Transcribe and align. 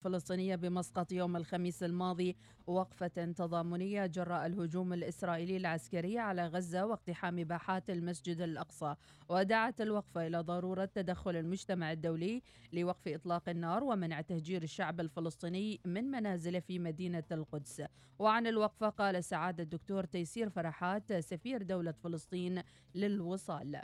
الفلسطينية 0.00 0.56
بمسقط 0.56 1.12
يوم 1.12 1.36
الخميس 1.36 1.82
الماضي 1.82 2.36
وقفة 2.66 3.06
تضامنية 3.36 4.06
جراء 4.06 4.46
الهجوم 4.46 4.92
الإسرائيلي 4.92 5.56
العسكري 5.56 6.18
على 6.18 6.46
غزة 6.46 6.86
واقتحام 6.86 7.44
باحات 7.44 7.90
المسجد 7.90 8.40
الأقصى. 8.40 8.94
ودعت 9.28 9.80
الوقفة 9.80 10.26
إلى 10.26 10.40
ضرورة 10.40 10.84
تدخل 10.84 11.36
المجتمع 11.36 11.92
الدولي 11.92 12.42
لوقف 12.72 13.08
إطلاق 13.08 13.48
النار 13.48 13.84
ومنع 13.84 14.20
تهجير 14.20 14.62
الشعب 14.62 15.00
الفلسطيني 15.00 15.80
من 15.84 16.04
منازله 16.04 16.60
في 16.60 16.78
مدينة 16.78 17.24
القدس. 17.32 17.82
وعن 18.18 18.46
الوقفة 18.46 18.88
قال 18.88 19.24
سعادة 19.24 19.62
الدكتور 19.62 20.04
تيسير 20.04 20.50
فرحات 20.50 21.12
سفير 21.12 21.62
دولة 21.62 21.92
فلسطين 21.92 22.62
للوصال. 22.94 23.82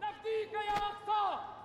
نفديك 0.00 0.52
يا 0.52 0.76
أقصى! 0.76 1.61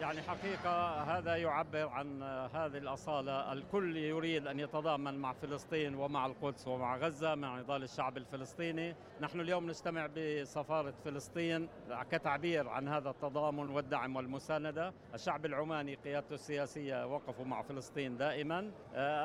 يعني 0.00 0.22
حقيقة 0.22 1.02
هذا 1.02 1.36
يعبر 1.36 1.88
عن 1.88 2.22
هذه 2.54 2.78
الأصالة. 2.78 3.52
الكل 3.52 3.96
يريد 3.96 4.46
أن 4.46 4.60
يتضامن 4.60 5.18
مع 5.18 5.32
فلسطين 5.32 5.94
ومع 5.94 6.26
القدس 6.26 6.68
ومع 6.68 6.96
غزة 6.96 7.34
مع 7.34 7.58
نضال 7.58 7.82
الشعب 7.82 8.16
الفلسطيني. 8.16 8.94
نحن 9.20 9.40
اليوم 9.40 9.66
نجتمع 9.66 10.08
بسفارة 10.16 10.94
فلسطين 11.04 11.68
كتعبير 12.10 12.68
عن 12.68 12.88
هذا 12.88 13.10
التضامن 13.10 13.70
والدعم 13.70 14.16
والمساندة. 14.16 14.92
الشعب 15.14 15.46
العماني 15.46 15.94
قيادته 15.94 16.34
السياسية 16.34 17.06
وقفوا 17.06 17.44
مع 17.44 17.62
فلسطين 17.62 18.16
دائما. 18.16 18.70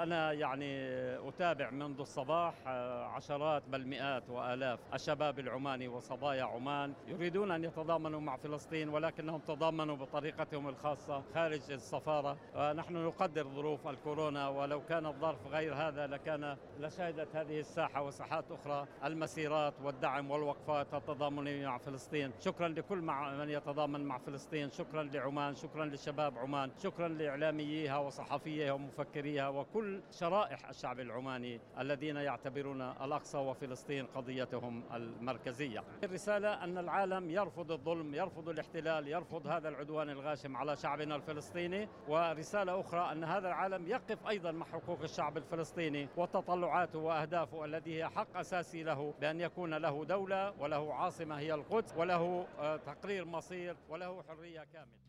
أنا 0.03 0.31
يعني 0.31 0.87
أتابع 1.29 1.69
منذ 1.69 1.99
الصباح 1.99 2.67
عشرات 3.15 3.63
بل 3.67 3.87
مئات 3.87 4.29
وآلاف 4.29 4.79
الشباب 4.93 5.39
العماني 5.39 5.87
وصبايا 5.87 6.43
عمان 6.43 6.93
يريدون 7.07 7.51
أن 7.51 7.63
يتضامنوا 7.63 8.19
مع 8.19 8.37
فلسطين 8.37 8.89
ولكنهم 8.89 9.39
تضامنوا 9.39 9.95
بطريقتهم 9.95 10.60
حياتهم 10.61 10.69
الخاصة 10.69 11.23
خارج 11.33 11.71
السفارة. 11.71 12.37
نحن 12.73 12.93
نقدر 12.93 13.47
ظروف 13.47 13.87
الكورونا 13.87 14.49
ولو 14.49 14.81
كان 14.85 15.05
الظرف 15.05 15.47
غير 15.47 15.73
هذا 15.75 16.07
لكان 16.07 16.57
لشهدت 16.79 17.35
هذه 17.35 17.59
الساحة 17.59 18.03
وساحات 18.03 18.45
أخرى 18.51 18.87
المسيرات 19.03 19.73
والدعم 19.83 20.31
والوقفات 20.31 20.93
التضامنية 20.93 21.67
مع 21.67 21.77
فلسطين. 21.77 22.31
شكرا 22.39 22.67
لكل 22.67 23.01
من 23.01 23.49
يتضامن 23.49 24.05
مع 24.05 24.17
فلسطين. 24.17 24.71
شكرا 24.71 25.03
لعمان 25.03 25.55
شكرا 25.55 25.85
لشباب 25.85 26.37
عمان. 26.37 26.71
شكرا 26.83 27.07
لإعلامييها 27.07 27.97
وصحفيها 27.97 28.73
ومفكريها 28.73 29.49
وكل 29.49 30.01
شرائح 30.11 30.69
الشعب 30.69 30.99
العماني 30.99 31.59
الذين 31.79 32.15
يعتبرون 32.15 32.81
الأقصى 32.81 33.37
وفلسطين 33.37 34.05
قضيتهم 34.05 34.83
المركزية. 34.93 35.83
الرسالة 36.03 36.63
أن 36.63 36.77
العالم 36.77 37.29
يرفض 37.29 37.71
الظلم 37.71 38.15
يرفض 38.15 38.49
الاحتلال 38.49 39.07
يرفض 39.07 39.47
هذا 39.47 39.69
العدوان 39.69 40.09
الغاشم. 40.09 40.50
القادم 40.51 40.57
على 40.57 40.75
شعبنا 40.75 41.15
الفلسطيني 41.15 41.87
ورسالة 42.07 42.79
أخرى 42.79 43.11
أن 43.11 43.23
هذا 43.23 43.47
العالم 43.47 43.87
يقف 43.87 44.27
أيضا 44.27 44.51
مع 44.51 44.65
حقوق 44.65 45.01
الشعب 45.03 45.37
الفلسطيني 45.37 46.07
وتطلعاته 46.17 46.99
وأهدافه 46.99 47.65
التي 47.65 47.97
هي 47.97 48.09
حق 48.09 48.37
أساسي 48.37 48.83
له 48.83 49.13
بأن 49.21 49.41
يكون 49.41 49.73
له 49.73 50.05
دولة 50.05 50.53
وله 50.59 50.93
عاصمة 50.93 51.39
هي 51.39 51.53
القدس 51.53 51.93
وله 51.97 52.47
آه، 52.59 52.77
تقرير 52.77 53.25
مصير 53.25 53.75
وله 53.89 54.23
حرية 54.23 54.63
كاملة. 54.73 55.01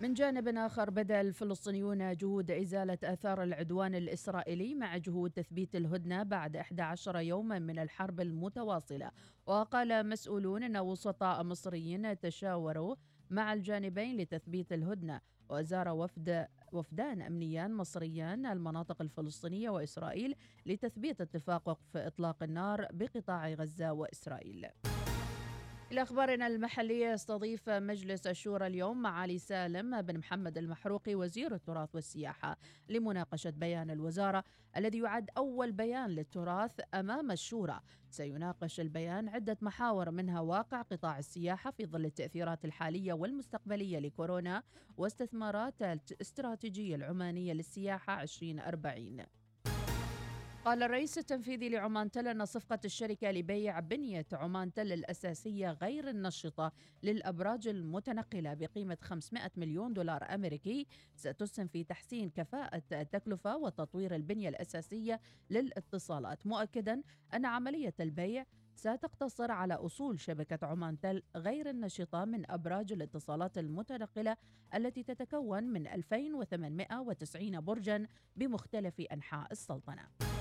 من 0.00 0.14
جانب 0.14 0.48
آخر 0.48 0.90
بدأ 0.90 1.20
الفلسطينيون 1.20 2.16
جهود 2.16 2.50
إزالة 2.50 2.98
آثار 3.04 3.42
العدوان 3.42 3.94
الإسرائيلي 3.94 4.74
مع 4.74 4.96
جهود 4.96 5.30
تثبيت 5.30 5.76
الهدنة 5.76 6.22
بعد 6.22 6.56
11 6.56 7.18
يوما 7.18 7.58
من 7.58 7.78
الحرب 7.78 8.20
المتواصلة. 8.20 9.10
وقال 9.46 10.08
مسؤولون 10.08 10.62
أن 10.62 10.76
وسطاء 10.76 11.42
مصريين 11.42 12.18
تشاوروا 12.18 12.94
مع 13.30 13.52
الجانبين 13.52 14.16
لتثبيت 14.16 14.72
الهدنة. 14.72 15.20
وزار 15.48 15.88
وفد 15.88 16.46
وفدان 16.72 17.22
أمنيان 17.22 17.74
مصريان 17.74 18.46
المناطق 18.46 19.02
الفلسطينية 19.02 19.70
وإسرائيل 19.70 20.34
لتثبيت 20.66 21.20
اتفاق 21.20 21.68
وقف 21.68 21.96
إطلاق 21.96 22.42
النار 22.42 22.88
بقطاع 22.92 23.48
غزة 23.48 23.92
وإسرائيل. 23.92 24.66
إلى 25.94 26.02
أخبارنا 26.02 26.46
المحلية 26.46 27.06
يستضيف 27.12 27.68
مجلس 27.68 28.26
الشورى 28.26 28.66
اليوم 28.66 29.02
معالي 29.02 29.38
سالم 29.38 30.02
بن 30.02 30.18
محمد 30.18 30.58
المحروقي 30.58 31.14
وزير 31.14 31.54
التراث 31.54 31.94
والسياحة. 31.94 32.58
لمناقشة 32.88 33.50
بيان 33.50 33.90
الوزارة 33.90 34.44
الذي 34.76 34.98
يعد 34.98 35.30
أول 35.36 35.72
بيان 35.72 36.10
للتراث 36.10 36.80
أمام 36.94 37.30
الشورى. 37.30 37.80
سيناقش 38.10 38.80
البيان 38.80 39.28
عدة 39.28 39.56
محاور 39.62 40.10
منها 40.10 40.40
واقع 40.40 40.82
قطاع 40.82 41.18
السياحة 41.18 41.70
في 41.70 41.86
ظل 41.86 42.04
التأثيرات 42.04 42.64
الحالية 42.64 43.12
والمستقبلية 43.12 43.98
لكورونا 43.98 44.62
واستثمارات 44.96 45.82
الاستراتيجية 45.82 46.96
العمانية 46.96 47.52
للسياحة 47.52 48.22
2040 48.22 49.43
قال 50.64 50.82
الرئيس 50.82 51.18
التنفيذي 51.18 51.68
لعمان 51.68 52.10
تل 52.10 52.28
أن 52.28 52.44
صفقة 52.44 52.78
الشركة 52.84 53.30
لبيع 53.30 53.80
بنية 53.80 54.26
عمان 54.32 54.72
تل 54.72 54.92
الأساسية 54.92 55.70
غير 55.70 56.08
النشطة 56.08 56.72
للأبراج 57.02 57.68
المتنقلة 57.68 58.54
بقيمة 58.54 58.98
500 59.02 59.50
مليون 59.56 59.92
دولار 59.92 60.34
أمريكي 60.34 60.86
ستسهم 61.16 61.66
في 61.66 61.84
تحسين 61.84 62.30
كفاءة 62.30 62.82
التكلفة 62.92 63.56
وتطوير 63.56 64.14
البنية 64.14 64.48
الأساسية 64.48 65.20
للاتصالات 65.50 66.46
مؤكدا 66.46 67.02
أن 67.34 67.46
عملية 67.46 67.94
البيع 68.00 68.44
ستقتصر 68.76 69.50
على 69.50 69.74
أصول 69.74 70.20
شبكة 70.20 70.66
عمان 70.66 71.00
تل 71.00 71.22
غير 71.36 71.70
النشطة 71.70 72.24
من 72.24 72.50
أبراج 72.50 72.92
الاتصالات 72.92 73.58
المتنقلة 73.58 74.36
التي 74.74 75.02
تتكون 75.02 75.64
من 75.64 75.86
2890 75.86 77.60
برجا 77.60 78.06
بمختلف 78.36 79.00
أنحاء 79.00 79.52
السلطنة. 79.52 80.33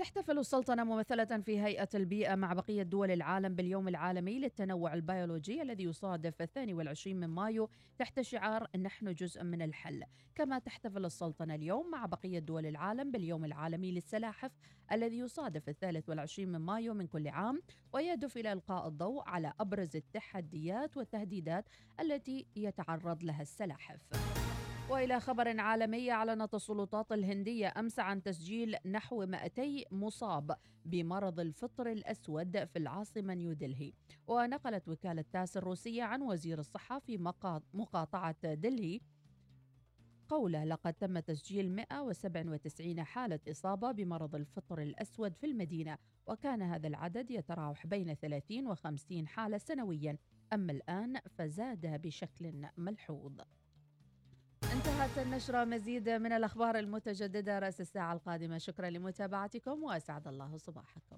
تحتفل 0.00 0.38
السلطنة 0.38 0.84
ممثلة 0.84 1.24
في 1.24 1.60
هيئة 1.60 1.88
البيئة 1.94 2.34
مع 2.34 2.52
بقية 2.52 2.82
دول 2.82 3.10
العالم 3.10 3.54
باليوم 3.54 3.88
العالمي 3.88 4.38
للتنوع 4.38 4.94
البيولوجي 4.94 5.62
الذي 5.62 5.84
يصادف 5.84 6.42
الثاني 6.42 6.74
والعشرين 6.74 7.20
من 7.20 7.26
مايو 7.26 7.70
تحت 7.98 8.20
شعار 8.20 8.66
نحن 8.76 9.14
جزء 9.14 9.44
من 9.44 9.62
الحل. 9.62 10.04
كما 10.34 10.58
تحتفل 10.58 11.04
السلطنة 11.04 11.54
اليوم 11.54 11.90
مع 11.90 12.06
بقية 12.06 12.38
دول 12.38 12.66
العالم 12.66 13.10
باليوم 13.10 13.44
العالمي 13.44 13.92
للسلاحف 13.92 14.52
الذي 14.92 15.18
يصادف 15.18 15.68
الثالث 15.68 16.08
والعشرين 16.08 16.48
من 16.48 16.60
مايو 16.60 16.94
من 16.94 17.06
كل 17.06 17.28
عام 17.28 17.62
ويهدف 17.92 18.36
إلى 18.36 18.52
إلقاء 18.52 18.88
الضوء 18.88 19.22
على 19.28 19.52
أبرز 19.60 19.96
التحديات 19.96 20.96
والتهديدات 20.96 21.68
التي 22.00 22.46
يتعرض 22.56 23.24
لها 23.24 23.42
السلاحف. 23.42 24.00
وإلى 24.90 25.20
خبر 25.20 25.60
عالمي 25.60 26.10
أعلنت 26.10 26.54
السلطات 26.54 27.12
الهندية 27.12 27.72
أمس 27.76 27.98
عن 27.98 28.22
تسجيل 28.22 28.76
نحو 28.86 29.26
200 29.26 29.62
مصاب 29.90 30.56
بمرض 30.84 31.40
الفطر 31.40 31.92
الأسود 31.92 32.64
في 32.64 32.78
العاصمة 32.78 33.34
نيودلهي 33.34 33.92
ونقلت 34.26 34.88
وكالة 34.88 35.24
تاس 35.32 35.56
الروسية 35.56 36.02
عن 36.02 36.22
وزير 36.22 36.58
الصحه 36.58 36.98
في 36.98 37.18
مقاطعة 37.74 38.54
دلهي 38.54 39.00
قوله 40.28 40.64
لقد 40.64 40.94
تم 40.94 41.18
تسجيل 41.18 41.72
197 41.72 43.04
حالة 43.04 43.40
إصابة 43.50 43.92
بمرض 43.92 44.34
الفطر 44.34 44.82
الأسود 44.82 45.36
في 45.36 45.46
المدينة 45.46 45.98
وكان 46.26 46.62
هذا 46.62 46.88
العدد 46.88 47.30
يتراوح 47.30 47.86
بين 47.86 48.14
30 48.14 48.66
و 48.66 48.74
50 48.74 49.28
حالة 49.28 49.58
سنويا 49.58 50.18
أما 50.52 50.72
الآن 50.72 51.16
فزاد 51.38 51.86
بشكل 52.02 52.66
ملحوظ. 52.76 53.40
انتهت 54.64 55.18
النشرة 55.18 55.64
مزيد 55.64 56.08
من 56.08 56.32
الأخبار 56.32 56.78
المتجددة 56.78 57.58
رأس 57.58 57.80
الساعة 57.80 58.12
القادمة. 58.12 58.58
شكرا 58.58 58.90
لمتابعتكم 58.90 59.82
وأسعد 59.82 60.28
الله 60.28 60.56
صباحكم. 60.56 61.16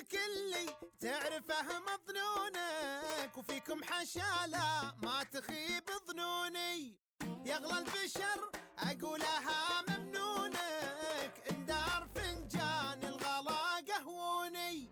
مظنونك 0.00 0.14
اللي 0.14 0.66
تعرفه 1.00 1.80
مظنونك 1.80 3.38
وفيكم 3.38 3.84
حشالة 3.84 4.94
ما 5.02 5.22
تخيب 5.32 5.90
ظنوني. 6.08 6.96
يغلى 7.44 7.78
البشر 7.78 8.50
أقولها 8.78 9.82
ممنونك 9.88 11.34
اندار 11.50 12.08
فنجان 12.14 13.04
الغلا 13.04 13.82
قهوني. 13.88 14.90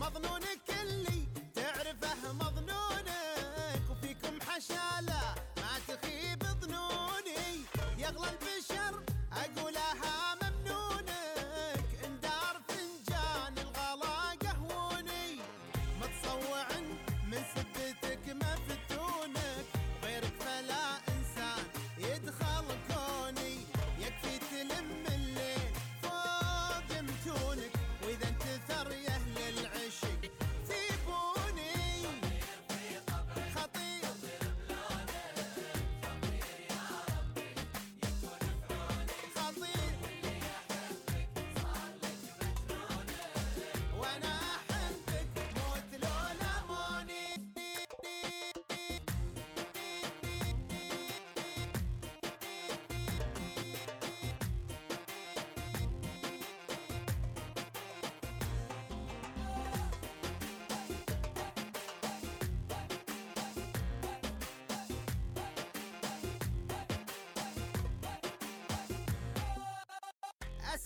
مظنونك 0.00 0.63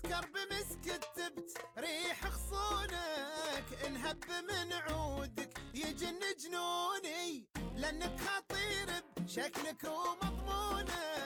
اسكر 0.08 0.26
بمسك 0.26 0.94
التبت 0.94 1.58
ريح 1.78 2.28
خصونك 2.28 3.84
انهب 3.86 4.24
من 4.28 4.72
عودك 4.72 5.58
يجن 5.74 6.20
جنوني 6.38 7.46
لأنك 7.76 8.20
خطير 8.20 9.02
بشكلك 9.16 9.84
ومضمونك. 9.84 11.17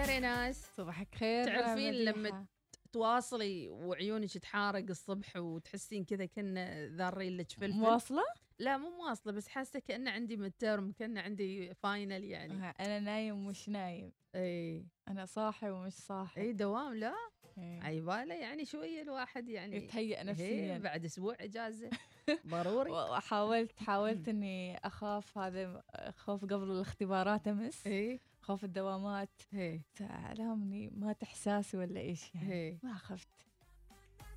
الخير 0.00 0.14
يا 0.14 0.20
ناس. 0.20 0.66
صباحك 0.76 1.14
خير 1.14 1.44
تعرفين 1.44 1.94
لما. 1.94 2.46
تواصلي 2.92 3.68
وعيونك 3.68 4.38
تحارق 4.38 4.84
الصبح 4.90 5.36
وتحسين 5.36 6.04
كذا 6.04 6.26
كنا 6.26 6.86
ذارين 6.88 7.36
لك 7.36 7.50
فلفل. 7.52 7.70
مواصلة؟ 7.78 8.22
لا 8.58 8.76
مو 8.76 8.90
مواصلة 8.90 9.32
بس 9.32 9.48
حاسة 9.48 9.78
كانه 9.78 10.10
عندي 10.10 10.36
midterm 10.36 10.92
كانه 10.92 11.20
عندي 11.20 11.74
final 11.74 12.24
يعني. 12.24 12.52
آه، 12.68 12.74
أنا 12.80 12.98
نايم 13.00 13.46
ومش 13.46 13.68
نايم. 13.68 14.12
إي. 14.34 14.86
أنا 15.08 15.24
صاحي 15.26 15.70
ومش 15.70 15.92
صاحي. 15.92 16.40
إي 16.40 16.52
دوام 16.52 16.94
لا. 16.94 17.14
إيه. 17.58 17.82
عيباله 17.82 18.34
يعني 18.34 18.64
شوية 18.64 19.02
الواحد 19.02 19.48
يعني 19.48 19.76
يتهيأ 19.76 20.22
نفسيا. 20.22 20.78
بعد 20.78 21.04
أسبوع 21.04 21.36
إجازة. 21.40 21.90
ضروري. 22.46 22.90
وحاولت 22.90 23.78
حاولت 23.82 24.28
إني 24.28 24.76
أخاف 24.78 25.38
هذا 25.38 25.82
خوف 26.16 26.44
قبل 26.44 26.70
الاختبارات 26.70 27.48
أمس. 27.48 27.86
إي. 27.86 28.20
خوف 28.46 28.64
الدوامات. 28.64 29.42
اي 29.54 29.82
علامني 30.00 30.90
مات 30.90 31.22
احساسي 31.22 31.76
ولا 31.76 32.00
إيش 32.00 32.34
يعني. 32.34 32.52
اي 32.52 32.78
ما 32.82 32.94
خفت. 32.94 33.28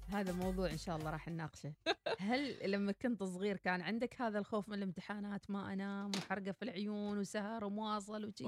هذا 0.08 0.34
موضوع 0.34 0.72
إن 0.72 0.78
شاء 0.78 0.98
الله 0.98 1.10
راح 1.10 1.28
نناقشه. 1.28 1.74
هل 2.20 2.72
لما 2.72 2.92
كنت 2.92 3.24
صغير 3.24 3.58
كان 3.58 3.82
عندك 3.82 4.22
هذا 4.22 4.40
الخوف 4.40 4.70
من 4.70 4.78
الامتحانات؟ 4.78 5.52
ما 5.52 5.74
أنام 5.74 6.12
وحرقة 6.18 6.52
في 6.52 6.64
العيون 6.64 7.18
وسهر 7.18 7.66
ومواصل 7.66 8.26
وشي. 8.26 8.46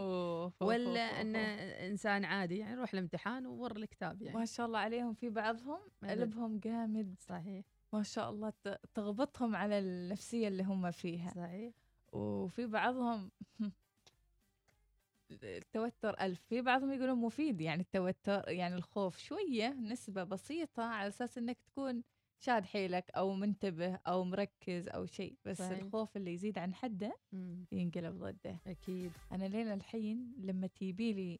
ولا 0.61 1.21
انه. 1.21 1.39
إنسان 1.87 2.25
عادي 2.25 2.57
يعني 2.57 2.73
يروح 2.73 2.93
الامتحان 2.93 3.45
وور 3.45 3.75
الكتاب 3.75 4.21
يعني. 4.21 4.37
ما 4.37 4.45
شاء 4.45 4.65
الله 4.65 4.79
عليهم 4.79 5.13
في 5.13 5.29
بعضهم. 5.29 5.79
أبد. 6.03 6.11
قلبهم 6.11 6.59
جامد. 6.59 7.15
صحيح. 7.19 7.65
ما 7.93 8.03
شاء 8.03 8.29
الله 8.29 8.53
تغبطهم 8.93 9.55
على 9.55 9.79
النفسية 9.79 10.47
اللي 10.47 10.63
هم 10.63 10.91
فيها. 10.91 11.31
صحيح. 11.35 11.73
وفي 12.13 12.65
بعضهم 12.65 13.31
التوتر 15.43 16.19
ألف. 16.21 16.41
في 16.41 16.61
بعضهم 16.61 16.91
يقولون 16.91 17.17
مفيد 17.19 17.61
يعني 17.61 17.81
التوتر 17.81 18.43
يعني 18.49 18.75
الخوف 18.75 19.17
شوية 19.17 19.69
نسبة 19.69 20.23
بسيطة 20.23 20.83
على 20.83 21.07
أساس 21.07 21.37
أنك 21.37 21.57
تكون 21.61 22.03
شاد 22.39 22.65
حيلك 22.65 23.11
أو 23.11 23.33
منتبه 23.33 23.95
أو 24.07 24.23
مركز 24.23 24.87
أو 24.87 25.05
شيء. 25.05 25.35
بس 25.45 25.57
صحيح. 25.57 25.79
الخوف 25.79 26.17
اللي 26.17 26.33
يزيد 26.33 26.57
عن 26.57 26.73
حده. 26.73 27.17
ينقلب 27.71 28.23
ضده. 28.23 28.59
أكيد. 28.67 29.11
أنا 29.31 29.45
لين 29.45 29.71
الحين 29.73 30.33
لما 30.37 30.67
تجيبي 30.67 31.13
لي 31.13 31.39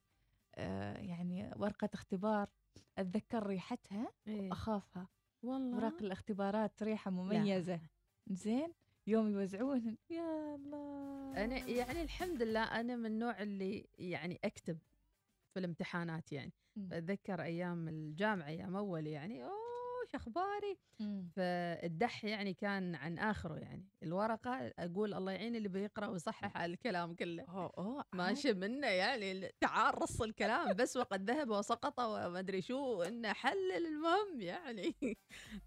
آه 0.55 0.98
يعني 0.98 1.51
ورقة 1.55 1.89
اختبار 1.93 2.50
أتذكر 2.98 3.48
ريحتها 3.48 4.12
إيه. 4.27 4.51
اخافها 4.51 5.07
والله؟ 5.43 5.75
اوراق 5.75 6.01
الاختبارات 6.01 6.83
ريحة 6.83 7.12
مميزة. 7.12 7.79
زين؟ 8.27 8.74
يوم 9.08 9.29
يوزعون. 9.29 9.98
يا 10.10 10.55
الله. 10.55 11.43
أنا 11.46 11.58
يعني 11.58 12.01
الحمد 12.01 12.41
لله 12.41 12.63
أنا 12.63 12.96
من 12.96 13.05
النوع 13.05 13.41
اللي 13.41 13.89
يعني 14.00 14.39
أكتب 14.43 14.77
في 15.53 15.60
الامتحانات 15.60 16.31
يعني. 16.31 16.53
أتذكر 16.91 17.41
أيام 17.41 17.88
الجامعة 17.88 18.48
أيام 18.48 18.75
أول 18.75 19.08
يعني 19.08 19.43
أوه 19.43 19.70
شو 20.11 20.17
أخباري. 20.17 20.77
فالدح 21.35 22.25
يعني 22.25 22.53
كان 22.53 22.95
عن 22.95 23.19
آخره 23.19 23.55
يعني. 23.55 23.87
الورقة 24.03 24.73
أقول 24.79 25.13
الله 25.13 25.31
يعين 25.31 25.55
اللي 25.55 25.69
بيقرأ 25.69 26.07
ويصحح 26.07 26.57
على 26.57 26.73
الكلام 26.73 27.15
كله. 27.15 27.43
أوه 27.43 27.73
أوه 27.77 28.05
ماشي 28.13 28.53
منه 28.53 28.87
يعني 28.87 29.51
تعال 29.61 30.01
رص 30.01 30.21
الكلام 30.21 30.73
بس 30.73 30.97
وقد 30.97 31.29
ذهب 31.31 31.49
وسقط 31.49 31.99
وما 31.99 32.39
أدري 32.39 32.61
شو 32.61 33.03
إنه 33.03 33.33
حلل 33.33 33.85
المهم 33.87 34.41
يعني. 34.41 34.95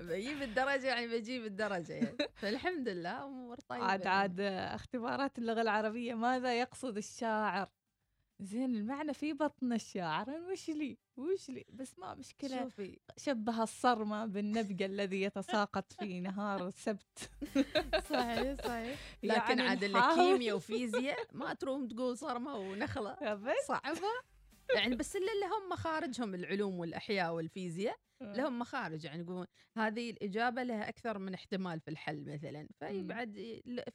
بجيب 0.01 0.43
الدرجة 0.43 0.87
يعني 0.87 1.07
بجيب 1.07 1.45
الدرجة 1.45 1.93
يعني. 1.93 2.17
فالحمد 2.35 2.89
لله 2.89 3.25
أمور 3.25 3.57
طيبة 3.69 3.85
عاد 3.85 4.01
يعني. 4.05 4.11
عاد 4.19 4.41
اختبارات 4.75 5.39
اللغة 5.39 5.61
العربية 5.63 6.15
ماذا 6.15 6.61
يقصد 6.61 6.97
الشاعر؟ 6.97 7.69
زين 8.41 8.75
المعنى 8.75 9.15
في 9.15 9.33
بطن 9.33 9.73
الشاعر 9.73 10.31
وش 10.31 10.69
لي؟ 10.71 10.99
وش 11.17 11.49
لي؟ 11.51 11.65
بس 11.73 11.99
ما 11.99 12.15
مشكلة. 12.15 12.63
شوفي. 12.63 12.99
شبه 13.17 13.63
الصرمة 13.63 14.27
بالنبقى 14.27 14.87
الذي 14.93 15.23
يتساقط 15.23 15.93
في 15.93 16.21
نهار 16.21 16.67
السبت. 16.69 17.31
صحيح 18.11 18.55
صحيح. 18.65 18.99
لكن 19.23 19.59
يعني 19.59 19.63
عاد 19.63 19.85
اللي 19.85 19.99
نحاول. 19.99 20.17
كيمياء 20.33 20.57
وفيزياء 20.57 21.19
ما 21.33 21.55
تروم 21.55 21.89
تقول 21.89 22.19
صرمة 22.19 22.57
ونخلة. 22.57 23.35
بس. 23.35 23.67
صعبة. 23.69 24.34
يعني 24.77 24.97
بس 24.97 25.17
الا 25.17 25.33
اللي 25.33 25.47
هم 25.47 25.73
مخارجهم 25.73 26.35
العلوم 26.35 26.79
والأحياء 26.79 27.35
والفيزياء 27.35 27.97
لهم 28.21 28.59
مخارج 28.59 29.05
يعني 29.05 29.23
يقولون 29.23 29.47
هذه 29.77 30.11
الإجابة 30.11 30.63
لها 30.63 30.89
أكثر 30.89 31.19
من 31.19 31.35
احتمال 31.35 31.81
في 31.81 31.89
الحل 31.91 32.33
مثلا. 32.33 32.69
فيبعد 32.79 33.33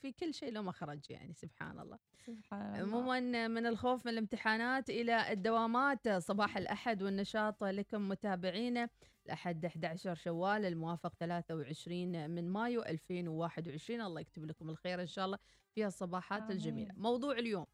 في 0.01 0.11
كل 0.19 0.33
شيء 0.33 0.51
له 0.51 0.61
مخرج 0.61 0.99
يعني 1.09 1.33
سبحان 1.33 1.79
الله. 1.79 1.97
سبحان 2.25 2.75
الله. 2.75 2.97
عموما 2.97 3.47
من 3.47 3.65
الخوف 3.65 4.05
من 4.05 4.11
الامتحانات 4.11 4.89
إلى 4.89 5.31
الدوامات 5.31 6.09
صباح 6.09 6.57
الأحد 6.57 7.03
والنشاط 7.03 7.63
لكم 7.63 8.09
متابعينا 8.09 8.89
الاحد 9.25 9.65
11 9.65 10.15
شوال 10.15 10.65
الموافق 10.65 11.13
23 11.15 12.29
من 12.29 12.49
مايو 12.49 12.83
2021 12.83 14.01
الله 14.01 14.21
يكتب 14.21 14.45
لكم 14.45 14.69
الخير 14.69 15.01
إن 15.01 15.07
شاء 15.07 15.25
الله 15.25 15.37
في 15.75 15.85
الصباحات 15.85 16.41
آمين. 16.41 16.51
الجميله 16.51 16.93
موضوع 16.97 17.31
اليوم. 17.39 17.65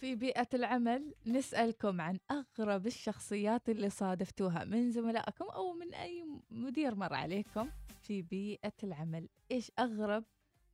في 0.00 0.14
بيئة 0.14 0.48
العمل 0.54 1.14
نسألكم 1.26 2.00
عن 2.00 2.18
أغرب 2.30 2.86
الشخصيات 2.86 3.68
اللي 3.68 3.90
صادفتوها 3.90 4.64
من 4.64 4.90
زملائكم 4.90 5.44
أو 5.44 5.72
من 5.72 5.94
أي 5.94 6.26
مدير 6.50 6.94
مر 6.94 7.14
عليكم 7.14 7.70
في 8.02 8.22
بيئة 8.22 8.72
العمل. 8.84 9.28
إيش 9.50 9.72
أغرب 9.78 10.24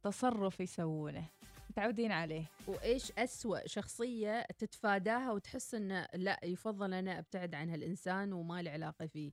تصرف 0.03 0.61
يسوونه؟ 0.61 1.25
متعودين 1.71 2.13
عليه. 2.13 2.51
وإيش 2.67 3.13
أسوأ 3.19 3.67
شخصية 3.67 4.43
تتفاداها 4.59 5.33
وتحس 5.33 5.75
انه 5.75 6.09
لا 6.15 6.41
يفضل 6.45 6.95
أنا 6.95 7.19
أبتعد 7.19 7.55
عن 7.55 7.71
هالانسان 7.71 8.33
وما 8.33 8.63
لي 8.63 8.71
علاقة 8.71 9.07
فيه. 9.07 9.33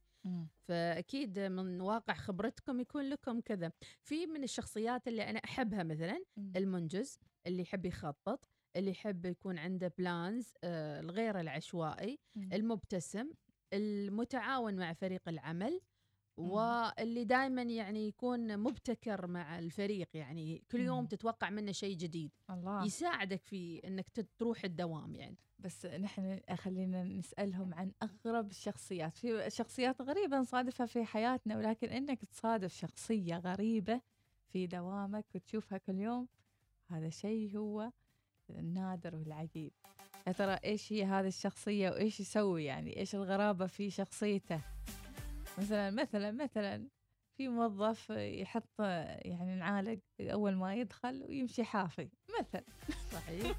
فأكيد 0.68 1.40
من 1.40 1.82
واقع 1.82 2.14
خبرتكم 2.14 2.80
يكون 2.80 3.10
لكم 3.10 3.42
كذا. 3.42 3.72
في 4.02 4.28
من 4.28 4.44
الشخصيات 4.44 5.08
اللي 5.08 5.30
أنا 5.30 5.40
أحبها 5.40 5.84
مثلا 5.84 6.24
المنجز 6.56 7.20
اللي 7.48 7.62
يحب 7.62 7.86
يخطط 7.86 8.48
اللي 8.76 8.92
يحب 8.92 9.26
يكون 9.26 9.58
عنده 9.58 9.94
بلانز 9.98 10.54
آه 10.64 11.00
الغير 11.00 11.40
العشوائي 11.40 12.20
المبتسم 12.54 13.32
المتعاون 13.74 14.76
مع 14.76 14.94
فريق 14.94 15.30
العمل 15.30 15.82
مم. 16.38 16.50
واللي 16.50 17.24
دائما 17.24 17.62
يعني 17.62 18.08
يكون 18.08 18.58
مبتكر 18.58 19.28
مع 19.28 19.60
الفريق 19.60 20.10
يعني 20.14 20.64
كل 20.72 20.80
يوم 20.80 21.00
مم. 21.00 21.08
تتوقع 21.08 21.50
منه 21.50 21.72
شيء 21.72 21.98
جديد. 21.98 22.32
الله. 22.50 22.86
يساعدك 22.86 23.44
في 23.44 23.82
إنك 23.88 24.06
تروح 24.40 24.64
الدوام 24.64 25.16
يعني. 25.16 25.38
بس 25.60 25.86
نحن 25.86 26.40
خلينا 26.56 27.04
نسألهم 27.04 27.74
عن 27.74 27.92
أغرب 28.04 28.52
الشخصيات. 28.52 29.18
في 29.18 29.50
شخصيات 29.50 30.02
غريبة 30.02 30.38
نصادفها 30.38 30.86
في 30.86 31.06
حياتنا 31.06 31.58
ولكن 31.58 31.88
إنك 31.90 32.26
تصادف 32.26 32.74
شخصية 32.74 33.38
غريبة 33.38 34.02
في 34.48 34.68
دوامك 34.68 35.26
وتشوفها 35.36 35.78
كل 35.78 36.00
يوم 36.00 36.28
هذا 36.88 37.10
شيء 37.10 37.58
هو 37.58 37.92
النادر 38.50 39.16
والعجيب. 39.16 39.72
يا 40.28 40.32
ترى 40.32 40.58
إيش 40.64 40.94
هي 40.94 41.06
هذه 41.06 41.28
الشخصية 41.28 41.90
وإيش 41.90 42.20
يسوي 42.20 42.66
يعني؟ 42.66 42.98
إيش 42.98 43.16
الغرابة 43.16 43.66
في 43.68 43.90
شخصيته؟ 43.90 44.62
مثلا 45.58 45.90
مثلا 45.90 46.32
مثلا 46.32 46.88
في 47.38 47.48
موظف 47.48 48.10
يحط 48.10 48.80
يعني 48.80 49.56
نعالق 49.56 50.00
أول 50.22 50.56
ما 50.56 50.76
يدخل 50.76 51.24
ويمشي 51.24 51.64
حافي 51.64 52.10
مثلا. 52.40 52.64
صحيح. 53.12 53.56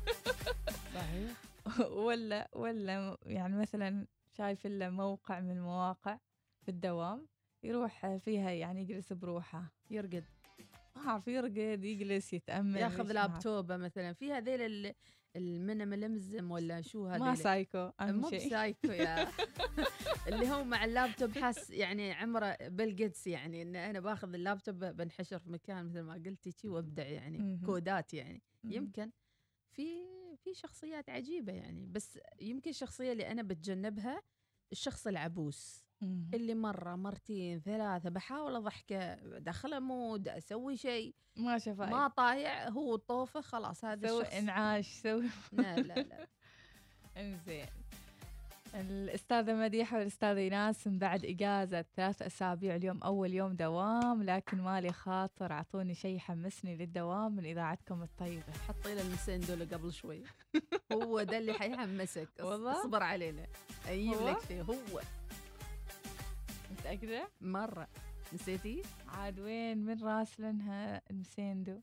صحيح. 0.95 1.31
ولا 2.07 2.49
ولا 2.53 3.17
يعني 3.26 3.57
مثلا 3.57 4.07
شايف 4.37 4.67
له 4.67 4.91
موقع 4.91 5.41
من 5.41 5.50
المواقع 5.50 6.19
في 6.62 6.69
الدوام 6.69 7.26
يروح 7.62 8.17
فيها 8.17 8.50
يعني 8.50 8.83
يجلس 8.83 9.12
بروحه. 9.12 9.73
يرقد. 9.91 10.25
ما 10.96 11.02
اعرف 11.10 11.28
يرقد 11.28 11.84
يجلس 11.84 12.32
يتأمل 12.32 12.76
ياخذ. 12.80 13.12
لابتوبه 13.12 13.76
مثلا 13.76 14.12
في 14.12 14.32
هذيل 14.32 14.60
ال- 14.62 14.94
المنملمزم 15.36 16.50
ولا 16.50 16.80
شو 16.80 17.06
هذيل 17.06 17.24
ما 17.24 17.34
سايكو 17.34 17.90
مو 18.00 18.30
شيء 18.30 18.46
بسايكو 18.46 18.86
يا 18.92 19.28
اللي 20.28 20.50
هو 20.50 20.64
مع 20.64 20.84
اللابتوب 20.84 21.38
حاس 21.38 21.70
يعني 21.70 22.12
عمره 22.12 22.56
بالقدس 22.68 23.26
يعني 23.26 23.62
إن 23.62 23.76
أنا 23.76 24.00
باخذ 24.00 24.34
اللابتوب 24.34 24.78
بنحشر 24.84 25.38
في 25.38 25.50
مكان 25.50 25.86
مثل 25.86 26.00
ما 26.00 26.14
قلتي 26.14 26.50
شي 26.52 26.68
وأبدع 26.68 27.06
يعني. 27.06 27.60
كودات 27.66 28.14
يعني. 28.14 28.42
يمكن 28.64 29.10
في 29.72 29.86
في 30.44 30.54
شخصيات 30.54 31.10
عجيبة 31.10 31.52
يعني 31.52 31.86
بس 31.86 32.18
يمكن 32.40 32.70
الشخصيه 32.70 33.12
اللي 33.12 33.30
أنا 33.30 33.42
بتجنبها 33.42 34.22
الشخص 34.72 35.06
العبوس. 35.06 35.84
اللي 36.02 36.54
مرة 36.54 36.96
مرتين 36.96 37.60
ثلاثة 37.60 38.10
بحاول 38.10 38.56
أضحكه 38.56 39.14
داخله 39.38 39.78
mood 39.78 40.28
أسوي 40.28 40.76
شيء 40.76 41.14
ما 41.36 41.58
شفاي 41.58 41.90
ما 41.90 42.08
طايع 42.08 42.68
هو 42.68 42.96
طوفه 42.96 43.40
خلاص 43.40 43.84
هذا 43.84 44.08
سوي 44.08 44.22
الشخص. 44.22 44.34
إنعاش 44.36 44.86
سوي 44.88 45.28
لا 45.52 45.76
لا 45.76 45.94
لا. 45.94 46.26
إنزين. 47.20 47.66
الأستاذة 48.74 49.54
مديحة 49.54 49.98
والأستاذة 49.98 50.38
إيناس 50.38 50.86
من 50.86 50.98
بعد 50.98 51.24
إجازة 51.24 51.84
ثلاث 51.96 52.22
أسابيع 52.22 52.76
اليوم 52.76 53.02
أول 53.02 53.34
يوم 53.34 53.52
دوام 53.52 54.22
لكن 54.22 54.60
مالي 54.60 54.92
خاطر 54.92 55.52
أعطوني 55.52 55.94
شيء 55.94 56.16
يحمسني 56.16 56.76
للدوام 56.76 57.32
من 57.36 57.44
إذاعتكم 57.44 58.02
الطيبة. 58.02 58.52
حطي 58.68 58.94
له 58.94 59.00
المسين 59.02 59.40
دول 59.40 59.68
قبل 59.74 59.92
شوي. 59.92 60.22
هو 60.92 61.22
ده 61.22 61.38
اللي 61.38 61.52
حيحمسك. 61.52 62.28
والله؟ 62.40 62.80
أصبر 62.80 63.02
علينا. 63.02 63.46
أجيب 63.88 64.14
هو؟ 64.14 64.28
لك 64.28 64.38
فيه 64.38 64.62
هو. 64.62 65.00
متأكدة؟ 66.81 67.28
مرة. 67.40 67.88
نسيتي؟ 68.33 68.83
عاد 69.09 69.40
وين؟ 69.40 69.78
من 69.78 70.02
راسلنها 70.02 71.02
المسيندو. 71.11 71.81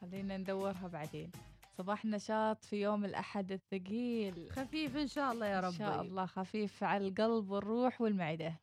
خلينا 0.00 0.36
ندورها 0.36 0.88
بعدين. 0.88 1.30
صباح 1.78 2.04
نشاط 2.04 2.64
في 2.64 2.82
يوم 2.82 3.04
الأحد 3.04 3.52
الثقيل. 3.52 4.48
خفيف 4.50 4.96
إن 4.96 5.06
شاء 5.06 5.32
الله 5.32 5.46
يا 5.46 5.58
إن 5.58 5.64
ربي. 5.64 5.76
شاء 5.76 6.02
الله 6.02 6.26
خفيف 6.26 6.84
على 6.84 7.08
القلب 7.08 7.50
والروح 7.50 8.00
والمعدة. 8.00 8.54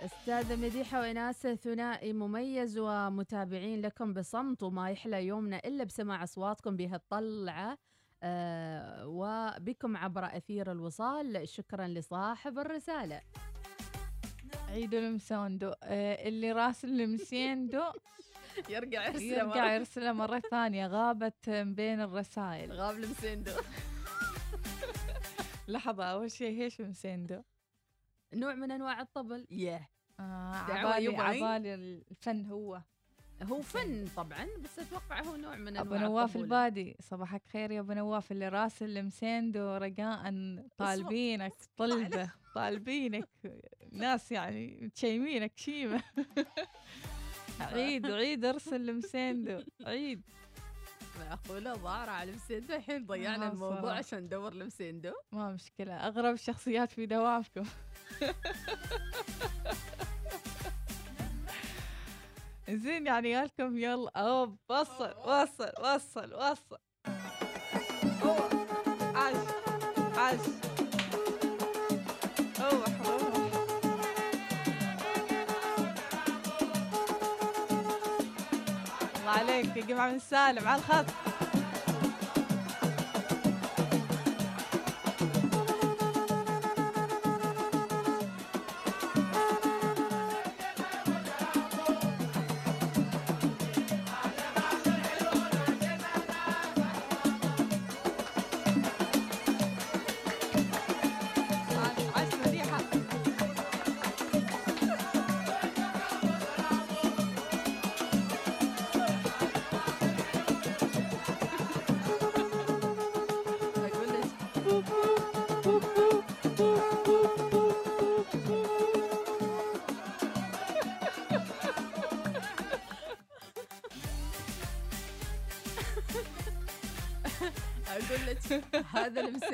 أستاذة 0.00 0.56
مديحة 0.56 1.00
وإناس 1.00 1.46
ثنائي 1.46 2.12
مميز 2.12 2.78
ومتابعين 2.78 3.80
لكم 3.80 4.12
بصمت 4.12 4.62
وما 4.62 4.90
يحلى 4.90 5.26
يومنا 5.26 5.58
إلا 5.58 5.84
بسماع 5.84 6.22
أصواتكم 6.24 6.76
بهالطلعة 6.76 7.78
آه 8.22 9.06
وبكم 9.06 9.96
عبر 9.96 10.24
أثير 10.24 10.72
الوصال. 10.72 11.48
شكرا 11.48 11.88
لصاحب 11.88 12.58
الرسالة. 12.58 13.20
عيدوا 14.68 15.00
المساندو 15.00 15.72
آه 15.82 16.28
اللي 16.28 16.52
راسل 16.52 17.00
المسيندو 17.00 17.82
يرجع 18.70 19.08
يرجع 19.08 19.74
يرسله 19.74 20.12
مرة 20.12 20.38
ثانية. 20.50 20.86
غابت 20.86 21.48
من 21.50 21.74
بين 21.74 22.00
الرسائل. 22.00 22.72
غاب 22.72 22.96
المسندو 22.96 23.52
لحظة 25.68 26.04
أول 26.04 26.30
شيء 26.30 26.62
إيش 26.62 26.80
مسيندو؟ 26.80 27.42
نوع 28.34 28.54
من 28.54 28.70
أنواع 28.70 29.00
الطبل. 29.00 29.46
ياه. 29.50 29.88
آه 30.20 30.54
عبالي. 30.54 31.16
عبالي 31.16 31.74
الفن 31.74 32.46
هو. 32.46 32.82
هو 33.42 33.60
فن 33.62 34.04
طبعا 34.16 34.46
بس 34.64 34.78
أتوقع 34.78 35.22
هو 35.22 35.36
نوع 35.36 35.56
من 35.56 35.76
أبو 35.76 35.94
أنواع 35.94 36.08
نواف 36.08 36.28
الطبول. 36.28 36.44
البادي 36.44 36.96
صباحك 37.00 37.42
خير 37.52 37.70
يا 37.70 37.80
أبو 37.80 37.92
نواف 37.92 38.32
اللي 38.32 38.48
راسل 38.48 38.98
المسيندو 38.98 39.76
رجاء 39.76 40.32
طالبينك 40.78 41.52
طلبه 41.76 42.30
طالبينك. 42.54 43.28
ناس 43.92 44.32
يعني 44.32 44.78
متشيمينك 44.82 45.52
شيمة. 45.56 46.02
عيد 47.60 48.06
عيد 48.06 48.44
ارسل 48.44 48.86
لمسيندو 48.86 49.62
عيد. 49.86 50.22
معقولة 51.20 51.74
ظاهرة 51.74 52.10
على 52.10 52.32
مسيندو 52.32 52.74
الحين 52.74 53.06
ضيعنا 53.06 53.52
الموضوع 53.52 53.80
صراحة. 53.80 53.98
عشان 53.98 54.18
ندور 54.18 54.54
لمسيندو 54.54 55.12
ما 55.32 55.52
مشكلة 55.52 55.94
أغرب 55.94 56.34
الشخصيات 56.34 56.90
في 56.92 57.06
دوامكم 57.06 57.64
زين 62.70 63.06
يعني 63.06 63.36
قالكم 63.36 63.78
يلا. 63.78 64.10
أوب 64.16 64.56
وصل 64.68 65.14
وصل 65.24 65.72
وصل 65.80 66.34
وصل. 66.34 66.78
عاش 69.14 69.36
عاش. 70.16 70.40
روح 72.60 72.88
روح 73.06 73.34
الله 79.16 79.30
عليك 79.30 79.76
يا 79.76 79.82
جماعة 79.82 80.10
من 80.10 80.18
سالم 80.18 80.68
على 80.68 80.78
الخط. 80.78 81.06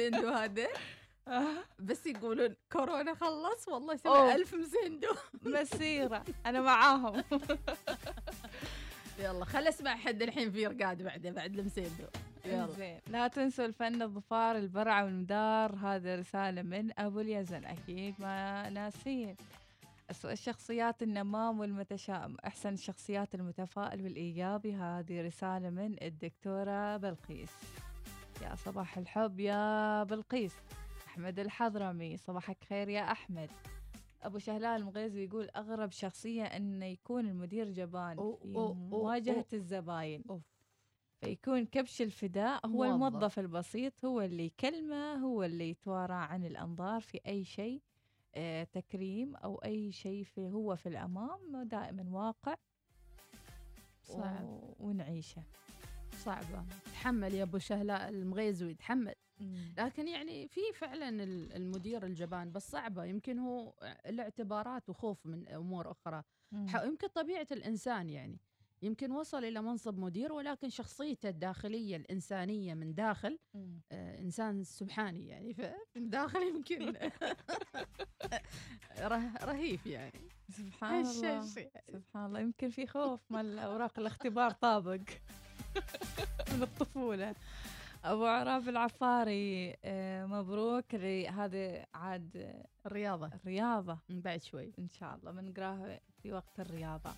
المسيندو 0.07 0.29
هذا. 0.29 0.69
بس 1.79 2.07
يقولون 2.07 2.57
كورونا 2.73 3.15
خلص 3.15 3.69
والله. 3.69 3.97
سوى 3.97 4.35
ألف 4.35 4.55
مسيندو 4.55 5.15
مسيرة. 5.43 6.25
أنا 6.47 6.61
معاهم. 6.61 7.25
يلا 9.19 9.45
خل 9.45 9.69
أسمع 9.69 9.97
حد 9.97 10.23
الحين 10.23 10.53
في 10.53 10.67
رقاد 10.67 11.03
بعده 11.03 11.31
بعد 11.31 11.59
المسيندو 11.59 12.05
يلا. 12.45 12.67
زين 12.67 13.01
لا 13.07 13.29
تنسوا 13.29 13.65
الفن 13.65 14.03
الظفار 14.03 14.57
البرع 14.57 15.03
والمدار. 15.05 15.77
هذا 15.77 16.17
رسالة 16.17 16.63
من 16.63 17.01
أبو 17.01 17.21
اليزن. 17.21 17.65
أكيد 17.65 18.15
ما 18.19 18.69
ناسين 18.71 19.37
الشخصيات 20.25 21.03
النمام 21.03 21.61
والمتشائم. 21.61 22.37
أحسن 22.47 22.73
الشخصيات 22.73 23.35
المتفائل 23.35 24.03
والإيجابي 24.03 24.75
هذه 24.75 25.27
رسالة 25.27 25.71
من 25.71 25.97
الدكتورة 26.03 26.97
بلقيس. 26.97 27.51
يا 28.43 28.55
صباح 28.55 28.99
الحب 28.99 29.41
يا 29.41 30.05
بلقيس 30.05 30.55
أحمد 31.07 31.39
الحضرمي 31.39 32.17
صباحك 32.17 32.65
خير 32.65 32.89
يا 32.89 33.13
أحمد 33.13 33.51
أبو 34.23 34.39
شهلال 34.39 34.81
المغيزي 34.81 35.25
يقول 35.25 35.49
أغرب 35.57 35.91
شخصية 35.91 36.43
أنه 36.45 36.87
يكون 36.87 37.27
المدير 37.29 37.71
جبان 37.71 38.17
في 38.43 38.49
مواجهة. 38.91 39.47
الزباين 39.53 40.25
أوف. 40.31 40.43
فيكون 41.21 41.67
كبش 41.67 42.03
الفداء 42.03 42.67
هو 42.67 42.71
موظف. 42.71 42.93
الموظف 42.95 43.39
البسيط 43.39 44.05
هو 44.05 44.21
اللي 44.21 44.45
يكلمه 44.47 45.15
هو 45.15 45.43
اللي 45.45 45.71
يتوارى 45.71 46.15
عن 46.15 46.45
الأنظار 46.45 47.01
في 47.01 47.21
أي 47.27 47.45
شيء 47.45 47.83
آه، 48.35 48.65
تكريم 48.65 49.37
أو 49.37 49.57
أي 49.57 49.93
شيء 49.93 50.25
في 50.25 50.41
هو 50.41 50.77
في 50.77 50.89
الأمام 50.89 51.63
دائما 51.63 52.07
واقع 52.11 52.55
صعب. 54.03 54.61
ونعيشه 54.81 55.43
صعبة. 56.25 56.65
تحمل 56.93 57.35
يا 57.35 57.43
أبو 57.43 57.59
شهلاء 57.59 58.09
المغيزوي 58.09 58.75
تحمل 58.75 59.15
لكن 59.79 60.09
يعني 60.09 60.49
في 60.49 60.61
فعلا 60.75 61.09
ال- 61.09 61.53
المدير 61.53 62.07
الجبان 62.07 62.53
بس 62.53 62.71
صعبة. 62.71 63.05
يمكن 63.05 63.39
هو 63.39 63.75
الاعتبارات 64.07 64.89
وخوف 64.89 65.27
من 65.27 65.49
أمور 65.49 65.91
أخرى. 65.91 66.23
يمكن 66.85 67.09
طبيعة 67.09 67.47
الإنسان 67.53 68.09
يعني. 68.11 68.39
يمكن 68.83 69.13
وصل 69.13 69.45
إلى 69.45 69.63
منصب 69.63 69.99
مدير 69.99 70.33
ولكن 70.33 70.69
شخصيته 70.69 71.29
الداخلية 71.29 71.97
الإنسانية 71.97 72.75
من 72.75 72.95
داخل. 72.95 73.39
آه، 73.93 74.19
إنسان 74.21 74.65
سبحاني 74.65 75.29
يعني. 75.29 75.55
فمن 75.55 76.11
داخل 76.11 76.43
يمكن 76.43 76.93
ره- 78.99 79.45
رهيف 79.45 79.87
يعني. 79.87 80.29
سبحان 80.51 81.07
الله. 81.07 81.41
سبحان 81.93 82.27
الله. 82.27 82.41
يمكن 82.41 82.71
في 82.71 82.87
خوف 82.87 83.21
مال 83.31 83.59
أوراق 83.59 83.99
الاختبار 83.99 84.51
طابق. 84.51 85.01
من 86.53 86.63
الطفولة. 86.63 87.35
أبو 88.05 88.25
عراب 88.27 88.69
العفاري 88.69 89.77
آه، 89.85 90.27
مبروك 90.27 90.95
هذا 91.29 91.87
عاد 91.95 92.55
الرياضة. 92.87 93.31
الرياضة. 93.35 93.99
بعد 94.09 94.43
شوي. 94.43 94.73
إن 94.79 94.89
شاء 94.89 95.15
الله 95.15 95.31
بنقراها 95.33 96.01
في 96.23 96.33
وقت 96.33 96.61
الرياضة. 96.61 97.11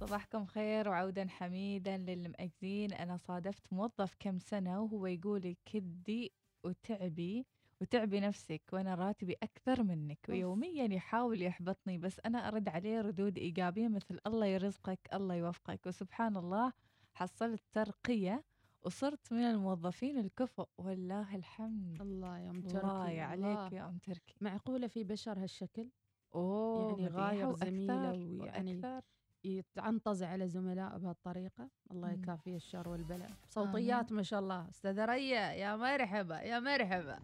صباحكم 0.00 0.46
خير 0.46 0.88
وعودا 0.88 1.26
حميدا 1.28 1.96
للمأجزين 1.96 2.92
أنا 2.92 3.16
صادفت 3.16 3.72
موظف 3.72 4.14
كم 4.20 4.38
سنة 4.38 4.82
وهو 4.82 5.06
يقول 5.06 5.40
لي 5.40 5.56
كدي 5.72 6.32
وتعبي 6.64 7.46
وتعبي 7.80 8.20
نفسك 8.20 8.62
وأنا 8.72 8.94
راتبي 8.94 9.36
أكثر 9.42 9.82
منك. 9.82 10.18
ويوميا 10.28 10.94
يحاول 10.94 11.42
يحبطني 11.42 11.98
بس 11.98 12.20
أنا 12.26 12.48
أرد 12.48 12.68
عليه 12.68 13.00
ردود 13.00 13.38
إيجابية 13.38 13.88
مثل 13.88 14.18
الله 14.26 14.46
يرزقك 14.46 15.08
الله 15.14 15.34
يوفقك. 15.34 15.86
وسبحان 15.86 16.36
الله 16.36 16.72
حصلت 17.16 17.62
ترقية 17.72 18.44
وصرت 18.82 19.32
من 19.32 19.42
الموظفين 19.42 20.18
الكفؤ 20.18 20.68
والله 20.78 21.36
الحمد. 21.36 22.00
الله 22.00 22.38
يا 22.38 22.50
ام 22.50 22.60
تركي 22.62 22.86
الله. 22.86 23.22
عليك 23.22 23.72
يا 23.72 23.88
أم 23.88 23.98
تركي 23.98 24.34
معقولة 24.40 24.86
في 24.86 25.04
بشر 25.04 25.38
هالشكل؟ 25.38 25.90
أوه 26.34 27.00
يعني 27.00 27.06
غاير 27.06 27.52
زميله 27.52 28.40
ويعني. 28.40 29.02
يتعنطز 29.44 30.22
على 30.22 30.48
زملاء 30.48 30.98
بهالطريقة. 30.98 31.70
الله. 31.90 32.12
يكافيه 32.12 32.56
الشر 32.56 32.88
والبلاء. 32.88 33.30
صوتيات 33.48 34.12
ما 34.12 34.22
شاء 34.22 34.40
الله. 34.40 34.68
أستاذة 34.68 35.04
ريا 35.04 35.52
يا 35.52 35.76
مرحبا 35.76 36.40
يا 36.40 36.60
مرحبا. 36.60 37.18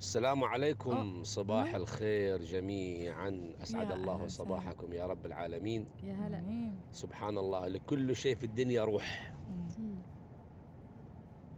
السلام 0.00 0.44
عليكم 0.44 1.24
صباح 1.24 1.64
أيوة. 1.66 1.76
الخير 1.76 2.42
جميعا 2.44 3.54
أسعد 3.62 3.90
يا 3.90 3.94
الله. 3.94 4.26
صباحكم 4.28 4.92
يا 4.92 5.06
رب 5.06 5.26
العالمين 5.26 5.86
يا 6.02 6.14
هلا. 6.14 6.72
سبحان 6.92 7.38
الله 7.38 7.68
لكل 7.68 8.16
شيء 8.16 8.34
في 8.36 8.44
الدنيا 8.46 8.84
روح. 8.84 9.32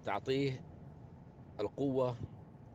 تعطيه 0.04 0.60
القوة 1.60 2.16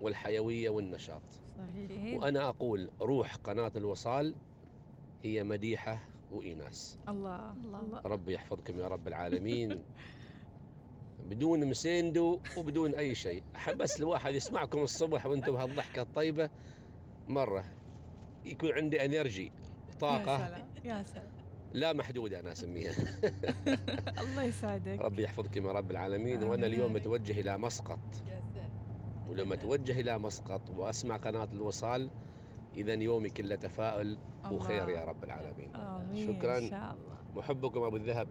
والحيوية 0.02 0.70
والنشاط 0.70 1.22
صحيح 1.58 1.92
أكيد. 1.92 2.18
وأنا 2.18 2.50
أقول 2.50 2.90
روح 3.02 3.36
قناة 3.36 3.72
الوصال 3.76 4.36
هي 5.24 5.44
مديحة 5.44 6.00
وإيناس 6.32 7.00
الله 7.10 7.52
الله. 7.52 7.80
الله 7.80 8.02
ربي 8.06 8.34
يحفظكم 8.34 8.80
يا 8.80 8.88
رب 8.88 9.08
العالمين 9.08 9.72
بدون 11.30 11.66
مسيندو 11.66 12.40
وبدون 12.58 12.96
أي 12.96 13.16
شيء. 13.16 13.44
بس 13.80 14.00
الواحد 14.00 14.34
يسمعكم 14.36 14.80
الصبح 14.80 15.26
وأنتم 15.26 15.52
بهالضحكة 15.52 16.02
الطيبة. 16.02 16.50
مرة 17.28 17.66
يكون 18.46 18.72
عندي 18.72 19.06
انرجي 19.06 19.46
يا 19.46 19.96
طاقة 20.00 20.38
سلام 20.38 20.68
يا 20.86 21.04
سلام. 21.04 21.28
لا 21.74 21.94
محدودة 21.94 22.40
أنا 22.40 22.52
أسميها. 22.52 22.94
الله 24.24 24.44
يسعدك 24.44 25.00
ربي 25.02 25.24
يحفظكم 25.24 25.68
يا 25.68 25.72
رب 25.72 25.92
العالمين. 25.92 26.44
وأنا 26.44 26.68
اليوم. 26.68 26.94
متوجه 26.94 27.40
إلى 27.40 27.58
مسقط. 27.58 28.00
ولما 29.30 29.54
أتوجه 29.54 30.00
إلى 30.00 30.20
مسقط 30.20 30.62
وأسمع 30.70 31.18
قناة 31.18 31.48
الوصال 31.54 32.10
إذا 32.76 32.94
يومي 32.94 33.30
كله 33.30 33.56
تفاؤل 33.56 34.18
وخير. 34.52 34.90
يا 34.90 35.06
رب 35.06 35.24
العالمين. 35.24 35.76
آمين 35.76 36.28
شكراً. 36.28 36.96
محبكم 37.36 37.84
أبو 37.84 37.96
الذهب. 37.96 38.28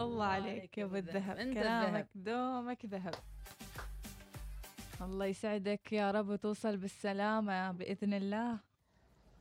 الله 0.00 0.24
عليك 0.24 0.78
يا 0.78 0.84
أبو 0.84 0.96
الذهب. 0.96 1.36
أنت 1.36 1.54
كلامك 1.54 2.06
دومك 2.14 2.86
ذهب. 2.86 3.14
الله 5.00 5.26
يسعدك 5.26 5.92
يا 5.92 6.10
رب 6.10 6.28
وتوصل 6.28 6.76
بالسلامة 6.76 7.72
بإذن 7.72 8.14
الله. 8.14 8.58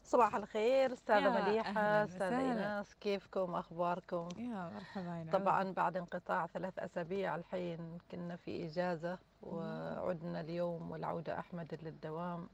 صباح 0.03 0.35
الخير 0.35 0.93
أستاذة 0.93 1.23
يا 1.23 1.29
مليحة 1.29 2.03
أستاذة. 2.03 2.39
إيناس. 2.39 2.95
كيفكم؟ 2.95 3.55
أخباركم؟ 3.55 4.29
يا 4.37 4.71
مرحبا. 4.75 5.29
طبعا 5.31 5.71
بعد 5.71 5.97
انقطاع 5.97 6.47
ثلاث 6.47 6.79
أسابيع 6.79 7.35
الحين 7.35 7.97
كنا 8.11 8.35
في 8.35 8.65
إجازة 8.65 9.17
وعدنا 9.41 10.41
اليوم 10.41 10.91
والعودة 10.91 11.39
أحمد 11.39 11.79
للدوام 11.83 12.49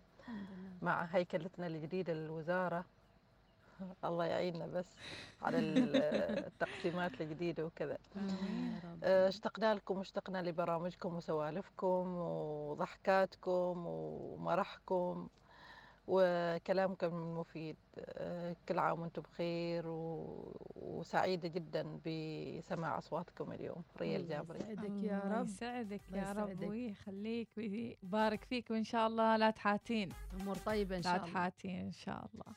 مع 0.82 1.04
هيكلتنا 1.04 1.68
الجديدة 1.68 2.14
للوزارة. 2.14 2.86
الله 4.06 4.26
يعيننا 4.26 4.68
بس 4.68 4.88
على 5.42 5.60
ال- 5.60 5.96
التقسيمات 6.48 7.22
الجديدة 7.22 7.66
وكذا. 7.66 7.98
آمين 8.18 8.72
يا 8.74 8.90
رب. 8.90 9.00
آه، 9.04 9.28
اشتقنا 9.28 9.74
لكم 9.74 9.98
واشتقنا 9.98 10.42
لبرامجكم 10.42 11.16
وسوالفكم 11.16 12.16
وضحكاتكم 12.18 13.84
ومرحكم 13.88 15.28
وكلامكم 16.08 17.08
المفيد. 17.08 17.76
آه، 18.00 18.56
كل 18.70 18.80
عام 18.80 19.02
وأنتم 19.02 19.22
بخير 19.22 19.88
و- 19.88 20.56
وسعيدة 20.76 21.48
جدا 21.48 22.00
بسماع 22.06 22.98
أصواتكم 22.98 23.52
اليوم. 23.52 23.84
ريال 24.02 24.28
جابري 24.28 24.60
يسعدك 24.60 25.04
يا 25.04 25.20
رب. 25.26 25.46
يسعدك 25.46 26.02
يا 26.14 26.32
رب. 26.34 26.64
ويخليك 26.70 27.48
ويبارك 27.58 28.44
فيك 28.44 28.72
وإن 28.72 28.84
شاء 28.84 29.08
الله 29.08 29.38
لا 29.38 29.50
تحاتين. 29.52 30.10
أمور 30.42 30.56
طيبة 30.56 30.96
إن 30.96 31.02
لا 31.02 31.10
شاء 31.12 31.16
الله. 31.18 31.28
تحاتين 31.34 31.80
إن 31.80 31.92
شاء 31.92 32.26
الله. 32.34 32.56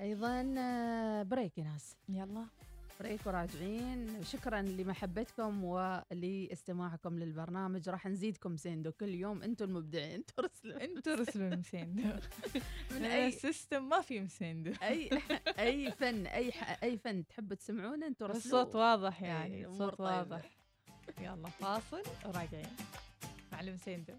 أيضا 0.00 0.54
آه، 0.58 1.22
break 1.22 1.58
يا 1.58 1.64
ناس. 1.64 1.96
يلا. 2.08 2.46
break 3.00 3.26
وراجعين. 3.26 4.24
شكرا 4.24 4.62
لمحبتكم 4.62 5.64
ولاستماعكم 5.64 7.18
للبرنامج. 7.18 7.88
راح 7.88 8.06
نزيدكم 8.06 8.56
سيندو 8.56 8.92
كل 8.92 9.08
يوم. 9.14 9.42
أنتم 9.42 9.64
المبدعين. 9.64 10.24
ترسلوا 10.36 10.84
أنتوا 10.84 11.14
رسلوا 11.14 11.48
المسيندو 11.48 12.02
من 12.90 13.04
اي 13.04 13.26
السيستم 13.28 13.88
ما 13.88 14.00
في 14.00 14.20
مسيندو 14.20 14.72
اي 14.82 15.10
أي 15.58 15.90
فن 15.90 16.26
أي 16.26 16.52
أي 16.82 16.98
فن 16.98 17.26
تحبوا 17.26 17.56
تسمعونه 17.56 18.06
أنتم 18.06 18.26
رسلوا 18.26 18.62
الصوت 18.62 18.76
واضح 18.76 19.22
يعني 19.22 19.66
الصوت. 19.66 20.00
واضح. 20.00 20.50
يلا 21.20 21.48
فاصل 21.48 22.02
وراجعين. 22.26 22.76
مع 23.52 23.60
المسيندو 23.60 24.14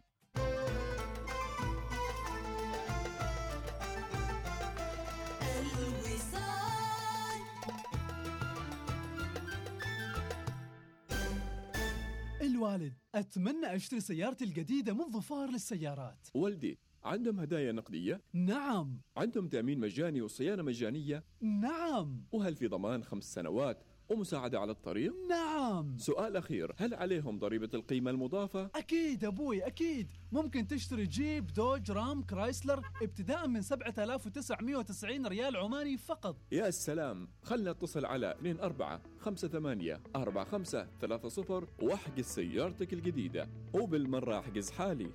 الوالد 12.61 12.93
أتمنى 13.15 13.75
أشتري 13.75 13.99
سيارتي 13.99 14.45
الجديدة 14.45 14.93
من 14.93 15.11
ظفار 15.11 15.49
للسيارات 15.49 16.27
والدي 16.33 16.79
عندهم 17.03 17.39
هدايا 17.39 17.71
نقدية؟ 17.71 18.21
نعم 18.33 19.01
عندهم 19.17 19.47
تأمين 19.47 19.79
مجاني 19.79 20.21
وصيانة 20.21 20.63
مجانية؟ 20.63 21.23
نعم 21.41 22.23
وهل 22.31 22.55
في 22.55 22.67
ضمان 22.67 23.03
خمس 23.03 23.33
سنوات 23.33 23.83
ومساعدة 24.11 24.59
على 24.59 24.71
الطريق؟ 24.71 25.13
نعم. 25.29 25.97
سؤال 25.97 26.37
أخير 26.37 26.73
هل 26.77 26.93
عليهم 26.93 27.39
ضريبة 27.39 27.69
القيمة 27.73 28.11
المضافة؟ 28.11 28.69
أكيد 28.75 29.25
أبوي 29.25 29.67
أكيد. 29.67 30.11
ممكن 30.31 30.67
تشتري 30.67 31.05
جيب 31.05 31.47
دوج 31.47 31.91
رام 31.91 32.23
كرايسلر 32.23 32.81
ابتداء 33.01 33.47
من 33.47 33.61
7990 33.61 35.27
ريال 35.27 35.57
عماني 35.57 35.97
فقط. 35.97 36.35
يا 36.51 36.69
سلام 36.69 37.27
خلنا 37.43 37.71
اتصل 37.71 38.05
على 38.05 38.35
24 38.61 39.01
58 39.19 39.99
45 40.19 40.87
30 41.01 41.67
واحجز 41.81 42.25
سيارتك 42.25 42.93
الجديدة. 42.93 43.49
وبالمرة 43.73 44.39
أحجز 44.39 44.71
حالي. 44.71 45.11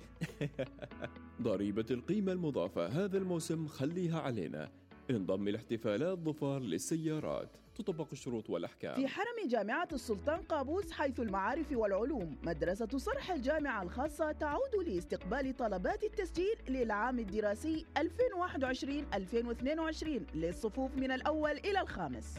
ضريبة 1.41 1.85
القيمة 1.91 2.31
المضافة 2.31 2.87
هذا 2.87 3.17
الموسم 3.17 3.67
خليها 3.67 4.19
علينا. 4.19 4.71
انضم 5.09 5.49
لاحتفالات 5.49 6.19
ظفار 6.19 6.61
للسيارات. 6.61 7.49
تطبق 7.75 8.07
الشروط 8.11 8.49
والأحكام. 8.49 8.95
في 8.95 9.07
حرم 9.07 9.47
جامعة 9.47 9.87
السلطان 9.93 10.41
قابوس 10.41 10.91
حيث 10.91 11.19
المعارف 11.19 11.71
والعلوم 11.71 12.37
مدرسة 12.43 12.87
صرح 12.97 13.31
الجامعة 13.31 13.83
الخاصة 13.83 14.31
تعود 14.31 14.75
لاستقبال 14.87 15.57
طلبات 15.57 16.03
التسجيل 16.03 16.55
للعام 16.69 17.19
الدراسي 17.19 17.85
2021-2022 17.97 20.35
للصفوف 20.35 20.97
من 20.97 21.11
الأول 21.11 21.51
إلى 21.51 21.81
الخامس. 21.81 22.35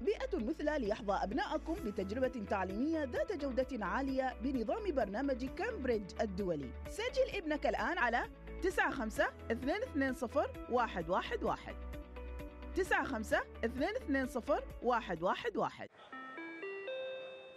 بيئة 0.00 0.38
مثلى 0.38 0.78
ليحظى 0.78 1.12
أبناءكم 1.12 1.74
بتجربة 1.74 2.44
تعليمية 2.50 3.04
ذات 3.04 3.32
جودة 3.32 3.86
عالية 3.86 4.34
بنظام 4.42 4.94
برنامج 4.94 5.44
كامبريدج 5.44 6.10
الدولي. 6.20 6.70
سجل 6.88 7.30
ابنك 7.34 7.66
الآن 7.66 7.98
على 7.98 8.24
95 8.62 9.26
220 9.96 10.46
111 10.70 11.74
95 12.84 13.42
220 13.62 14.62
111 14.82 15.88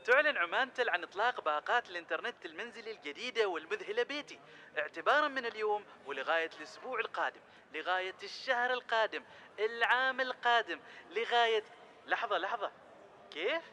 تعلن 0.05 0.37
عمان 0.37 0.73
تل 0.73 0.89
عن 0.89 1.03
إطلاق 1.03 1.41
باقات 1.41 1.89
الإنترنت 1.89 2.45
المنزلي 2.45 2.91
الجديدة 2.91 3.47
والمذهلة 3.47 4.03
بيتي. 4.03 4.39
اعتبارا 4.77 5.27
من 5.27 5.45
اليوم 5.45 5.85
ولغاية 6.05 6.49
الأسبوع 6.57 6.99
القادم. 6.99 7.39
لغاية 7.73 8.15
الشهر 8.23 8.73
القادم. 8.73 9.23
العام 9.59 10.21
القادم. 10.21 10.79
لغاية 11.09 11.63
لحظة 12.05 12.37
لحظة. 12.37 12.71
كيف؟ 13.31 13.63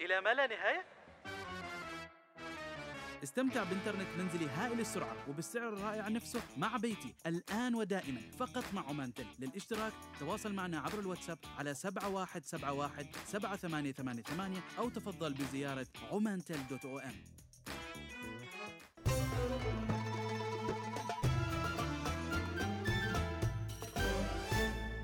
إلى 0.00 0.20
ما 0.20 0.34
لا 0.34 0.46
نهاية؟ 0.46 0.84
استمتع 3.22 3.64
بإنترنت 3.64 4.08
منزلي 4.18 4.46
هائل 4.50 4.80
السرعة 4.80 5.16
وبالسعر 5.28 5.68
الرائع 5.68 6.08
نفسه 6.08 6.42
مع 6.56 6.76
بيتي. 6.76 7.14
الآن 7.26 7.74
ودائما 7.74 8.20
فقط 8.38 8.64
مع 8.74 8.88
عمان 8.88 9.14
تل 9.14 9.26
للاشتراك 9.38 9.92
تواصل 10.20 10.52
معنا 10.54 10.80
عبر 10.80 10.98
الواتساب 11.00 11.38
على 11.58 11.74
7171 11.74 13.06
7888 13.26 14.60
أو 14.78 14.88
تفضل 14.88 15.34
بزيارة 15.34 15.86
عمانتل 16.12 16.58
دوت 16.70 16.84
أو 16.84 16.98
إم. 16.98 17.14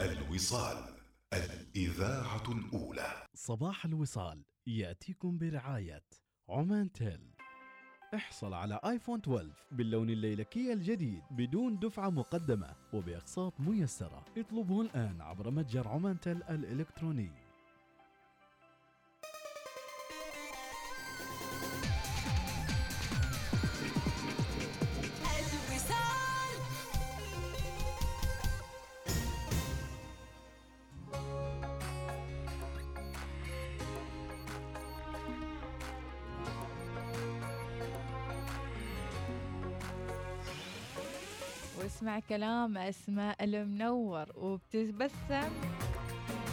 الوصال 0.00 0.94
الإذاعة 1.32 2.42
الأولى. 2.52 3.26
صباح 3.34 3.84
الوصال 3.84 4.44
يأتيكم 4.66 5.38
برعاية 5.38 6.02
عمان 6.48 6.92
تيل 6.92 7.33
احصل 8.14 8.54
على 8.54 8.80
آيفون 8.84 9.18
12 9.18 9.48
باللون 9.72 10.10
الليلكي 10.10 10.72
الجديد 10.72 11.22
بدون 11.30 11.78
دفعة 11.78 12.10
مقدمة 12.10 12.70
وبأقساط 12.92 13.60
ميسرة. 13.60 14.24
اطلبه 14.38 14.80
الآن 14.80 15.20
عبر 15.20 15.50
متجر 15.50 15.88
عمان 15.88 16.20
تيل 16.20 16.42
الإلكتروني. 16.42 17.30
كلام 42.28 42.78
أسماء 42.78 43.44
المنور 43.44 44.26
وبتتبسم 44.36 45.50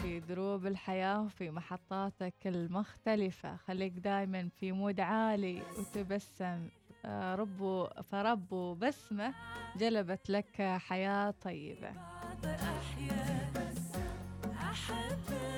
في 0.01 0.19
دروب 0.19 0.67
الحياة 0.67 1.21
وفي 1.21 1.51
محطاتك 1.51 2.34
المختلفة. 2.45 3.55
خليك 3.55 3.93
دايما 3.93 4.49
في 4.60 4.71
mood 4.71 4.99
عالي 4.99 5.62
وتبسم. 5.77 6.67
آه، 7.05 7.36
ربو 7.36 7.88
فربو 8.12 8.73
بسمة 8.73 9.34
جلبت 9.77 10.29
لك 10.29 10.62
حياة 10.62 11.34
طيبة. 11.43 11.91
أحيا 12.45 13.51
أحبك 14.62 15.50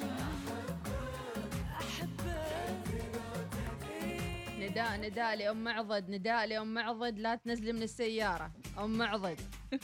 أحبك. 1.81 2.87
نداء 4.59 4.97
نداء 4.97 5.35
لأم 5.35 5.63
معضد 5.63 6.09
نداء 6.09 6.45
لأم 6.45 6.73
معضد 6.73 7.19
لا 7.19 7.35
تنزلي 7.35 7.73
من 7.73 7.83
السيارة. 7.83 8.51
أم 8.79 8.97
معضد. 8.97 9.39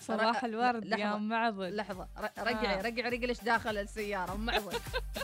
صباح 0.00 0.44
الورد 0.44 0.86
يا 0.98 1.14
أم 1.16 1.28
معضل 1.28 1.76
لحظة 1.76 2.08
رجعي 2.38 2.80
رجعي 2.80 3.08
رجلك 3.10 3.44
داخل 3.44 3.78
السيارة 3.78 4.34
أم 4.34 4.46
معضل 4.46 4.72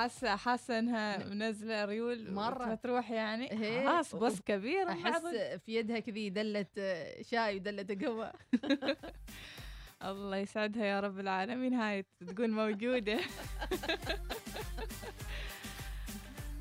حاسه 0.00 0.36
حاسة 0.36 0.78
إنها 0.78 1.28
منزلة 1.28 1.84
ريول 1.84 2.32
مرة. 2.32 2.74
تروح 2.74 3.10
يعني. 3.10 3.48
خلاص 3.82 4.14
بس 4.14 4.40
كبير 4.40 4.94
معضد. 4.94 5.60
في 5.66 5.74
يدها 5.76 5.98
كذي 5.98 6.30
دلة 6.30 6.66
آه، 6.78 7.22
شاي 7.22 7.56
ودلة 7.56 7.96
قهوة. 8.00 8.32
الله 10.04 10.36
يسعدها 10.36 10.84
يا 10.84 11.00
رب 11.00 11.20
العالمين. 11.20 11.74
هاي 11.74 12.04
تقول 12.26 12.50
موجودة. 12.50 13.18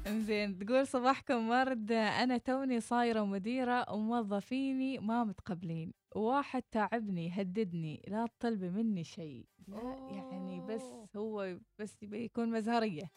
إنزين 0.07 0.57
تقول 0.59 0.87
صباحكم 0.87 1.49
ورد. 1.49 1.91
أنا 1.91 2.37
توني 2.37 2.79
صايرة 2.79 3.25
مديرة 3.25 3.91
وموظفيني 3.93 4.99
ما 4.99 5.23
متقبلين. 5.23 5.93
واحد 6.15 6.63
تعبني 6.71 7.41
هددني 7.41 8.03
لا 8.07 8.25
تطلبي 8.39 8.69
مني 8.69 9.03
شيء. 9.03 9.45
يعني 10.11 10.61
بس 10.69 10.83
هو 11.15 11.57
بس 11.79 11.97
يكون 12.03 12.49
مزهرية. 12.51 13.11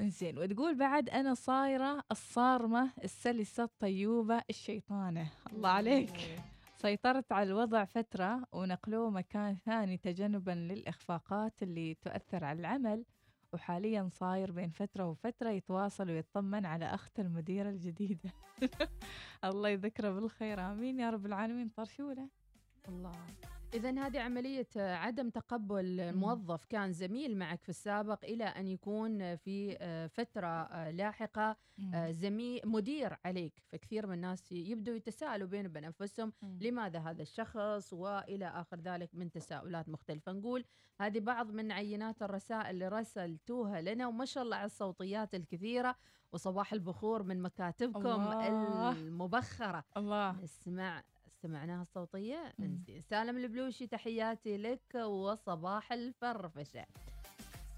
إنزين 0.00 0.38
وتقول 0.38 0.78
بعد 0.78 1.08
أنا 1.10 1.34
صايرة 1.34 2.02
الصارمة 2.10 2.90
السلسة 3.04 3.64
الطيوبة 3.64 4.42
الشيطانة. 4.50 5.30
الله 5.52 5.68
عليك. 5.68 6.40
سيطرت 6.76 7.32
على 7.32 7.48
الوضع 7.48 7.84
فترة 7.84 8.46
ونقلوه 8.52 9.10
مكان 9.10 9.56
ثاني 9.56 9.96
تجنبا 9.96 10.50
للإخفاقات 10.50 11.62
اللي 11.62 11.94
تؤثر 11.94 12.44
على 12.44 12.60
العمل 12.60 13.04
وحاليا 13.52 14.08
صاير 14.12 14.52
بين 14.52 14.70
فترة 14.70 15.06
وفترة 15.06 15.50
يتواصل 15.50 16.10
ويطمن 16.10 16.66
على 16.66 16.84
أخت 16.84 17.20
المديرة 17.20 17.70
الجديدة. 17.70 18.32
الله 19.44 19.68
يذكره 19.68 20.10
بالخير. 20.10 20.60
آمين 20.60 21.00
يا 21.00 21.10
رب 21.10 21.26
العالمين. 21.26 21.68
طرشولة. 21.68 22.28
الله. 22.88 23.12
إذا 23.74 23.90
هذه 23.90 24.20
عملية 24.20 24.68
عدم 24.76 25.30
تقبل 25.30 26.16
موظف 26.16 26.64
كان 26.64 26.92
زميل 26.92 27.38
معك 27.38 27.62
في 27.62 27.68
السابق 27.68 28.24
إلى 28.24 28.44
أن 28.44 28.68
يكون 28.68 29.36
في 29.36 29.76
آه، 29.80 30.06
فترة 30.06 30.46
آه، 30.46 30.90
لاحقة 30.90 31.56
آه، 31.94 32.10
زميل 32.10 32.60
مدير 32.64 33.16
عليك. 33.24 33.62
فكثير 33.66 34.06
من 34.06 34.14
الناس 34.14 34.52
يبدوا 34.52 34.94
يتساءلوا 34.94 35.48
بينهم 35.48 35.70
وبين 35.70 35.84
أنفسهم 35.84 36.32
لماذا 36.60 36.98
هذا 36.98 37.22
الشخص 37.22 37.92
وإلى 37.92 38.46
آخر 38.46 38.80
ذلك 38.80 39.10
من 39.14 39.30
تساؤلات 39.30 39.88
مختلفة. 39.88 40.32
نقول 40.32 40.64
هذه 41.00 41.20
بعض 41.20 41.50
من 41.50 41.72
عينات 41.72 42.22
الرسائل 42.22 42.70
اللي 42.70 42.88
رسلتوها 42.88 43.80
لنا 43.80 44.06
وما 44.06 44.24
شاء 44.24 44.44
الله 44.44 44.56
على 44.56 44.66
الصوتيات 44.66 45.34
الكثيرة. 45.34 45.96
وصباح 46.32 46.72
البخور 46.72 47.22
من 47.22 47.42
مكاتبكم 47.42 48.06
الله. 48.06 48.92
المبخرة. 48.92 49.84
الله. 49.96 50.42
نسمع 50.42 51.02
استمعناها 51.38 51.82
الصوتية. 51.82 52.54
انزين. 52.60 53.02
سالم 53.02 53.36
البلوشي 53.36 53.86
تحياتي 53.86 54.56
لك 54.56 54.94
وصباح 54.94 55.92
الفرفشة. 55.92 56.86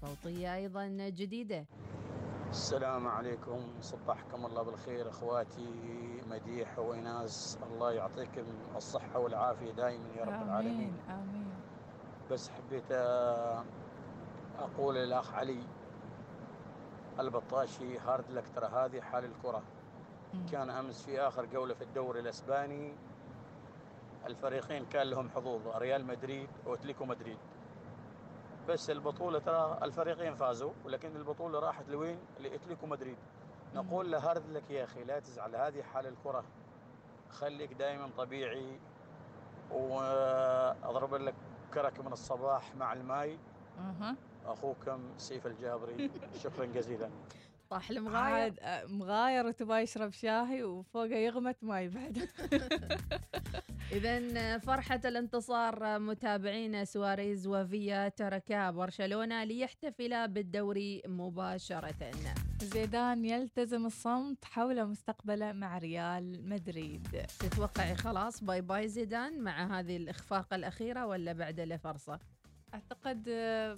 صوتية 0.01 0.55
أيضا 0.55 0.87
جديدة. 1.09 1.65
السلام 2.49 3.07
عليكم. 3.07 3.81
صبحكم 3.81 4.45
الله 4.45 4.63
بالخير. 4.63 5.09
أخواتي 5.09 5.69
مديح 6.29 6.79
وايناس 6.79 7.59
الله 7.63 7.91
يعطيكم 7.91 8.45
الصحة 8.75 9.19
والعافية 9.19 9.71
دائما 9.71 10.09
يا 10.17 10.23
رب 10.23 10.41
العالمين. 10.41 10.93
آمين. 11.09 11.19
آمين 11.21 11.53
بس 12.31 12.49
حبيت 12.49 12.91
أقول 14.59 14.95
للأخ 14.95 15.33
علي 15.33 15.63
البطاشي 17.19 17.97
هارد 17.97 18.31
لك 18.31 18.43
ترى 18.55 18.65
هذه 18.65 19.01
حال 19.01 19.25
الكرة. 19.25 19.63
كان 20.51 20.69
أمس 20.69 21.05
في 21.05 21.19
آخر 21.19 21.45
جولة 21.45 21.73
في 21.73 21.83
الدوري 21.83 22.19
الأسباني 22.19 22.93
الفريقين 24.25 24.85
كان 24.85 25.07
لهم 25.07 25.29
حظوظ 25.29 25.67
ريال 25.67 26.05
مدريد 26.05 26.49
واتليكو 26.65 27.05
مدريد. 27.05 27.37
بس 28.67 28.89
البطولة 28.89 29.39
ترى 29.39 29.79
الفريقين 29.83 30.35
فازوا 30.35 30.71
ولكن 30.85 31.15
البطولة 31.15 31.59
راحت 31.59 31.89
لوين؟ 31.89 32.17
لاتليكو 32.39 32.85
مدريد. 32.87 33.17
نقول 33.75 34.11
له 34.11 34.17
hard 34.31 34.49
luck 34.49 34.71
يا 34.71 34.83
أخي 34.83 35.03
لا 35.03 35.19
تزعل 35.19 35.55
هذه 35.55 35.81
حال 35.81 36.07
الكرة. 36.07 36.43
خليك 37.29 37.73
دائما 37.73 38.09
طبيعي 38.17 38.79
وأضرب 39.71 41.13
لك 41.15 41.35
كرك 41.73 41.99
من 41.99 42.11
الصباح 42.13 42.75
مع 42.75 42.93
الماي. 42.93 43.37
أها. 43.79 44.15
أخوكم 44.45 44.99
سيف 45.17 45.47
الجابري 45.47 46.11
شكرا 46.43 46.65
جزيلا. 46.65 47.09
طاح 47.69 47.91
عاد 48.07 48.59
آه، 48.59 48.85
مغاير 48.85 49.45
وتبغى 49.45 49.81
يشرب 49.81 50.11
شاهي 50.11 50.63
وفوقه 50.63 51.05
يغمت 51.15 51.57
ماي 51.63 51.89
بعد. 51.89 52.17
إذا 53.91 54.57
فرحة 54.57 55.01
الانتصار 55.05 55.99
متابعين 55.99 56.85
سواريز 56.85 57.47
وفيا 57.47 58.09
تركا 58.09 58.71
برشلونة 58.71 59.43
ليحتفلا 59.43 60.25
بالدوري 60.25 61.01
مباشرة. 61.07 62.11
زيدان 62.61 63.25
يلتزم 63.25 63.85
الصمت 63.85 64.45
حول 64.45 64.85
مستقبله 64.85 65.51
مع 65.51 65.77
ريال 65.77 66.49
مدريد. 66.49 67.07
تتوقعي 67.39 67.95
خلاص 67.95 68.43
bye 68.43 68.61
bye 68.61 68.87
زيدان 68.87 69.41
مع 69.41 69.79
هذه 69.79 69.97
الإخفاق 69.97 70.53
الأخيرة 70.53 71.05
ولا 71.05 71.33
بعد 71.33 71.59
له 71.59 71.77
فرصة؟ 71.77 72.19
أعتقد 72.73 73.29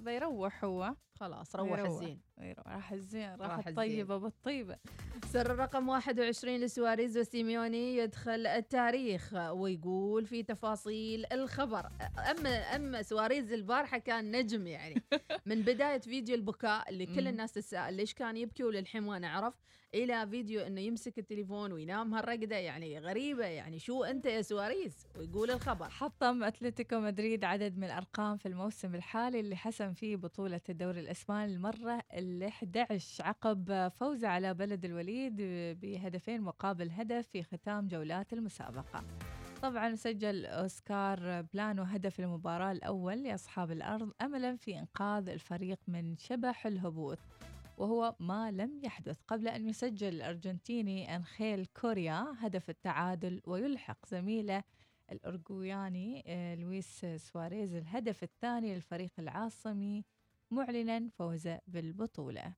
بيروح 0.06 0.64
هو. 0.64 0.96
خلاص 1.24 1.56
روح. 1.56 1.80
الزين 1.80 2.20
بيروح. 2.38 2.68
راح 2.68 2.92
الزين 2.92 3.36
راح. 3.36 3.68
الطيبة 3.68 4.18
بالطيبة 4.18 4.78
سر 5.26 5.56
رقم 5.56 5.90
21 5.90 6.58
لسواريز 6.58 7.18
وسيميوني 7.18 7.98
يدخل 7.98 8.48
التاريخ 8.48 9.34
ويقول 9.34 10.26
في 10.26 10.44
تفاصيل 10.44 11.26
الخبر 11.32 11.90
أما 12.32 12.50
أما 12.50 13.02
سواريز 13.02 13.54
البارحة 13.54 13.98
كان 13.98 14.32
نجم 14.36 14.68
يعني 14.68 15.04
من 15.46 15.62
بداية 15.62 16.00
فيديو 16.00 16.36
البكاء 16.36 16.90
اللي 16.90 17.06
كل. 17.06 17.28
الناس 17.28 17.52
تسأل 17.52 17.94
ليش 17.94 18.14
كان 18.14 18.38
يبكي 18.38 18.64
وللحين 18.64 19.04
ما 19.04 19.20
نعرف 19.20 19.54
إلى 19.96 20.28
فيديو 20.28 20.62
إنه 20.62 20.82
يمسك 20.82 21.20
التليفون 21.20 21.72
وينام 21.72 22.14
هالرقدة 22.14 22.56
يعني 22.56 23.00
غريبة 23.00 23.46
يعني 23.46 23.80
شو 23.80 24.04
أنت 24.04 24.26
يا 24.26 24.42
سواريز 24.42 25.08
ويقول 25.18 25.52
الخبر 25.52 25.90
حطم 25.90 26.44
أتلتيكو 26.44 27.00
مدريد 27.00 27.44
عدد 27.44 27.78
من 27.78 27.84
الأرقام 27.84 28.38
في 28.38 28.46
الموسم 28.46 28.96
الحالي 28.96 29.40
اللي 29.40 29.56
حسم 29.56 29.94
فيه 29.94 30.16
بطولة 30.16 30.62
الدوري 30.70 31.00
الإسباني 31.14 31.54
المرة 31.54 32.04
ال 32.14 32.44
11 32.44 33.24
عقب 33.26 33.88
فوزه 33.88 34.28
على 34.28 34.54
بلد 34.54 34.86
الوليد 34.86 35.36
بهدفين 35.82 36.42
مقابل 36.42 36.90
هدف 36.90 37.28
في 37.28 37.44
ختام 37.44 37.88
جولات 37.88 38.34
المسابقة. 38.34 39.04
طبعا 39.62 39.96
سجل 39.96 40.46
أوسكار 40.46 41.42
بلانو 41.42 41.84
هدف 41.84 42.20
المباراة 42.20 42.72
الأول 42.72 43.24
لأصحاب 43.24 43.72
الأرض 43.72 44.12
أملا 44.22 44.56
في 44.56 44.80
إنقاذ 44.80 45.30
الفريق 45.30 45.80
من 45.88 46.18
شبح 46.18 46.68
الهبوط 46.68 47.20
وهو 47.78 48.16
ما 48.20 48.52
لم 48.52 48.80
يحدث. 48.84 49.18
قبل 49.28 49.48
أن 49.48 49.68
يسجل 49.68 50.08
الأرجنتيني 50.08 51.16
أنخيل 51.16 51.66
كوريا 51.66 52.26
هدف 52.40 52.70
التعادل 52.70 53.42
ويلحق 53.46 54.06
زميله 54.06 54.64
الأرجوياني 55.12 56.24
آه، 56.28 56.56
لويس 56.56 57.06
سواريز 57.16 57.76
الهدف 57.76 58.24
الثاني 58.24 58.76
للفريق 58.76 59.12
العاصمي 59.20 60.04
معلنا 60.54 61.10
فوزه 61.10 61.60
بالبطولة. 61.68 62.54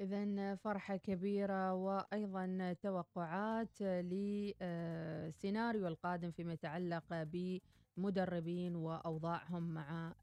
إذا 0.00 0.54
فرحة 0.54 0.96
كبيرة 0.96 1.74
وأيضا 1.74 2.76
توقعات 2.82 3.82
لسيناريو 3.82 5.88
القادم 5.88 6.30
فيما 6.30 6.52
يتعلق 6.52 7.04
بمدربين 7.10 8.76
وأوضاعهم 8.76 9.74
مع 9.74 10.14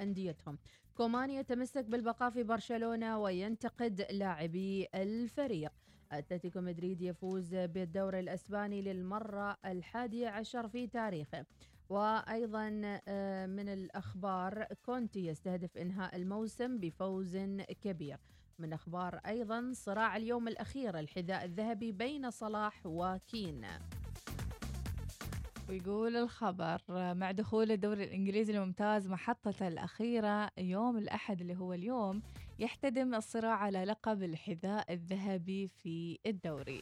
أنديتهم. 0.00 0.58
كومان 0.94 1.30
يتمسك 1.30 1.84
بالبقاء 1.84 2.30
في 2.30 2.42
برشلونة 2.42 3.18
وينتقد 3.18 4.06
لاعبي 4.10 4.88
الفريق. 4.94 5.72
أتلتيكو 6.12 6.60
مدريد 6.60 7.02
يفوز 7.02 7.54
بالدوري 7.54 8.20
الأسباني 8.20 8.82
للمرة 8.82 9.56
الحادية 9.64 10.28
عشر 10.28 10.68
في 10.68 10.86
تاريخه. 10.86 11.46
وأيضا 11.88 13.00
آه، 13.08 13.46
من 13.46 13.68
الأخبار 13.68 14.64
كونتي 14.84 15.26
يستهدف 15.26 15.78
إنهاء 15.78 16.16
الموسم 16.16 16.78
بفوز 16.78 17.36
كبير. 17.80 18.18
من 18.58 18.72
أخبار 18.72 19.20
أيضا 19.26 19.70
صراع 19.74 20.16
اليوم 20.16 20.48
الأخير 20.48 20.98
الحذاء 20.98 21.44
الذهبي 21.44 21.92
بين 21.92 22.30
صلاح 22.30 22.80
وكين. 22.84 23.66
ويقول 25.68 26.16
الخبر 26.16 26.82
مع 26.88 27.30
دخول 27.30 27.72
الدوري 27.72 28.04
الإنجليزي 28.04 28.52
الممتاز 28.52 29.08
محطته 29.08 29.68
الأخيرة 29.68 30.50
يوم 30.58 30.98
الأحد 30.98 31.40
اللي 31.40 31.56
هو 31.56 31.72
اليوم 31.72 32.22
يحتدم 32.58 33.14
الصراع 33.14 33.54
على 33.54 33.84
لقب 33.84 34.22
الحذاء 34.22 34.92
الذهبي 34.92 35.68
في 35.68 36.18
الدوري. 36.26 36.80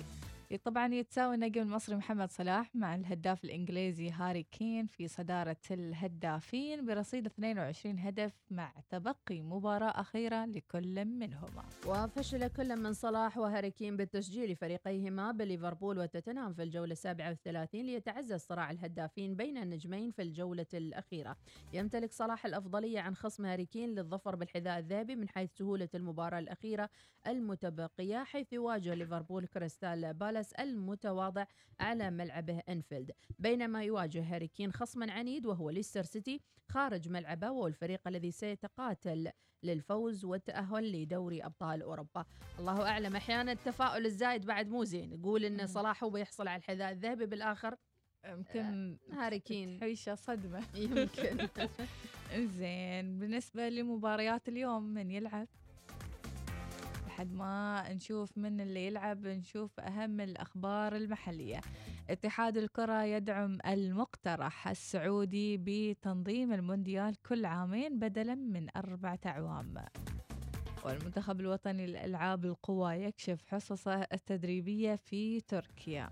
طبعا 0.57 0.95
يتساوي 0.95 1.35
النجم 1.35 1.63
المصري 1.63 1.97
محمد 1.97 2.31
صلاح 2.31 2.71
مع 2.77 2.95
الهداف 2.95 3.45
الإنجليزي 3.45 4.11
هاري 4.11 4.43
كين 4.43 4.87
في 4.87 5.09
صدارة 5.09 5.57
الهدافين 5.71 6.87
برصيد 6.87 7.27
22 7.27 7.99
هدف 7.99 8.33
مع 8.51 8.73
تبقي 8.89 9.41
مباراة 9.41 10.01
أخيرة 10.01 10.45
لكل 10.45 11.05
منهما. 11.05 11.65
وفشل 11.87 12.49
كل 12.49 12.77
من 12.77 12.93
صلاح 12.93 13.39
وهاري 13.39 13.71
كين 13.71 13.97
بالتسجيل 13.97 14.57
فريقيهما 14.57 15.33
بليفربول 15.33 15.99
وتوتنهام 15.99 16.53
في 16.55 16.63
الجولة 16.63 16.95
37 16.95 17.81
ليتعزز 17.83 18.41
صراع 18.41 18.71
الهدافين 18.71 19.35
بين 19.37 19.59
النجمين 19.59 20.11
في 20.11 20.23
الجولة 20.23 20.67
الأخيرة. 20.75 21.37
يمتلك 21.73 22.13
صلاح 22.13 22.47
الأفضلية 22.47 23.01
عن 23.01 23.15
خصم 23.15 23.47
هاري 23.47 23.67
كين 23.67 23.95
للظفر 23.95 24.37
بالحذاء 24.37 24.79
الذهبي 24.79 25.17
من 25.17 25.29
حيث 25.29 25.51
سهولة 25.59 25.89
المباراة 25.95 26.39
الأخيرة 26.39 26.91
المتبقية 27.27 28.25
حيث 28.25 28.53
يواجه 28.53 28.95
ليفربول 28.95 29.47
كريستال 29.47 30.15
بالاس 30.15 30.40
المتواضع 30.59 31.45
على 31.81 32.11
ملعبه 32.11 32.59
أنفيلد. 32.69 33.11
بينما 33.39 33.85
يواجه 33.85 34.23
هاري 34.23 34.49
كين 34.49 34.73
خصما 34.73 35.13
عنيد 35.13 35.47
وهو 35.47 35.71
ليستر 35.71 36.03
سيتي 36.03 36.41
خارج 36.69 37.09
ملعبه 37.09 37.51
وهو 37.51 37.67
الفريق 37.67 38.09
الذي 38.09 38.31
سيتقاتل 38.31 39.31
للفوز 39.63 40.25
والتأهل 40.25 40.93
لدوري 40.93 41.45
أبطال 41.45 41.83
أوروبا. 41.83 42.25
الله 42.59 42.89
أعلم 42.89 43.17
أحيانا 43.17 43.53
التفاؤل 43.53 44.07
الزايد 44.07 44.47
بعد 44.47 44.69
مو 44.69 44.85
زين. 44.85 45.13
يقول 45.13 45.45
إن 45.45 45.67
صلاح 45.67 46.05
هو 46.05 46.11
بيحصل 46.11 46.49
على 46.49 46.59
الحذاء 46.59 46.91
الذهبي 46.93 47.27
بالآخر. 47.27 47.77
يمكن 48.27 48.99
هاري 49.13 49.39
كين. 49.39 49.95
صدمة. 50.15 50.63
يمكن. 50.75 51.49
زين 52.59 53.19
بالنسبة 53.19 53.69
لمباريات 53.69 54.49
اليوم 54.49 54.83
من 54.83 55.11
يلعب؟ 55.11 55.49
لحد 57.21 57.33
ما 57.35 57.93
نشوف 57.93 58.39
من 58.39 58.61
اللي 58.61 58.87
يلعب 58.87 59.27
نشوف 59.27 59.81
أهم 59.81 60.21
الأخبار 60.21 60.97
المحلية. 60.97 61.61
اتحاد 62.11 62.57
الكرة 62.57 63.03
يدعم 63.05 63.59
المقترح 63.67 64.69
السعودي 64.69 65.57
بتنظيم 65.57 66.53
المونديال 66.53 67.23
كل 67.23 67.45
عامين 67.45 67.99
بدلا 67.99 68.35
من 68.35 68.67
أربعة 68.77 69.19
أعوام. 69.27 69.75
والمنتخب 70.85 71.41
الوطني 71.41 71.87
للألعاب 71.87 72.45
القوى 72.45 72.95
يكشف 72.95 73.43
حصصه 73.47 74.03
التدريبية 74.13 74.95
في 74.95 75.41
تركيا. 75.41 76.11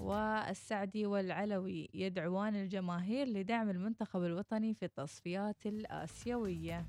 والسعدي 0.00 1.06
والعلوي 1.06 1.88
يدعوان 1.94 2.56
الجماهير 2.56 3.26
لدعم 3.26 3.70
المنتخب 3.70 4.22
الوطني 4.24 4.74
في 4.74 4.84
التصفيات 4.84 5.66
الآسيوية. 5.66 6.86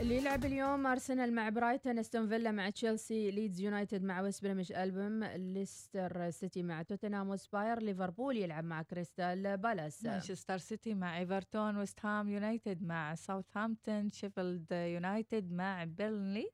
اللي 0.00 0.16
يلعب 0.16 0.44
اليوم 0.44 0.86
أرسنال 0.86 1.34
مع 1.34 1.48
برايتون 1.48 1.98
أستون 1.98 2.28
فيلا 2.28 2.50
مع 2.50 2.70
تشيلسي 2.70 3.30
ليدز 3.30 3.60
يونايتد 3.60 4.02
مع 4.02 4.20
ويست 4.20 4.42
بروميتش 4.42 4.72
ألبيون 4.72 5.24
ليستر 5.24 6.30
سيتي 6.30 6.62
مع 6.62 6.82
توتنهام 6.82 7.28
هوتسبير 7.28 7.82
ليفربول 7.82 8.36
يلعب 8.36 8.64
مع 8.64 8.82
كريستال 8.82 9.56
بالاس. 9.56 10.04
مانشستر 10.04 10.58
سيتي 10.58 10.94
مع 10.94 11.18
إيفرتون 11.18 11.76
ويست 11.76 12.06
هام 12.06 12.28
يونايتد 12.28 12.82
مع 12.82 13.14
ساوثهامبتون 13.14 14.10
شيفيلد 14.10 14.72
يونايتد 14.72 15.52
مع 15.52 15.84
بيرنلي 15.84 16.50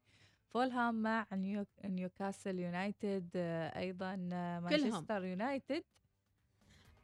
فولهام 0.49 1.03
مع 1.03 1.27
نيو 1.33 1.65
نيوكاسل 1.85 2.59
يونايتد 2.59 3.29
آه، 3.37 3.79
أيضا 3.79 4.29
آه، 4.33 4.61
مانشستر 4.61 5.25
يونايتد 5.25 5.85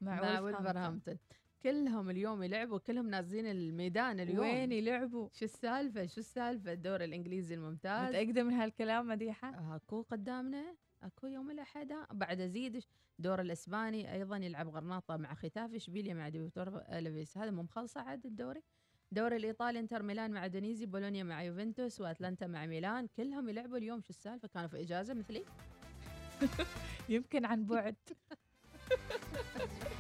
مع, 0.00 0.14
مع 0.14 0.22
مع 0.22 0.40
ولفرهامبتون 0.40 1.18
كلهم 1.62 2.11
اليوم 2.11 2.42
يلعبوا 2.42 2.79
كلهم 2.79 3.11
نازلين 3.11 3.46
الميدان 3.46 4.20
اليوم. 4.20 4.40
وين 4.46 4.72
يلعبوا؟ 4.72 5.29
شو 5.33 5.44
السالفة؟ 5.44 6.07
شو 6.07 6.20
السالفة؟ 6.20 6.72
الدوري 6.72 7.05
الإنجليزي 7.05 7.55
الممتاز. 7.55 8.09
متأكدة 8.09 8.42
من 8.42 8.53
هالكلام 8.53 9.09
مديحة 9.09 9.77
أكو 9.77 10.03
قدامنا 10.03 10.77
أكو 11.03 11.27
يوم 11.27 11.51
الأحد. 11.51 11.92
بعد 12.12 12.40
أزيد 12.40 12.85
دور 13.18 13.40
الإسباني 13.40 14.12
أيضا 14.12 14.37
يلعب 14.37 14.68
غرناطة 14.68 15.16
مع 15.16 15.35
ختافي 15.35 15.77
إشبيليا 15.77 16.14
مع 16.14 16.29
ديبورتيفو 16.28 16.68
ألافيس. 16.78 17.38
هذا 17.38 17.51
مو 17.51 17.62
مخلصه 17.62 18.01
عاد 18.01 18.27
الدوري. 18.27 18.62
الدوري 19.12 19.37
الإيطالي 19.37 19.79
إنتر 19.79 20.03
ميلان 20.03 20.31
مع 20.31 20.46
أودينيزي 20.46 20.87
بولونيا 20.87 21.25
مع 21.25 21.42
يوفنتوس 21.42 22.01
وأتلانتا 22.01 22.46
مع 22.46 22.66
ميلان. 22.66 23.09
كلهم 23.16 23.48
يلعبوا 23.48 23.77
اليوم. 23.77 24.01
شو 24.01 24.11
السالفة؟ 24.11 24.48
كانوا 24.48 24.68
في 24.68 24.81
إجازة 24.81 25.14
مثلي؟ 25.14 25.44
يمكن 27.09 27.44
عن 27.44 27.64
بعد. 27.64 27.96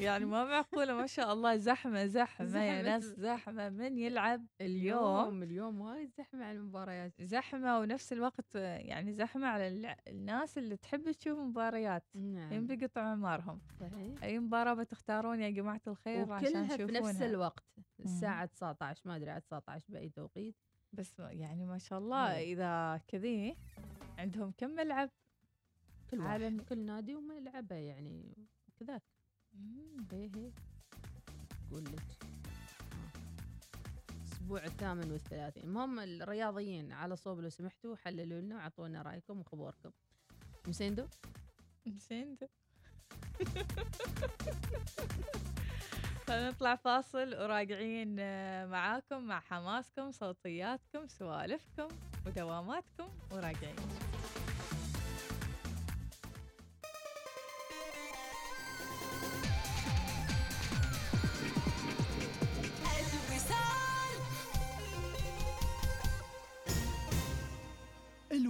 يعني 0.00 0.24
ما 0.24 0.44
معقولة 0.44 0.94
ما 0.94 1.06
شاء 1.06 1.32
الله 1.32 1.56
زحمة 1.56 2.06
زحمة 2.06 2.62
يا 2.62 2.82
ناس 2.82 3.04
زحمة 3.04 3.68
من 3.68 3.98
يلعب 3.98 4.46
اليوم. 4.60 5.20
اليوم 5.20 5.42
اليوم 5.42 5.80
وايد 5.80 6.10
زحمة 6.18 6.44
على 6.44 6.58
المباريات. 6.58 7.22
زحمة 7.22 7.78
ونفس 7.78 8.12
الوقت 8.12 8.54
يعني 8.54 9.12
زحمة 9.12 9.46
على 9.46 9.96
الناس 10.08 10.58
اللي 10.58 10.76
تحب 10.76 11.10
تشوف 11.12 11.38
مباريات. 11.38 12.04
نعم. 12.14 12.52
يم 12.52 12.66
بيقطعوا 12.66 13.06
عمارهم. 13.08 13.60
صحيح. 13.80 14.22
أي 14.22 14.38
مباراة 14.38 14.74
بتختارون 14.74 15.40
يا 15.40 15.50
جماعة 15.50 15.80
الخير 15.86 16.32
عشان 16.32 16.48
وكلها 16.48 16.64
في 16.64 16.76
تشوفونها. 16.76 17.10
نفس 17.10 17.22
الوقت 17.22 17.64
الساعة 18.00 18.46
19 18.46 19.00
ما 19.04 19.16
أدري 19.16 19.30
على 19.30 19.40
19 19.40 19.84
بأي 19.88 20.08
توقيت. 20.08 20.56
بس 20.92 21.18
يعني 21.18 21.64
ما 21.64 21.78
شاء 21.78 21.98
الله 21.98 22.36
إيه. 22.36 22.52
إذا 22.52 23.00
كذي 23.08 23.56
عندهم 24.18 24.52
كم 24.58 24.70
ملعب؟ 24.70 25.10
كل 26.10 26.20
عالم. 26.20 26.56
واحد 26.56 26.68
كل 26.68 26.78
نادي 26.78 27.14
وملعبه 27.14 27.76
يعني 27.76 28.48
كذاك. 28.80 29.02
هي 30.12 30.30
هي. 30.36 30.50
أقول 31.68 31.84
لك. 31.84 32.02
الأسبوع 34.10 34.64
الثامن 34.64 35.10
والثلاثين. 35.10 35.64
المهم 35.64 35.98
الرياضيين 35.98 36.92
على 36.92 37.16
صوب 37.16 37.40
لو 37.40 37.48
سمحتوا 37.48 37.96
حللوا 37.96 38.40
لنا 38.40 38.56
واعطونا 38.56 39.02
رأيكم 39.02 39.40
وخبركم 39.40 39.90
ده. 42.34 42.48
خلينا 46.26 46.50
نطلع 46.50 46.76
فاصل 46.76 47.34
وراجعين 47.34 48.16
آه، 48.18 48.66
معاكم 48.66 49.22
مع 49.22 49.40
حماسكم 49.40 50.10
صوتياتكم 50.10 51.06
سوالفكم 51.08 51.88
ودواماتكم 52.26 53.08
وراجعين. 53.32 54.09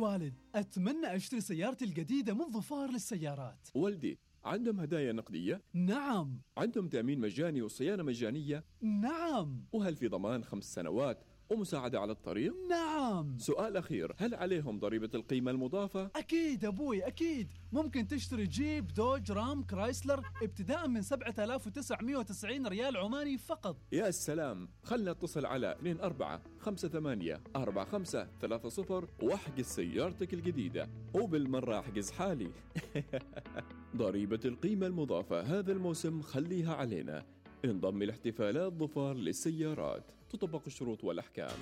الوالد 0.00 0.34
أتمنى 0.54 1.16
أشتري 1.16 1.40
سيارتي 1.40 1.84
الجديدة 1.84 2.34
من 2.34 2.50
ظفار 2.50 2.90
للسيارات 2.90 3.68
والدي 3.74 4.18
عندهم 4.44 4.80
هدايا 4.80 5.12
نقدية؟ 5.12 5.62
نعم 5.72 6.40
عندهم 6.56 6.88
تأمين 6.88 7.20
مجاني 7.20 7.62
وصيانة 7.62 8.02
مجانية؟ 8.02 8.64
نعم 8.80 9.64
وهل 9.72 9.96
في 9.96 10.08
ضمان 10.08 10.44
خمس 10.44 10.74
سنوات 10.74 11.24
ومساعدة 11.50 12.00
على 12.00 12.12
الطريق؟ 12.12 12.54
نعم. 12.70 13.38
سؤال 13.38 13.76
أخير 13.76 14.14
هل 14.16 14.34
عليهم 14.34 14.78
ضريبة 14.78 15.10
القيمة 15.14 15.50
المضافة؟ 15.50 16.10
أكيد 16.16 16.64
أبوي 16.64 17.06
أكيد. 17.06 17.52
ممكن 17.72 18.06
تشتري 18.06 18.46
جيب 18.46 18.86
دوج 18.86 19.32
رام 19.32 19.62
كرايسلر 19.62 20.22
ابتداء 20.42 20.88
من 20.88 21.02
7990 21.02 22.66
ريال 22.66 22.96
عماني 22.96 23.38
فقط. 23.38 23.76
يا 23.92 24.10
سلام 24.10 24.68
خلنا 24.82 25.10
اتصل 25.10 25.46
على 25.46 25.76
24 26.02 26.40
58 26.60 27.40
45 27.54 28.26
30 28.40 29.08
واحجز 29.22 29.64
سيارتك 29.64 30.34
الجديدة. 30.34 30.88
وبالمرة 31.14 31.78
أحجز 31.78 32.10
حالي. 32.10 32.50
ضريبة 33.96 34.40
القيمة 34.44 34.86
المضافة 34.86 35.40
هذا 35.40 35.72
الموسم 35.72 36.22
خليها 36.22 36.74
علينا. 36.74 37.26
انضم 37.64 38.02
لاحتفالات 38.02 38.72
ظفار 38.72 39.16
للسيارات 39.16 40.04
تطبق 40.30 40.62
الشروط 40.66 41.04
والأحكام. 41.04 41.58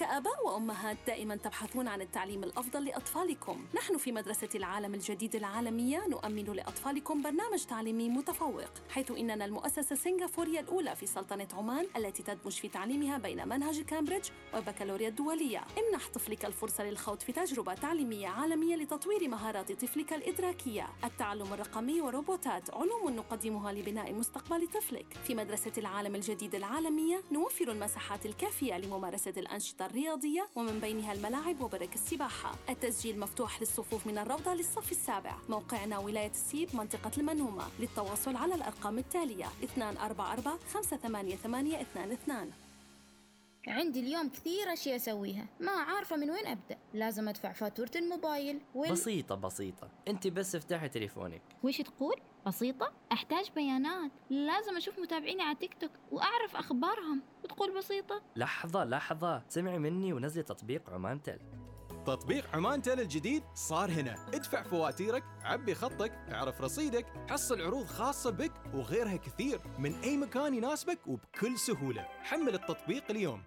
كآباء 0.00 0.46
وأمهات 0.46 0.96
دائما 1.06 1.36
تبحثون 1.36 1.88
عن 1.88 2.00
التعليم 2.00 2.44
الأفضل 2.44 2.84
لأطفالكم. 2.84 3.64
نحن 3.74 3.96
في 3.96 4.12
مدرسة 4.12 4.48
العالم 4.54 4.94
الجديد 4.94 5.36
العالمية 5.36 6.06
نؤمن 6.08 6.44
لأطفالكم 6.44 7.22
برنامج 7.22 7.64
تعليمي 7.64 8.08
متفوق 8.08 8.70
حيث 8.90 9.10
إننا 9.10 9.44
المؤسسة 9.44 9.92
السنغافورية 9.92 10.60
الأولى 10.60 10.96
في 10.96 11.06
سلطنة 11.06 11.48
عمان 11.52 11.86
التي 11.96 12.22
تدمج 12.22 12.52
في 12.52 12.68
تعليمها 12.68 13.18
بين 13.18 13.48
منهج 13.48 13.80
كامبريدج 13.80 14.28
والبكالوريا 14.54 15.08
الدولية. 15.08 15.64
امنح 15.78 16.08
طفلك 16.14 16.44
الفرصة 16.44 16.84
للخوض 16.84 17.20
في 17.20 17.32
تجربة 17.32 17.74
تعليمية 17.74 18.28
عالمية 18.28 18.76
لتطوير 18.76 19.28
مهارات 19.28 19.72
طفلك 19.72 20.12
الإدراكية. 20.12 20.86
التعلم 21.04 21.52
الرقمي 21.52 22.00
وروبوتات 22.00 22.74
علوم 22.74 23.10
نقدمها 23.16 23.72
لبناء 23.72 24.12
مستقبل 24.12 24.68
طفلك. 24.68 25.06
في 25.26 25.34
مدرسة 25.34 25.72
العالم 25.78 26.14
الجديد 26.14 26.54
العالمية 26.54 27.22
نوفر 27.32 27.70
المساحات 27.70 28.26
الكافية 28.26 28.78
لممارسة 28.78 29.34
الأنشطة 29.36 29.89
الرياضية 29.90 30.46
ومن 30.56 30.78
بينها 30.80 31.12
الملاعب 31.12 31.60
وبرك 31.60 31.94
السباحة. 31.94 32.54
التسجيل 32.68 33.20
مفتوح 33.20 33.60
للصفوف 33.60 34.06
من 34.06 34.18
الروضة 34.18 34.54
للصف 34.54 34.92
السابع. 34.92 35.34
موقعنا 35.48 35.98
ولاية 35.98 36.30
السيب 36.30 36.76
منطقة 36.76 37.10
المنهومة. 37.18 37.64
للتواصل 37.80 38.36
على 38.36 38.54
الأرقام 38.54 38.98
التالية 38.98 39.46
244 39.62 40.58
588 40.74 41.74
22 41.74 42.52
عندي 43.66 44.00
اليوم 44.00 44.28
كثير 44.28 44.72
أشياء 44.72 44.96
أسويها. 44.96 45.46
ما 45.60 45.72
عارفة 45.72 46.16
من 46.16 46.30
وين 46.30 46.46
أبدأ. 46.46 46.78
لازم 46.94 47.28
أدفع 47.28 47.52
فاتورة 47.52 47.90
الموبايل 47.96 48.60
وال... 48.74 48.90
بسيطة 48.92 49.34
بسيطة. 49.34 49.90
أنت 50.08 50.26
بس 50.26 50.54
افتحي 50.54 50.88
تليفونك. 50.88 51.42
وش 51.62 51.80
تقول؟ 51.80 52.16
بسيطة؟ 52.46 52.92
أحتاج 53.12 53.50
بيانات. 53.54 54.10
لازم 54.30 54.76
أشوف 54.76 54.98
متابعيني 54.98 55.42
على 55.42 55.56
تيك 55.56 55.74
توك 55.74 55.90
وأعرف 56.10 56.56
أخبارهم. 56.56 57.22
وتقول 57.44 57.78
بسيطة؟ 57.78 58.22
لحظة 58.36 58.84
لحظة. 58.84 59.42
سمعي 59.48 59.78
مني 59.78 60.12
ونزلي 60.12 60.42
تطبيق 60.42 60.90
عمان 60.90 61.22
تل 61.22 61.38
تطبيق 62.06 62.56
عمان 62.56 62.82
تل 62.82 63.00
الجديد 63.00 63.42
صار 63.54 63.90
هنا. 63.90 64.26
ادفع 64.34 64.62
فواتيرك 64.62 65.24
عبي 65.42 65.74
خطك 65.74 66.12
اعرف 66.32 66.60
رصيدك 66.60 67.06
حصل 67.30 67.60
عروض 67.60 67.86
خاصة 67.86 68.30
بك 68.30 68.52
وغيرها 68.74 69.16
كثير. 69.16 69.60
من 69.78 69.94
أي 69.94 70.16
مكان 70.16 70.54
يناسبك 70.54 71.06
وبكل 71.06 71.58
سهولة. 71.58 72.02
حمل 72.02 72.54
التطبيق 72.54 73.10
اليوم. 73.10 73.42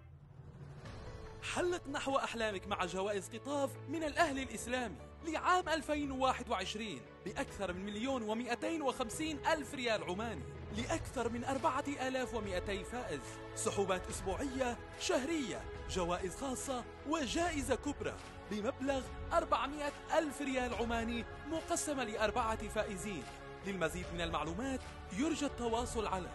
حلق 1.52 1.88
نحو 1.92 2.16
أحلامك 2.16 2.68
مع 2.68 2.84
جوائز 2.84 3.28
قطاف 3.28 3.70
من 3.88 4.04
الأهلي 4.04 4.42
الإسلامي 4.42 4.96
لعام 5.26 5.68
2021 5.68 7.00
بأكثر 7.24 7.72
من 7.72 7.84
مليون 7.84 8.22
ومئتين 8.22 8.82
وخمسين 8.82 9.46
ألف 9.46 9.74
ريال 9.74 10.04
عماني 10.04 10.42
لأكثر 10.76 11.28
من 11.28 11.44
أربعة 11.44 11.84
آلاف 11.88 12.34
ومئتي 12.34 12.84
فائز. 12.84 13.20
سحوبات 13.54 14.08
أسبوعية 14.08 14.78
شهرية 15.00 15.60
جوائز 15.90 16.36
خاصة 16.36 16.84
وجائزة 17.08 17.74
كبرى 17.74 18.14
بمبلغ 18.50 19.02
400 19.32 19.92
ألف 20.18 20.40
ريال 20.40 20.74
عماني 20.74 21.24
مقسمة 21.50 22.04
لأربعة 22.04 22.68
فائزين. 22.68 23.22
للمزيد 23.66 24.06
من 24.14 24.20
المعلومات 24.20 24.80
يرجى 25.12 25.46
التواصل 25.46 26.06
على 26.06 26.28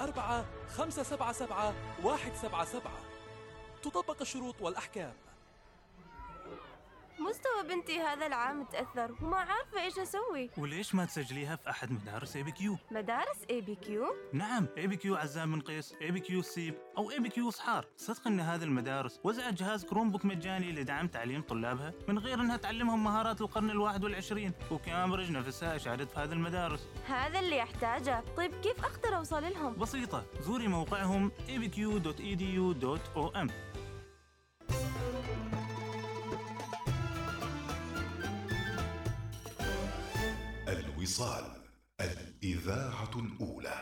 24 0.00 0.44
577 0.76 1.74
177 2.04 3.05
تطبق 3.90 4.20
الشروط 4.20 4.62
والأحكام. 4.62 5.12
مستوى 7.18 7.62
بنتي 7.68 8.00
هذا 8.00 8.26
العام 8.26 8.64
تأثر 8.64 9.14
وما 9.22 9.36
عارفة 9.36 9.80
إيش 9.80 9.98
أسوي. 9.98 10.50
وليش 10.58 10.94
ما 10.94 11.04
تسجليها 11.04 11.56
في 11.56 11.70
أحد 11.70 11.92
مدارس 11.92 12.36
ABQ؟ 12.36 12.78
مدارس 12.90 13.44
ABQ 13.50 14.14
نعم 14.32 14.66
اي 14.78 14.86
بي 14.86 14.96
كيو 14.96 15.16
عزام 15.16 15.52
بن 15.52 15.60
قيس 15.60 15.94
اي 16.02 16.10
بي 16.10 16.20
كيو 16.20 16.42
سيب 16.42 16.74
أو 16.98 17.10
اي 17.10 17.20
بي 17.20 17.28
كيو 17.28 17.50
صحار. 17.50 17.86
صدق 17.96 18.26
إن 18.26 18.40
هذه 18.40 18.64
المدارس 18.64 19.20
وزعت 19.24 19.54
جهاز 19.54 19.84
Chromebook 19.84 20.24
مجاني 20.24 20.72
لدعم 20.72 21.08
تعليم 21.08 21.42
طلابها؟ 21.42 21.92
من 22.08 22.18
غير 22.18 22.40
إنها 22.40 22.56
تعلمهم 22.56 23.04
مهارات 23.04 23.40
القرن 23.40 23.70
الواحد 23.70 24.04
والعشرين. 24.04 24.52
وكامبريدج 24.70 25.30
نفسها 25.30 25.76
اشادت 25.76 26.10
في 26.10 26.20
هذه 26.20 26.32
المدارس. 26.32 26.88
هذا 27.06 27.38
اللي 27.38 27.62
أحتاجه. 27.62 28.24
طيب 28.36 28.60
كيف 28.60 28.84
أقدر 28.84 29.16
أوصل 29.16 29.42
لهم؟ 29.42 29.76
بسيطة 29.76 30.24
زوري 30.40 30.68
موقعهم 30.68 31.30
abq.edu.om 31.48 32.56
الوصال 41.06 41.44
الإذاعة 42.00 43.10
الأولى. 43.16 43.78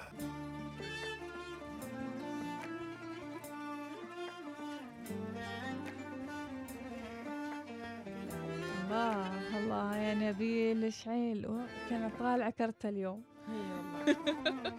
الله 8.85 9.59
الله 9.59 9.97
يا 9.97 10.15
نبيل 10.15 10.93
شعيل 10.93 11.67
كانت 11.91 12.19
طالعة 12.19 12.51
كرت 12.51 12.87
اليوم. 12.87 13.25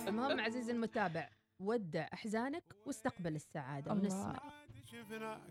المهم 0.07 0.39
عزيزي 0.39 0.71
المتابع 0.71 1.29
ودع 1.59 2.07
أحزانك 2.13 2.63
واستقبل 2.85 3.35
السعادة 3.35 3.91
ونسمع. 3.91 4.39
شفناك 4.85 5.41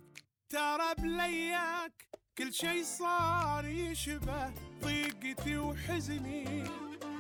ترى 0.49 0.95
بلياك. 0.99 2.09
كل 2.39 2.53
شي 2.53 2.85
صار 2.85 3.65
يشبه 3.65 4.53
ضيقتي 4.85 5.57
وحزني. 5.57 6.65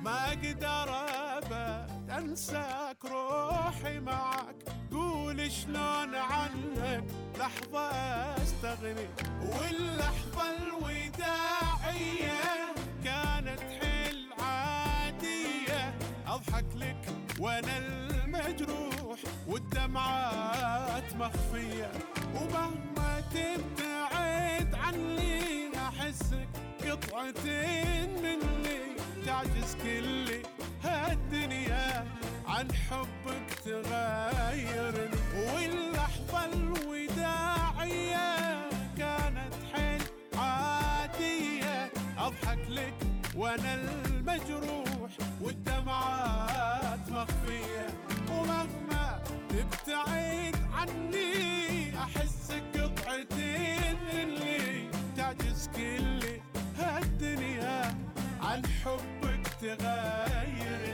ما 0.02 0.28
أقدر 0.28 0.88
أبد 1.38 2.10
أنساك 2.10 3.04
روحي 3.04 4.00
معك. 4.00 4.56
قول 4.92 5.52
شلون 5.52 6.14
عنك؟ 6.14 7.04
لحظة 7.38 7.90
أستغني. 8.42 9.08
واللحظة 9.42 10.56
الوداعية 10.56 12.40
كانت 13.04 13.60
حيل 13.60 14.32
عادية. 14.38 15.94
أضحك 16.26 16.66
لك 16.76 17.06
وأنا 17.38 17.78
المجروح 17.78 19.18
والدمعات 19.46 21.16
مخفية. 21.16 21.92
ومهما 22.34 23.20
تبتعد 23.20 24.13
عني 24.84 25.70
احسك 25.76 26.48
قطعتين 26.84 28.22
مني. 28.22 28.80
تعجز 29.26 29.76
كل 29.82 30.42
هالدنيا 30.82 32.04
عن 32.46 32.72
حبك 32.72 33.48
تغيرني. 33.64 35.18
واللحظة 35.36 36.44
الوداعية 36.44 38.28
كانت 38.98 39.54
حيل 39.72 40.02
عادية. 40.36 41.92
أضحك 42.18 42.68
لك 42.68 42.94
وأنا 43.36 43.74
المجروح 43.74 45.10
والدمعات 45.40 47.08
مخفية. 47.08 47.86
ومهما 48.30 49.22
تبتعد 49.48 50.56
عني 50.72 51.53
عن 58.54 58.62
حبك 58.84 59.46
تغيرني 59.60 60.93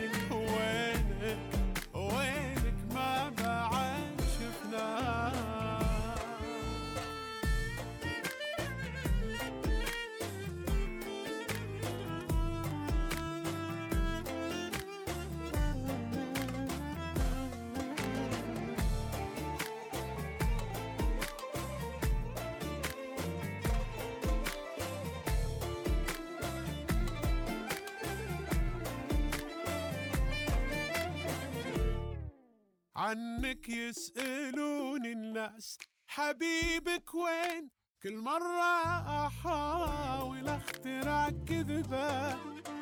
عنك 33.50 33.68
يسألون 33.68 35.06
الناس 35.06 35.78
حبيبك 36.06 37.14
وين؟ 37.14 37.70
كل 38.02 38.16
مرة 38.16 39.26
أحاول 39.26 40.48
أخترع 40.48 41.30
كذبة 41.30 42.34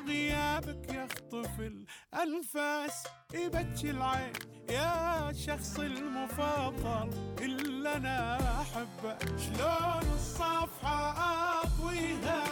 غيابك 0.06 0.94
يخطف 0.94 1.60
الأنفاس 1.60 3.06
يبكي 3.34 3.90
العين. 3.90 4.32
يا 4.70 5.32
شخص 5.32 5.78
المفضل 5.78 7.10
اللي 7.40 7.96
أنا 7.96 8.38
أحبه 8.60 9.18
شلون 9.18 10.14
الصفحة 10.14 11.14
أطويها 11.62 12.44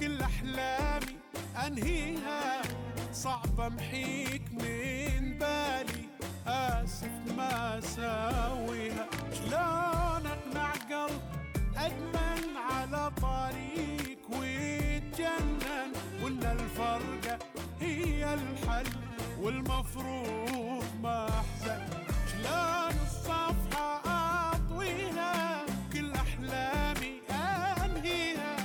كل 0.00 0.20
أحلامي 0.22 1.16
أنهيها 1.66 2.62
صعب 3.12 3.60
أمحيك 3.60 4.42
من 4.52 5.38
بالي. 5.38 6.11
آسف 6.46 7.10
ما 7.36 7.78
أساويها. 7.78 9.06
شلون 9.34 10.26
أقنع 10.26 10.72
قلب 10.90 11.20
أدمن 11.76 12.56
على 12.70 13.10
طريق 13.22 14.18
ويتجنن. 14.38 15.92
وإن 16.22 16.42
الفرقة 16.42 17.38
هي 17.80 18.34
الحل 18.34 18.86
والمفروض 19.40 20.84
ما 21.02 21.28
أحزن. 21.28 21.80
شلون 22.32 22.94
الصفحة 23.06 24.02
أطويها؟ 24.54 25.66
كل 25.92 26.12
أحلامي 26.12 27.20
أنهيها. 27.84 28.56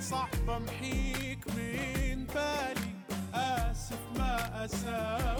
صعب 0.00 0.50
أمحيك 0.50 1.46
من 1.56 2.26
بالي. 2.34 2.90
آسف 3.34 4.00
ما 4.18 4.64
أساويها. 4.64 5.35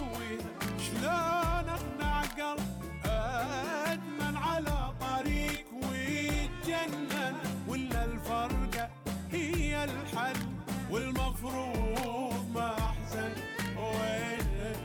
مفروض 11.37 12.51
ما 12.53 12.73
أحزن. 12.77 13.33
وينك 13.77 14.79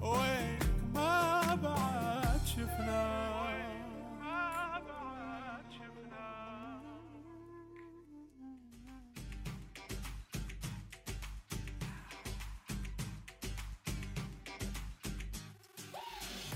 وينك 0.00 0.62
ما 0.94 1.54
بعد 1.54 2.40
شفنا 2.46 3.04
ما 4.20 4.80
بعد 4.88 5.64
شفنا. 5.72 6.28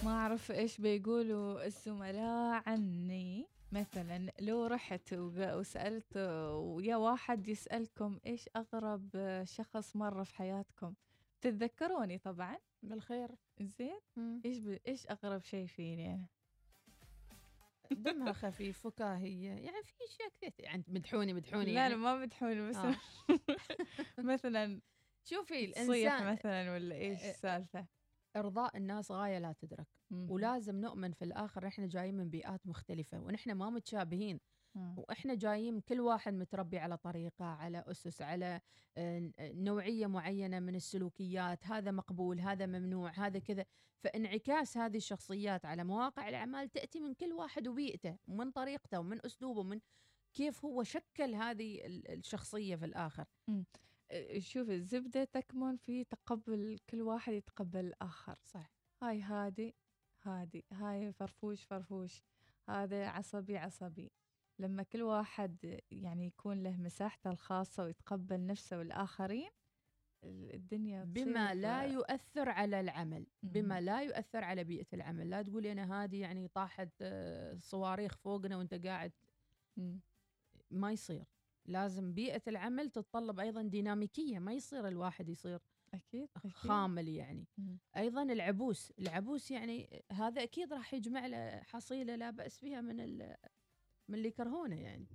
ما 0.05 0.11
أعرف 0.11 0.51
إيش 0.51 0.81
بيقولوا 0.81 1.67
الزملاء 1.67 2.63
عني. 2.67 3.47
مثلا 3.73 4.33
لو 4.41 4.67
رحت 4.67 5.13
وسألت 5.13 6.17
ويا 6.53 6.97
واحد 6.97 7.49
يسألكم 7.49 8.19
إيش 8.27 8.49
أغرب 8.57 9.11
شخص 9.45 9.97
مره 9.97 10.23
في 10.23 10.35
حياتكم؟ 10.35 10.95
تتذكروني 11.41 12.19
طبعا. 12.19 12.59
بالخير. 12.83 13.29
زين. 13.61 14.01
إيش 14.45 14.59
ب... 14.59 14.79
إيش 14.89 15.07
أغرب 15.11 15.45
شيء 15.45 15.67
فيني 15.67 16.15
أنا؟ 16.15 16.27
دمها 17.91 18.33
خفيف 18.33 18.79
فكاهيه 18.79 19.49
يعني 19.49 19.83
في 19.83 19.95
أشياء 20.05 20.29
كثير. 20.29 20.53
يعني 20.59 20.85
مدحوني 20.89 21.33
مدحوني 21.33 21.65
لا 21.65 21.81
يعني. 21.81 21.95
لا 21.95 22.01
ما 22.01 22.17
مدحوني 22.17 22.69
بس 22.69 22.77
آه. 22.77 22.97
مثلا 24.19 24.81
شوفي 25.31 25.67
تصيح 25.67 26.13
الإنسان 26.13 26.33
مثلا 26.33 26.73
ولا 26.73 26.95
إيش 26.95 27.23
آه، 27.23 27.31
السالفة؟ 27.31 27.87
إرضاء 28.37 28.77
الناس 28.77 29.11
غاية 29.13 29.39
لا 29.39 29.53
تدرك 29.53 29.87
مهم. 30.11 30.31
ولازم 30.31 30.77
نؤمن 30.81 31.13
في 31.13 31.25
الآخر 31.25 31.67
إحنا 31.67 31.87
جايين 31.87 32.17
من 32.17 32.31
بيئات 32.31 32.67
مختلفة 32.67 33.21
ونحن 33.21 33.53
ما 33.53 33.71
متشابهين 33.71 34.41
مم. 34.75 34.95
وإحنا 34.99 35.35
جايين 35.35 35.81
كل 35.81 36.01
واحد 36.01 36.35
متربي 36.35 36.79
على 36.79 36.97
طريقة 36.97 37.45
على 37.45 37.85
أسس 37.87 38.23
على 38.23 38.61
آه، 38.97 39.33
نوعية 39.41 40.07
معينة 40.07 40.61
من 40.61 40.75
السلوكيات 40.75 41.67
هذا 41.67 41.91
مقبول 41.91 42.41
هذا 42.41 42.67
ممنوع 42.67 43.11
هذا 43.27 43.39
كذا 43.39 43.65
فانعكاس 44.05 44.77
هذه 44.77 44.97
الشخصيات 44.97 45.65
على 45.67 45.85
مواقع 45.85 46.29
الأعمال 46.29 46.69
تأتي 46.69 47.01
من 47.01 47.15
كل 47.15 47.33
واحد 47.33 47.69
وبيئته 47.69 48.17
ومن 48.29 48.51
طريقته 48.51 49.01
ومن 49.01 49.27
أسلوبه 49.27 49.61
ومن 49.61 49.81
كيف 50.35 50.65
هو 50.65 50.83
شكل 50.83 51.35
هذه 51.35 51.87
ال- 51.87 52.11
الشخصية 52.11 52.77
في 52.77 52.85
الآخر 52.85 53.25
مم. 53.49 53.65
آه، 54.11 54.39
شوف 54.39 54.71
الزبدة 54.71 55.25
تكمن 55.25 55.77
في 55.77 56.05
تقبل 56.05 56.79
كل 56.91 57.03
واحد 57.03 57.33
يتقبل 57.33 57.81
الآخر. 57.87 58.39
صح. 58.45 58.71
هاي 59.03 59.21
هادي 59.23 59.75
هادي 60.23 60.65
هاي 60.73 61.13
فرفوش 61.13 61.65
فرفوش. 61.65 62.23
هذا 62.69 63.07
عصبي 63.09 63.59
عصبي. 63.59 64.13
لما 64.59 64.83
كل 64.83 65.03
واحد 65.03 65.81
يعني 65.91 66.27
يكون 66.27 66.63
له 66.63 66.77
مساحته 66.77 67.31
الخاصة 67.31 67.83
ويتقبل 67.85 68.47
نفسه 68.47 68.79
والآخرين 68.79 69.51
ال- 70.25 70.55
الدنيا 70.55 71.05
بما 71.05 71.55
لا 71.55 71.83
يؤثر 71.85 72.49
على 72.49 72.81
العمل 72.81 73.27
بما. 73.43 73.81
لا 73.81 74.03
يؤثر 74.03 74.45
على 74.45 74.65
بيئة 74.65 74.87
العمل 74.93 75.31
لا 75.31 75.43
تقولي 75.43 75.73
أنا 75.73 76.05
هذه 76.05 76.21
يعني 76.21 76.49
طاحت 76.49 76.89
آه، 77.01 77.59
صواريخ 77.59 78.17
فوقنا 78.17 78.57
وأنت 78.57 78.75
قاعد. 78.87 79.13
ما 80.71 80.93
يصير. 80.93 81.25
لازم 81.67 82.15
بيئة 82.15 82.43
العمل 82.49 82.91
تتطلب 82.91 83.41
أيضا 83.41 83.63
ديناميكية 83.63 84.39
ما 84.39 84.53
يصير 84.53 84.89
الواحد 84.89 85.29
يصير 85.29 85.61
أكيد 85.95 86.29
أكيد. 86.37 86.53
خامل 86.53 87.09
يعني 87.09 87.47
مم. 87.59 87.79
أيضا 87.97 88.23
العبوس 88.23 88.93
العبوس 88.99 89.51
يعني 89.51 90.05
هذا 90.13 90.43
أكيد 90.43 90.73
راح 90.73 90.95
يجمع 90.95 91.27
له 91.27 91.61
حصيلة 91.61 92.17
لا 92.17 92.31
بأس 92.31 92.61
بها 92.61 92.81
من 92.81 92.97
من 94.09 94.15
اللي 94.15 94.29
يكرهونه 94.29 94.81
يعني. 94.81 95.07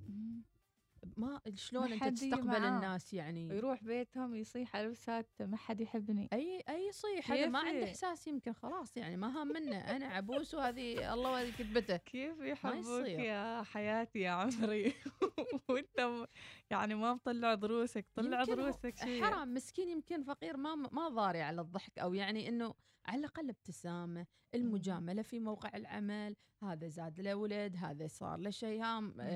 ما 1.18 1.42
شلون 1.56 1.92
يجي 1.94 2.12
تستقبل 2.12 2.48
معاه. 2.48 2.76
الناس 2.78 3.14
يعني؟ 3.14 3.48
يروح 3.48 3.84
بيتهم 3.84 4.36
يصيح 4.36 4.76
على 4.76 4.86
الوسات 4.86 5.30
ما 5.42 5.58
حد 5.58 5.82
يحبني. 5.82 6.30
أي 6.34 6.64
أي 6.70 6.92
صيح 6.92 7.32
هذا 7.32 7.48
ما 7.48 7.60
عنده؟ 7.60 7.84
إحساس 7.84 8.28
يمكن 8.28 8.54
خلاص 8.54 8.98
يعني 8.98 9.18
ما 9.18 9.42
هام 9.42 9.48
منه. 9.48 9.78
أنا 9.78 10.06
عبوس 10.06 10.54
وهذه 10.54 10.96
الله 11.14 11.32
وهذه 11.32 11.52
كتبته 11.52 11.98
كيف 11.98 12.40
يحبوك. 12.40 13.08
يا 13.08 13.64
حياتي 13.64 14.20
يا 14.20 14.30
عمري؟ 14.32 14.94
وأنت 15.70 16.28
يعني 16.70 16.96
ما 16.96 17.14
مطلع 17.14 17.54
دروسك 17.54 18.06
طلع 18.16 18.44
دروسك 18.44 18.96
شيء 18.96 19.24
حرام. 19.24 19.54
مسكين 19.54 19.90
يمكن 19.90 20.24
فقير 20.24 20.58
ما 20.58 20.76
ما 20.76 21.10
ضاري 21.10 21.42
على 21.42 21.62
الضحك 21.62 22.00
أو 22.00 22.14
يعني 22.14 22.50
إنه 22.50 22.74
على 23.06 23.20
الأقل 23.20 23.50
ابتسامة 23.50 24.26
المجاملة 24.56 25.22
في 25.22 25.40
موقع 25.40 25.70
العمل 25.76 26.36
هذا 26.64 26.88
زاد 26.88 27.22
له 27.22 27.36
ولد 27.36 27.76
هذا 27.78 28.08
صار 28.08 28.40
له 28.40 28.50
شيء. 28.50 28.82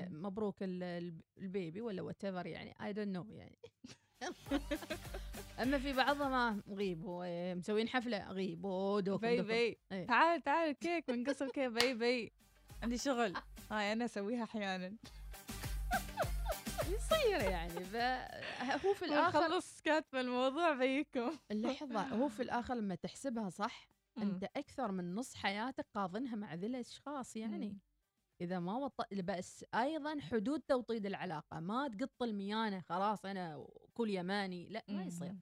مبروك 0.10 0.56
ال- 0.62 1.22
البيبي 1.60 1.82
ولا 1.82 2.02
وات 2.02 2.24
يعني. 2.24 2.76
اي 2.84 2.94
دونت 2.94 3.16
نو 3.16 3.26
يعني. 3.32 3.58
أما 5.62 5.78
في 5.78 5.94
بعضها 5.94 6.30
ما 6.30 6.62
غيب 6.70 7.06
هو 7.06 7.24
إيه، 7.24 7.54
مسوين 7.54 7.90
حفلة 7.90 8.32
غيب. 8.32 8.62
دوكم 9.04 9.18
بي. 9.18 9.42
بي. 9.42 9.80
إيه. 9.92 10.08
تعال 10.08 10.42
تعال 10.42 10.72
كيك 10.72 11.10
من 11.10 11.24
قصر 11.24 11.48
كيك. 11.48 11.70
بي 11.70 11.94
بي. 11.94 12.32
عندي 12.84 12.98
شغل. 12.98 13.34
هاي 13.72 13.94
أنا 13.94 14.06
أسويها 14.06 14.44
أحيانا. 14.44 14.96
يصير 16.90 17.42
يعني. 17.42 17.84
فهو 17.86 18.94
في 18.94 19.06
الآخر 19.06 19.42
خلص 19.50 19.82
كاتبه 19.82 20.22
الموضوع 20.22 20.74
بيكم. 20.74 21.32
لحظة 21.52 22.02
هو 22.02 22.28
في 22.30 22.44
الآخر 22.44 22.74
لما 22.74 22.96
تحسبها 22.96 23.50
صح 23.50 23.90
مم. 24.18 24.24
أنت 24.24 24.44
أكثر 24.44 24.92
من 24.92 25.16
نص 25.16 25.36
حياتك 25.36 25.86
قاضنها 25.96 26.36
مع 26.36 26.54
ذي 26.54 26.68
الأشخاص 26.68 27.36
يعني. 27.36 27.78
إذا 28.42 28.60
ما 28.60 28.78
وط... 28.78 29.14
بس 29.14 29.66
أيضا 29.76 30.20
حدود 30.20 30.60
توطيد 30.60 31.06
العلاقة 31.06 31.60
ما 31.60 31.88
تقط 31.88 32.24
الميانة 32.24 32.80
خلاص 32.82 33.26
أنا 33.26 33.68
كل 33.94 34.10
يماني 34.10 34.68
لا 34.70 34.84
ما 34.88 35.04
يصير 35.04 35.32
مم. 35.32 35.40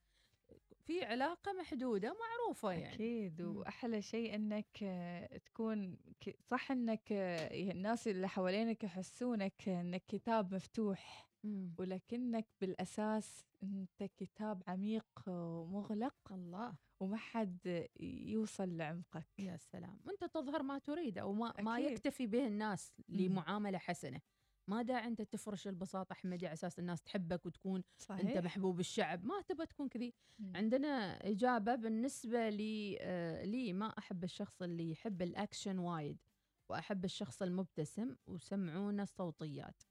في 0.86 1.06
علاقة 1.06 1.54
محدودة 1.54 2.16
معروفة 2.20 2.72
يعني 2.72 2.93
أكيد 2.95 3.41
مم. 3.41 3.58
وأحلى 3.58 4.02
شيء 4.02 4.36
إنك 4.36 4.80
آه، 4.84 5.38
تكون 5.38 5.98
صح 6.45 6.72
إنك 6.72 7.12
آه، 7.12 7.72
الناس 7.72 8.08
اللي 8.08 8.28
حوالينك 8.30 8.84
يحسونك 8.84 9.70
إنك 9.70 10.04
كتاب 10.08 10.54
مفتوح 10.54 11.26
مم. 11.43 11.73
ولكنك 11.77 12.47
بالأساس 12.61 13.45
أنت 13.63 14.03
كتاب 14.03 14.63
عميق 14.67 15.05
ومغلق 15.27 16.31
الله. 16.31 16.75
وما 16.99 17.17
حد 17.17 17.88
يوصل 17.99 18.77
لعمقك. 18.77 19.27
يا 19.39 19.57
سلام. 19.57 19.99
وأنت 20.05 20.23
تظهر 20.23 20.63
ما 20.63 20.77
تريد 20.79 21.17
أو 21.17 21.33
ما, 21.33 21.53
ما. 21.61 21.79
يكتفي 21.79 22.27
به 22.27 22.47
الناس 22.47 22.93
مم. 23.09 23.17
لمعاملة 23.17 23.77
حسنة. 23.77 24.21
ما 24.69 24.81
داعي 24.81 25.07
أنت 25.07 25.21
تفرش 25.21 25.67
البساطة 25.67 26.13
أحمدي 26.13 26.47
على 26.47 26.53
أساس 26.53 26.79
الناس 26.79 27.01
تحبك 27.01 27.45
وتكون 27.45 27.83
صحيح. 27.97 28.29
انت 28.29 28.38
محبوب 28.45 28.79
الشعب. 28.79 29.25
ما 29.25 29.41
تبى 29.41 29.65
تكون 29.65 29.89
كذي. 29.89 30.13
عندنا 30.55 31.27
إجابة 31.29 31.75
بالنسبة 31.75 32.49
لي 32.49 32.97
آه 33.01 33.43
لي. 33.45 33.73
ما 33.73 33.88
أحب 33.97 34.23
الشخص 34.23 34.61
اللي 34.61 34.91
يحب 34.91 35.21
الأكشن 35.21 35.79
وايد 35.79 36.17
وأحب 36.69 37.05
الشخص 37.05 37.41
المبتسم 37.41 38.15
وسمعونا 38.27 39.03
الصوتيات 39.03 39.83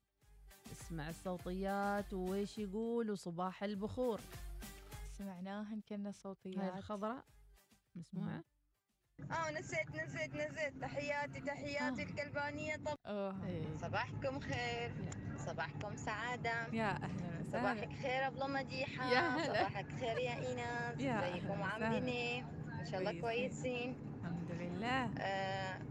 اسمع 0.71 1.09
الصوتيات 1.09 2.13
وإيش 2.13 2.57
يقول 2.57 3.11
وصباح 3.11 3.63
البخور. 3.63 4.21
سمعناهن 5.17 5.81
كنا 5.89 6.07
هاي 6.07 6.13
صوتيات 6.13 6.77
الخضراء 6.77 7.25
مسموعه 7.95 8.43
آه 9.31 9.51
نسيت 9.51 9.89
نسيت 9.95 10.35
نسيت. 10.35 10.81
تحياتي 10.81 11.41
تحياتي 11.41 12.03
الكلبانية 12.03 12.75
طب 12.75 12.95
أوه. 13.05 13.45
إيه. 13.47 13.77
صباحكم 13.77 14.39
خير. 14.39 14.91
صباحكم 15.37 15.95
سعادة. 15.95 16.67
يا 16.73 16.91
أهلا 16.91 17.41
وسهلا. 17.41 17.45
صباحك 17.51 17.89
خير 18.01 18.27
أبلة 18.27 18.47
مديحة. 18.47 19.13
يا 19.13 19.19
هلا. 19.19 19.43
صباحك 19.43 19.91
خير 19.99 20.17
يا 20.19 20.47
إيناس. 20.47 20.95
ازيكم 20.95 21.51
أهلا 21.51 21.65
عاملين؟ 21.65 22.45
إن 22.79 22.85
شاء 22.85 22.99
الله 22.99 23.21
كويسين. 23.21 23.93
كويسين. 23.93 24.19
الحمد 24.21 24.51
لله. 24.51 25.13
آه 25.19 25.81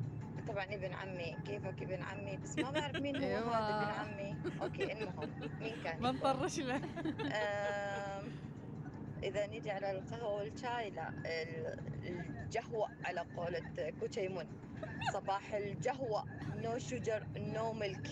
طبعا 0.49 0.65
ابن 0.65 0.93
عمي. 0.93 1.37
كيفك 1.47 1.83
ابن 1.83 2.03
عمي؟ 2.03 2.37
بس 2.37 2.59
ما 2.59 2.71
بعرف 2.71 2.97
مين 2.97 3.17
هو 3.17 3.23
أيوة. 3.23 3.57
هذا 3.57 3.83
ابن 3.83 4.13
عمي. 4.13 4.37
okay 4.63 4.93
المهم 4.93 5.31
مين 5.61 5.75
كان؟ 5.85 6.03
ما 6.03 6.11
نطرش 6.13 6.59
له. 6.59 6.77
آم، 6.77 8.25
إذا 9.23 9.47
نجي 9.47 9.71
على 9.71 9.91
القهوة 9.91 10.35
والشاي 10.35 10.91
لا 10.91 11.09
ال- 11.09 11.79
الجهوة 12.07 12.89
على 13.05 13.21
قولة 13.37 13.91
كوتشيمون. 14.01 14.47
صباح 15.13 15.55
الجهوة 15.55 16.25
no 16.57 16.79
sugar 16.79 17.27
no 17.37 17.73
milk 17.73 18.09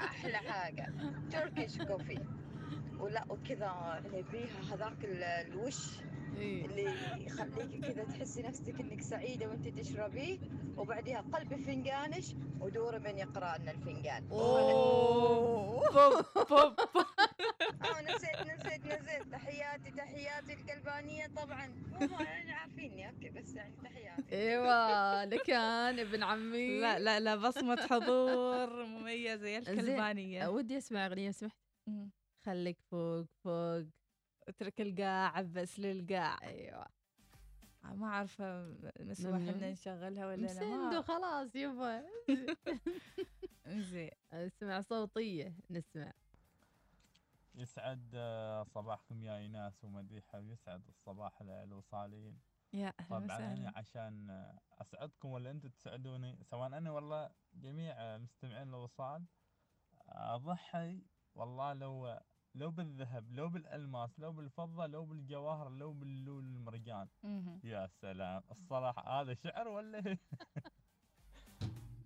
أحلى 0.00 0.36
حاجة. 0.36 0.92
Turkish 1.32 1.82
coffee 1.82 2.18
ولا 2.98 3.24
وكذا 3.28 4.00
اللي 4.06 4.22
بيها 4.32 4.74
هذاك 4.74 5.04
ال- 5.04 5.22
الوش. 5.24 5.98
إيه. 6.38 6.64
اللي 6.66 6.94
يخليك 7.26 7.84
كذا 7.86 8.04
تحسي 8.04 8.42
نفسك 8.42 8.80
إنك 8.80 9.00
سعيدة 9.02 9.48
وأنت 9.48 9.68
تشربيه 9.68 10.38
وبعدها 10.76 11.20
قلب 11.32 11.54
فنجانش 11.66 12.34
ودور 12.60 12.98
من 12.98 13.18
يقرأ 13.18 13.58
لنا 13.58 13.70
الفنجان. 13.70 14.28
أوه. 14.30 15.74
بوب 15.94 16.24
بوب 16.50 16.74
آه 17.84 18.02
نسيت 18.02 18.40
نسيت 18.40 18.86
نسيت. 18.86 19.32
تحياتي 19.32 19.90
تحياتي 19.90 20.52
الكلبانية 20.52 21.26
طبعا. 21.26 21.66
هم 22.00 22.14
عارفيني 22.48 23.08
أوكي 23.08 23.30
بس 23.30 23.54
يعني 23.54 23.74
تحياتي. 23.84 24.22
إيوه 24.32 25.24
لكان 25.24 25.98
ابن 25.98 26.22
عمي. 26.22 26.80
لا 26.80 26.98
لا 26.98 27.20
لا 27.20 27.36
بصمة 27.36 27.86
حضور 27.90 28.84
مميزة 28.84 29.48
يا 29.48 29.60
زين. 29.60 29.78
الكلبانية. 29.78 30.48
ودي 30.48 30.78
أسمع 30.78 31.06
أغنية 31.06 31.30
سمحت. 31.30 31.56
خليك 32.46 32.80
فوق 32.90 33.24
فوق. 33.44 33.84
اترك 34.48 34.80
القاع 34.80 35.36
عبس 35.38 35.78
للقاع. 35.80 36.42
أيوه. 36.42 36.86
ما 37.84 38.10
عارفة 38.10 38.76
مسموح 39.00 39.34
ممنوع. 39.40 39.54
لنا 39.54 39.70
نشغلها 39.70 40.26
ولا 40.26 40.36
لا 40.36 40.44
مسندو 40.44 40.96
ما 40.96 41.02
خلاص 41.02 41.56
يبا. 41.56 42.04
زين. 43.90 44.10
اسمع 44.32 44.80
صوتية 44.80 45.54
نسمع. 45.70 46.12
يسعد 47.54 48.10
آه، 48.14 48.62
صباحكم 48.64 49.22
يا 49.22 49.36
إيناس 49.36 49.84
ومديحة 49.84 50.38
ويسعد 50.40 50.88
الصباح 50.88 51.40
ال- 51.40 51.50
الوصاليين 51.50 52.38
يا 52.72 52.92
طبعا 53.10 53.24
وسهلا. 53.24 53.52
أنا 53.52 53.72
عشان 53.76 54.30
أسعدكم 54.80 55.28
ولا 55.28 55.50
أنتم 55.50 55.68
تسعدوني 55.68 56.38
سواء 56.44 56.66
أنا 56.66 56.90
ولا 56.92 57.32
جميع 57.54 58.18
مستمعين 58.18 58.68
الوصال 58.68 59.24
أضحي 60.08 61.02
والله 61.34 61.72
لو 61.72 62.18
لو 62.54 62.70
بالذهب 62.70 63.32
لو 63.32 63.48
بالألماس 63.48 64.10
لو 64.18 64.32
بالفضة 64.32 64.86
لو 64.86 65.04
بالجواهر 65.04 65.68
لو 65.68 65.92
باللول 65.92 66.44
المرجان. 66.44 67.08
يا 67.64 67.86
سلام. 67.86 68.42
الصراحة 68.50 69.20
هذا 69.20 69.34
شعر 69.34 69.68
ولا؟ 69.68 70.00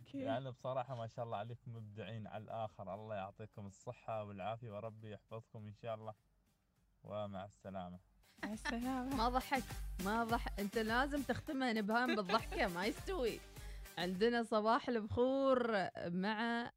كيف؟ 0.06 0.22
يعني 0.26 0.50
بصراحة 0.50 0.94
ما 0.94 1.06
شاء 1.06 1.24
الله 1.24 1.36
عليكم 1.36 1.76
مبدعين 1.76 2.26
على 2.26 2.44
الآخر. 2.44 2.94
الله 2.94 3.14
يعطيكم 3.14 3.66
الصحة 3.66 4.24
والعافية 4.24 4.70
وربي 4.70 5.12
يحفظكم 5.12 5.66
إن 5.66 5.74
شاء 5.74 5.94
الله. 5.94 6.14
ومع 7.04 7.44
السلامة. 7.44 7.98
مع 8.44 8.52
السلامة. 8.52 9.16
ما 9.16 9.28
ضحك 9.28 9.62
ما 10.04 10.24
ضحك. 10.24 10.60
أنت 10.60 10.78
لازم 10.78 11.22
تختمها 11.22 11.72
نبهان 11.72 12.16
بالضحكة 12.16 12.68
ما 12.68 12.86
يستوي. 12.86 13.40
عندنا 13.98 14.42
صباح 14.42 14.88
البخور 14.88 15.88
مع 16.06 16.70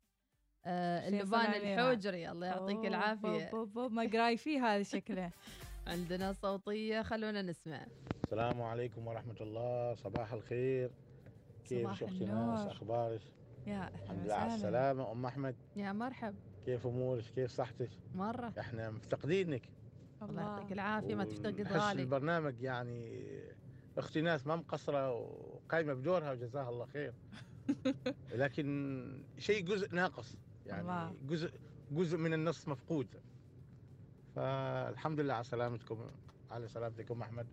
آه 0.66 1.08
اللبان. 1.08 1.54
الحوجري. 1.54 2.32
الله 2.32 2.48
يعطيك 2.48 2.86
العافية. 2.86 3.50
بو- 3.52 3.66
بو- 3.66 3.88
بو، 3.88 3.90
ما 3.90 4.04
قراي 4.04 4.38
فيه 4.38 4.66
هذا 4.66 4.84
شكله. 4.84 5.32
عندنا 5.88 6.34
صوتية 6.34 7.02
خلونا 7.02 7.42
نسمع. 7.42 7.86
السلام 8.24 8.62
عليكم 8.62 9.08
ورحمة 9.08 9.36
الله. 9.42 9.96
صباح 9.96 10.34
الخير. 10.34 10.92
كيف 11.66 12.04
النور. 12.04 12.52
ناس؟ 12.52 12.68
أخبارك؟ 12.68 13.22
يا 13.68 13.90
الحمد 14.04 14.26
لله 14.26 14.34
على 14.36 14.56
السلامة. 14.56 15.12
أم 15.12 15.26
أحمد؟ 15.26 15.56
يا 15.76 15.92
مرحب. 15.92 16.36
كيف 16.66 16.88
أمورك؟ 16.88 17.24
كيف 17.36 17.52
صحتك؟ 17.52 17.90
مرة. 18.16 18.54
إحنا 18.60 18.90
مفتقدينك. 18.92 19.62
الله 20.22 20.42
يعطيك 20.42 20.72
العافية 20.72 21.16
ما 21.16 21.24
تفتقد 21.24 21.62
غالي. 21.62 22.02
البرنامج 22.02 22.62
يعني 22.62 23.24
أختي 23.98 24.22
ناس 24.22 24.48
ما 24.48 24.56
مقصرة 24.56 25.12
وقايمة 25.14 25.94
بدورها 25.94 26.32
وجزاها 26.32 26.70
الله 26.70 26.86
خير. 26.86 27.14
لكن 28.42 29.24
شيء 29.38 29.66
جزء 29.66 29.96
ناقص. 29.96 30.36
يعني 30.66 30.82
الله. 30.82 31.16
جزء 31.24 31.52
جزء 31.92 32.18
من 32.18 32.34
النص 32.34 32.68
مفقود. 32.68 33.08
فالحمد 34.36 35.20
لله 35.20 35.34
على 35.34 35.44
سلامتكم 35.44 36.12
على 36.52 36.68
سلامتك 36.68 37.12
أم 37.12 37.22
أحمد. 37.22 37.48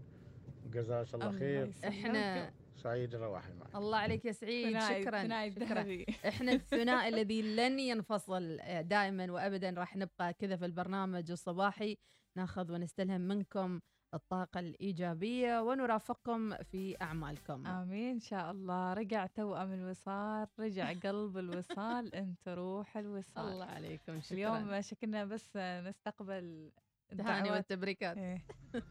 جزاك 0.67 1.15
الله 1.15 1.27
الله 1.29 1.39
خير. 1.39 1.73
إحنا 1.89 2.53
سعيد 2.77 3.15
الرواحي 3.15 3.53
معك. 3.53 3.75
الله 3.77 3.99
عليك 3.99 4.25
يا 4.25 4.33
سعيد. 4.33 4.79
ثنائي- 4.79 5.03
شكرا 5.03 5.23
ثنائي 5.23 5.51
شكرا. 5.53 6.05
إحنا 6.29 6.53
الثنائي 6.53 7.09
الذي 7.09 7.43
لن 7.43 7.79
ينفصل 7.79 8.59
دائما 8.83 9.33
وابدا 9.33 9.71
راح 9.71 9.97
نبقى 9.97 10.33
كذا 10.35 10.57
في 10.57 10.65
البرنامج 10.65 11.31
الصباحي. 11.31 11.97
نأخذ 12.37 12.73
ونستلهم 12.73 13.21
منكم 13.21 13.81
الطاقة 14.15 14.61
الإيجابية 14.61 15.61
ونرافقكم 15.63 16.57
في 16.57 16.97
أعمالكم. 17.03 17.67
آمين 17.67 18.11
إن 18.15 18.21
شاء 18.21 18.51
الله. 18.51 18.93
رجع 18.95 19.27
توأم 19.27 19.73
الوصال 19.73 20.47
رجع 20.59 20.93
قلب 20.93 21.39
الوصال 21.39 22.15
أنت 22.23 22.49
روح 22.49 22.97
الوصال. 22.97 23.49
الله 23.53 23.65
عليكم 23.65 24.21
شكرا. 24.21 24.37
اليوم 24.37 24.81
شكلنا 24.81 25.25
بس 25.25 25.57
نستقبل 25.57 26.73
التهاني 27.13 27.39
الدعوات. 27.39 27.51
والتبريكات. 27.51 28.17
إيه. 28.17 28.47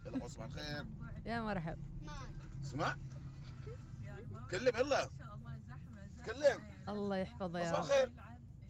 يلا 0.06 0.28
صباح 0.28 0.46
الخير. 0.46 0.86
يا 1.26 1.42
مرحب 1.42 1.78
اسمع. 2.62 2.98
كلم 4.52 4.72
يلا. 4.78 5.10
كلم. 6.26 6.60
الله 6.90 7.18
يحفظه 7.18 7.60
يا 7.60 7.66
صباح 7.66 7.80
رب. 7.80 7.86
الخير. 7.86 8.12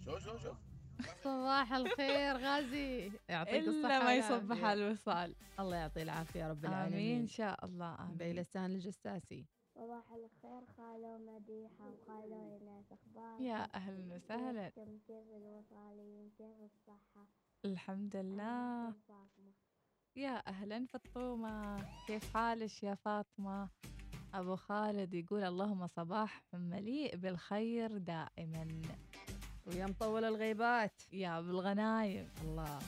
شوف 0.05 0.19
شوف 0.23 0.41
شوف 0.43 0.57
صباح 1.23 1.73
الخير 1.73 2.37
غازي. 2.37 3.11
يعطيك 3.29 3.53
إلا 3.53 3.69
الصحة 3.69 3.99
ما 3.99 3.99
والعافية. 3.99 4.35
يصبح 4.35 4.63
على 4.63 4.87
الوصال. 4.87 5.35
الله 5.59 5.75
يعطيه 5.75 6.03
العافية 6.03 6.39
يا 6.39 6.49
رب 6.49 6.65
آمين 6.65 6.73
العالمين. 6.73 7.19
إن 7.19 7.27
شاء 7.27 7.65
الله 7.65 7.95
آمين. 7.99 8.17
بيلستان 8.17 8.71
الجساسي 8.71 9.45
صباح 9.75 10.11
الخير 10.11 10.65
خالو 10.77 11.17
مديحة 11.17 11.89
وخالو 11.89 12.59
إيناس 12.59 12.85
أخباركم 12.91 13.43
يا 13.43 13.75
أهلا 13.75 14.15
وسهلا. 14.15 14.69
كيف 14.69 15.11
الوصالين؟ 15.11 16.31
كيف 16.37 16.61
الصحة؟ 16.61 17.27
الحمد 17.65 18.15
لله. 18.15 18.93
يا 20.15 20.47
أهلا 20.47 20.85
فطومة 20.85 21.85
كيف 22.07 22.33
حالك 22.33 22.83
يا 22.83 22.95
فاطمة؟ 22.95 23.69
أبو 24.33 24.55
خالد 24.55 25.13
يقول 25.13 25.43
اللهم 25.43 25.87
صباح 25.87 26.43
مليء 26.53 27.15
بالخير 27.15 27.97
دائما. 27.97 28.81
ويا 29.67 29.85
مطول 29.85 30.25
الغيبات. 30.25 31.01
يا 31.13 31.41
بالغنايم 31.41 32.27
الله. 32.43 32.79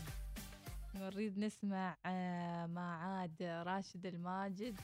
نريد 0.95 1.39
نسمع 1.39 1.97
آه، 2.05 2.65
ما 2.65 2.95
عاد 2.95 3.43
راشد 3.43 4.05
الماجد. 4.05 4.79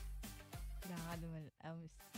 لا 0.90 0.96
هذا 0.96 1.28
من 1.28 1.50
الأمس. 1.62 2.15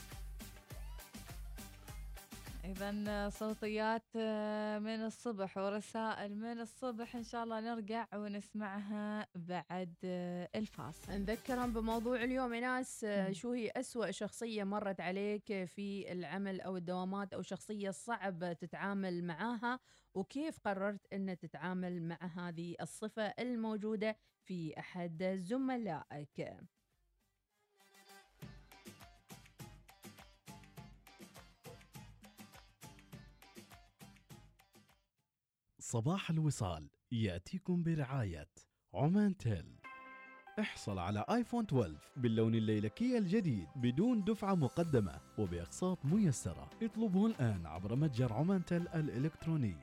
إذا 2.68 3.30
صوتيات 3.30 4.06
آه، 4.16 4.80
من 4.80 5.06
الصبح 5.06 5.58
ورسائل 5.58 6.38
من 6.38 6.60
الصبح 6.60 7.16
إن 7.16 7.24
شاء 7.24 7.44
الله 7.44 7.60
نرجع 7.60 8.08
ونسمعها 8.16 9.28
بعد 9.36 9.96
آه، 10.04 10.50
الفاصل. 10.56 11.12
نذكرهم 11.12 11.74
بموضوع 11.74 12.24
اليوم 12.24 12.54
يا 12.54 12.60
ناس 12.60 13.04
آه،. 13.04 13.32
شو 13.32 13.52
هي 13.52 13.72
أسوأ 13.76 14.12
شخصية 14.12 14.64
مرت 14.64 15.02
عليك 15.02 15.66
في 15.66 16.12
العمل 16.12 16.62
أو 16.62 16.78
الدوامات 16.78 17.34
أو 17.34 17.42
شخصية 17.42 17.92
صعب 17.92 18.54
تتعامل 18.54 19.24
معاها؟ 19.24 19.80
وكيف 20.14 20.60
قررت 20.60 21.14
أن 21.14 21.38
تتعامل 21.38 22.02
مع 22.02 22.18
هذه 22.22 22.76
الصفة 22.82 23.34
الموجودة 23.40 24.18
في 24.44 24.80
أحد 24.80 25.24
زملائك؟ 25.38 26.58
صباح 35.90 36.30
الوصال 36.30 36.90
يأتيكم 37.12 37.84
برعاية 37.84 38.50
عمان 38.94 39.38
تيل. 39.38 39.80
احصل 40.60 41.00
على 41.00 41.26
آيفون 41.30 41.64
12 41.64 41.98
باللون 42.18 42.56
الليلكي 42.56 43.18
الجديد 43.18 43.68
بدون 43.76 44.24
دفعة 44.24 44.56
مقدمة 44.56 45.22
وبأقساط 45.38 46.06
ميسرة. 46.06 46.70
اطلبه 46.84 47.26
الآن 47.28 47.66
عبر 47.66 47.96
متجر 47.96 48.34
عمان 48.34 48.66
تيل 48.66 48.88
الإلكتروني. 48.88 49.76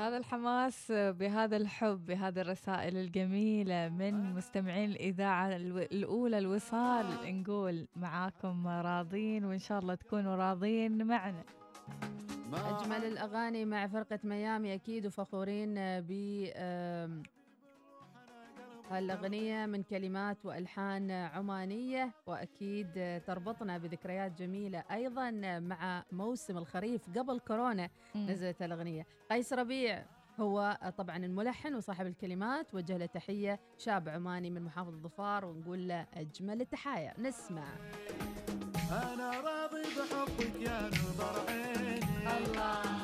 بهذا 0.00 0.16
الحماس 0.16 0.92
بهذا 0.92 1.56
الحب 1.56 2.06
بهذه 2.06 2.40
الرسائل 2.40 2.96
الجميلة 2.96 3.88
من 3.88 4.34
مستمعين 4.34 4.90
الإذاعة 4.90 5.56
الأولى 5.56 6.38
الوصال. 6.38 7.06
نقول 7.24 7.86
معاكم 7.96 8.66
راضين 8.66 9.44
وإن 9.44 9.58
شاء 9.58 9.78
الله 9.78 9.94
تكونوا 9.94 10.36
راضين 10.36 11.06
معنا. 11.06 11.44
أجمل 12.52 13.04
الأغاني 13.04 13.64
مع 13.64 13.86
فرقة 13.86 14.18
ميامي 14.24 14.74
أكيد 14.74 15.06
وفخورين 15.06 15.74
ب 15.78 16.10
هالأغنية 18.90 19.66
من 19.66 19.82
كلمات 19.82 20.46
وألحان 20.46 21.10
عمانية 21.10 22.12
وأكيد 22.26 23.20
تربطنا 23.26 23.78
بذكريات 23.78 24.32
جميلة 24.32 24.84
أيضا 24.90 25.30
مع 25.60 26.04
موسم 26.12 26.58
الخريف 26.58 27.18
قبل 27.18 27.40
كورونا. 27.40 27.90
نزلت 28.16 28.62
الأغنية 28.62 29.06
قيس 29.30 29.52
ربيع 29.52 30.04
هو 30.40 30.78
طبعا 30.98 31.16
الملحن 31.16 31.74
وصاحب 31.74 32.06
الكلمات 32.06 32.74
وجه 32.74 32.96
له 32.96 33.06
تحية 33.06 33.60
شاب 33.78 34.08
عماني 34.08 34.50
من 34.50 34.62
محافظة 34.62 34.98
ظفار 34.98 35.44
ونقول 35.44 35.88
له 35.88 36.06
أجمل 36.14 36.60
التحايا. 36.60 37.14
نسمع. 37.18 37.68
أنا 38.90 39.40
راضي 39.40 39.82
بحبك 39.82 40.60
يا 40.60 40.86
نظر 40.86 41.50
عيني. 41.50 42.00
الله. 42.38 42.99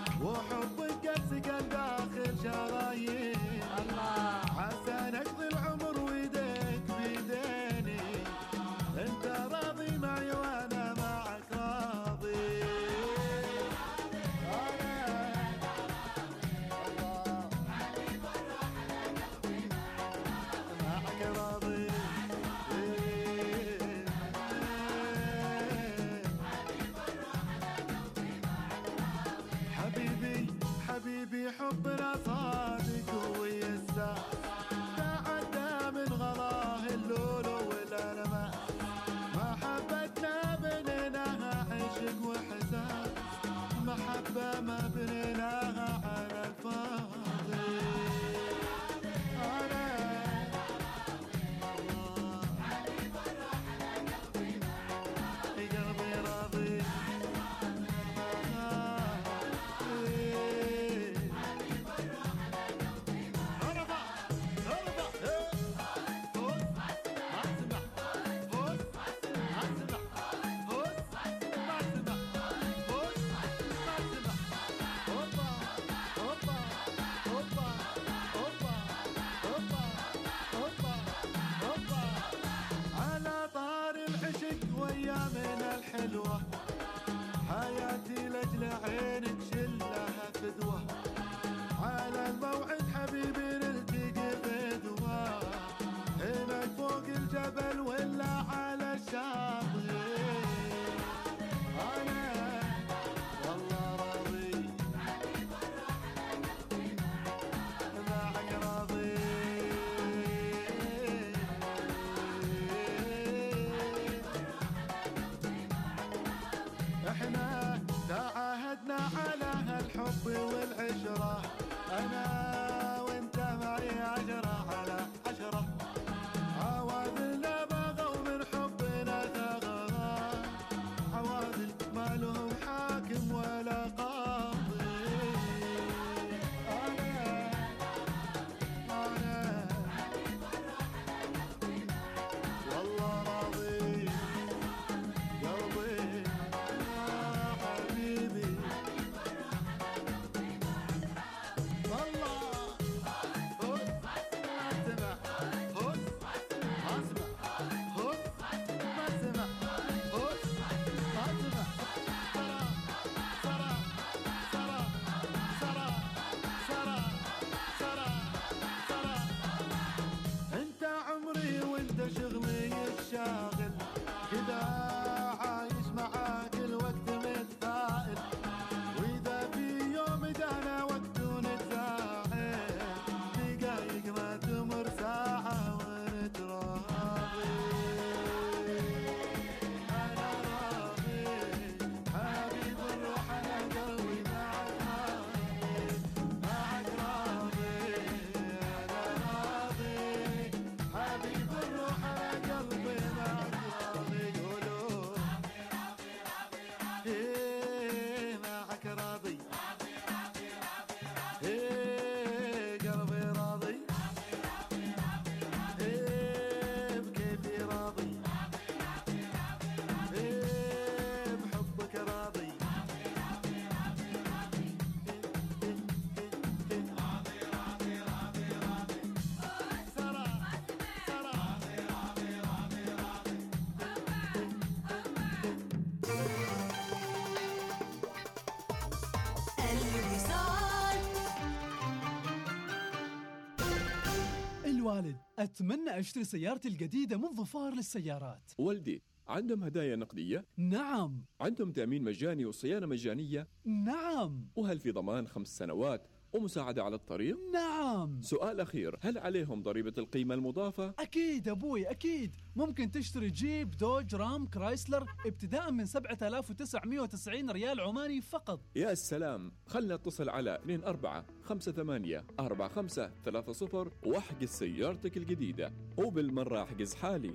الوالد 244.98 245.16
أتمنى 245.38 245.98
أشتري 245.98 246.24
سيارتي 246.24 246.68
الجديدة 246.68 247.16
من 247.16 247.34
ظفار 247.34 247.74
للسيارات 247.74 248.52
والدي 248.58 249.02
عندهم 249.28 249.64
هدايا 249.64 249.96
نقدية؟ 249.96 250.44
نعم 250.56 251.24
عندهم 251.40 251.72
تأمين 251.72 252.02
مجاني 252.02 252.44
وصيانة 252.44 252.86
مجانية؟ 252.86 253.48
نعم 253.64 254.48
وهل 254.56 254.78
في 254.78 254.90
ضمان 254.90 255.28
خمس 255.28 255.58
سنوات 255.58 256.08
ومساعدة 256.36 256.84
على 256.84 256.94
الطريق؟ 256.96 257.38
نعم. 257.52 258.20
سؤال 258.22 258.60
أخير 258.60 258.96
هل 259.00 259.18
عليهم 259.18 259.62
ضريبة 259.62 259.92
القيمة 259.98 260.34
المضافة؟ 260.34 260.94
أكيد 260.98 261.48
أبوي 261.48 261.90
أكيد. 261.90 262.30
ممكن 262.56 262.90
تشتري 262.90 263.30
جيب 263.30 263.70
دوج 263.70 264.14
رام 264.14 264.46
كرايسلر 264.46 265.06
ابتداء 265.26 265.72
من 265.72 265.86
7990 265.86 267.50
ريال 267.50 267.80
عماني 267.80 268.20
فقط. 268.20 268.60
يا 268.76 268.94
سلام. 268.94 269.52
خلنا 269.66 269.94
اتصل 269.94 270.28
على 270.28 270.58
24 270.86 271.24
58 271.44 272.22
45 272.44 273.10
30 273.24 273.90
واحجز 274.06 274.48
سيارتك 274.48 275.16
الجديدة. 275.16 275.72
وبالمرة 275.96 276.62
احجز 276.62 276.94
حالي 276.94 277.34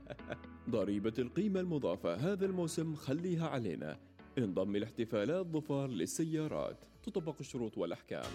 ضريبة 0.70 1.14
القيمة 1.18 1.60
المضافة. 1.60 2.14
هذا 2.14 2.46
الموسم 2.46 2.94
خليها 2.94 3.48
علينا. 3.48 3.98
انضم 4.38 4.76
لاحتفالات 4.76 5.46
ظفار 5.46 5.88
للسيارات. 5.88 6.76
تطبق 7.06 7.34
الشروط 7.40 7.78
والأحكام. 7.78 8.30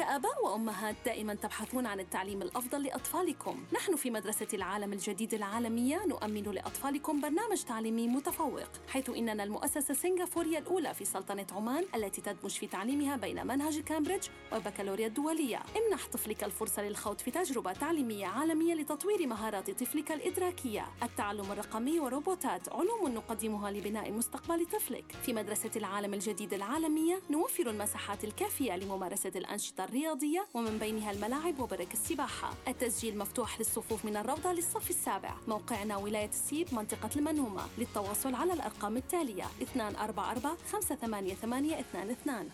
كآباء 0.00 0.44
وأمهات 0.44 0.96
دائما 1.04 1.34
تبحثون 1.34 1.86
عن 1.86 2.00
التعليم 2.00 2.42
الأفضل 2.42 2.82
لأطفالكم. 2.82 3.64
نحن 3.72 3.96
في 3.96 4.10
مدرسة 4.10 4.46
العالم 4.54 4.92
الجديد 4.92 5.34
العالمية 5.34 6.06
نؤمن 6.06 6.42
لأطفالكم 6.42 7.20
برنامج 7.20 7.62
تعليمي 7.62 8.08
متفوق 8.08 8.68
حيث 8.88 9.10
إننا 9.10 9.44
المؤسسة 9.44 9.92
السنغافورية 9.92 10.58
الأولى 10.58 10.94
في 10.94 11.04
سلطنة 11.04 11.46
عمان 11.52 11.84
التي 11.94 12.20
تدمج 12.20 12.50
في 12.50 12.66
تعليمها 12.66 13.16
بين 13.16 13.46
منهج 13.46 13.80
كامبريدج 13.80 14.28
والبكالوريا 14.52 15.06
الدولية. 15.06 15.62
امنح 15.76 16.06
طفلك 16.06 16.44
الفرصة 16.44 16.82
للخوض 16.82 17.18
في 17.18 17.30
تجربة 17.30 17.72
تعليمية 17.72 18.26
عالمية 18.26 18.74
لتطوير 18.74 19.26
مهارات 19.26 19.70
طفلك 19.70 20.12
الإدراكية. 20.12 20.86
التعلم 21.02 21.52
الرقمي 21.52 22.00
وروبوتات 22.00 22.68
علوم 22.68 23.08
نقدمها 23.14 23.70
لبناء 23.70 24.10
مستقبل 24.10 24.66
طفلك. 24.66 25.12
في 25.22 25.32
مدرسة 25.32 25.70
العالم 25.76 26.14
الجديد 26.14 26.54
العالمية 26.54 27.20
نوفر 27.30 27.70
المساحات 27.70 28.24
الكافية 28.24 28.76
لممارسة 28.76 29.32
الأنشطة 29.36 29.89
الرياضية 29.94 30.46
ومن 30.54 30.78
بينها 30.78 31.10
الملاعب 31.10 31.60
وبرك 31.60 31.92
السباحة. 31.92 32.50
التسجيل 32.68 33.18
مفتوح 33.18 33.58
للصفوف 33.58 34.04
من 34.04 34.16
الروضة 34.16 34.52
للصف 34.52 34.90
السابع. 34.90 35.34
موقعنا 35.48 35.96
ولاية 35.96 36.28
السيب 36.28 36.74
منطقة 36.74 37.10
المنهومة. 37.16 37.62
للتواصل 37.78 38.34
على 38.34 38.52
الأرقام 38.52 38.96
التالية 38.96 39.44
244 39.60 40.56
588 40.72 41.72
22 41.78 42.50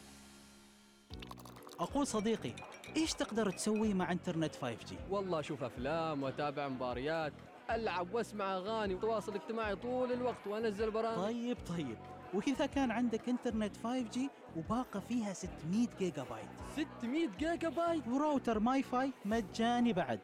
أقول 1.80 2.06
صديقي 2.06 2.52
إيش 2.96 3.12
تقدر 3.14 3.50
تسوي 3.50 3.94
مع 3.94 4.12
إنترنت 4.12 4.54
5G؟ 4.54 4.94
والله 5.10 5.40
أشوف 5.40 5.62
أفلام 5.62 6.22
وأتابع 6.22 6.68
مباريات 6.68 7.32
ألعب 7.70 8.14
وأسمع 8.14 8.56
أغاني 8.56 8.94
وتواصل 8.94 9.34
اجتماعي 9.34 9.76
طول 9.76 10.12
الوقت 10.12 10.46
وأنزل 10.46 10.90
برامج. 10.90 11.16
طيب 11.24 11.56
طيب. 11.68 11.96
وإذا 12.34 12.66
كان 12.66 12.90
عندك 12.90 13.28
إنترنت 13.28 13.76
5G 13.76 14.18
وباقة 14.56 15.00
فيها 15.00 15.32
600 15.32 15.88
جيجا 15.98 16.22
بايت 16.22 16.86
600 17.00 17.28
جيجا 17.38 17.68
بايت 17.68 18.08
و 18.08 18.58
router 18.58 18.82
MiFi 18.82 19.12
مجاني 19.24 19.92
بعد. 19.92 20.20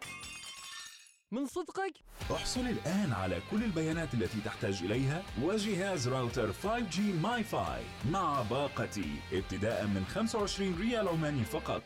من 1.32 1.46
صدقك؟ 1.46 1.94
احصل 2.32 2.60
الآن 2.60 3.12
على 3.12 3.40
كل 3.50 3.64
البيانات 3.64 4.14
التي 4.14 4.40
تحتاج 4.44 4.82
إليها 4.82 5.22
وجهاز 5.42 6.08
راوتر 6.08 6.52
5G 6.52 7.00
ماي 7.22 7.44
فاي 7.44 7.82
مع 8.10 8.42
باقتي 8.42 9.16
ابتداء 9.32 9.86
من 9.86 10.04
25 10.04 10.74
ريال 10.80 11.08
عماني 11.08 11.44
فقط. 11.44 11.82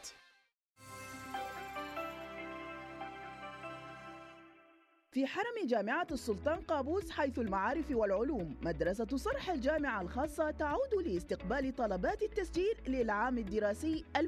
في 5.16 5.26
حرم 5.26 5.66
جامعة 5.66 6.06
السلطان 6.12 6.60
قابوس 6.60 7.10
حيث 7.10 7.38
المعارف 7.38 7.90
والعلوم 7.90 8.56
مدرسة 8.62 9.06
صرح 9.14 9.50
الجامعة 9.50 10.02
الخاصة 10.02 10.50
تعود 10.50 10.94
لاستقبال 11.06 11.76
طلبات 11.76 12.22
التسجيل 12.22 12.74
للعام 12.86 13.38
الدراسي 13.38 14.04
2021-2022 14.18 14.24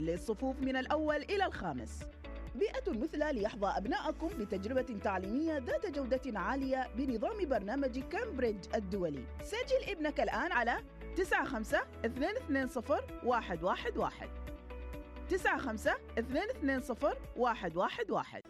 للصفوف 0.00 0.60
من 0.60 0.76
الأول 0.76 1.16
إلى 1.16 1.46
الخامس. 1.46 2.02
بيئة 2.54 2.92
مثلى 2.92 3.32
ليحظى 3.32 3.66
أبنائكم 3.66 4.28
بتجربة 4.28 4.98
تعليمية 5.04 5.58
ذات 5.58 5.86
جودة 5.86 6.38
عالية 6.38 6.88
بنظام 6.96 7.48
برنامج 7.48 7.98
كامبريدج 7.98 8.64
الدولي. 8.74 9.24
سجل 9.42 9.90
ابنك 9.90 10.20
الآن 10.20 10.52
على 10.52 10.78
95 11.44 11.80
220 12.48 13.00
111 13.22 13.90
95 15.38 15.94
220 16.16 17.14
111 17.36 18.42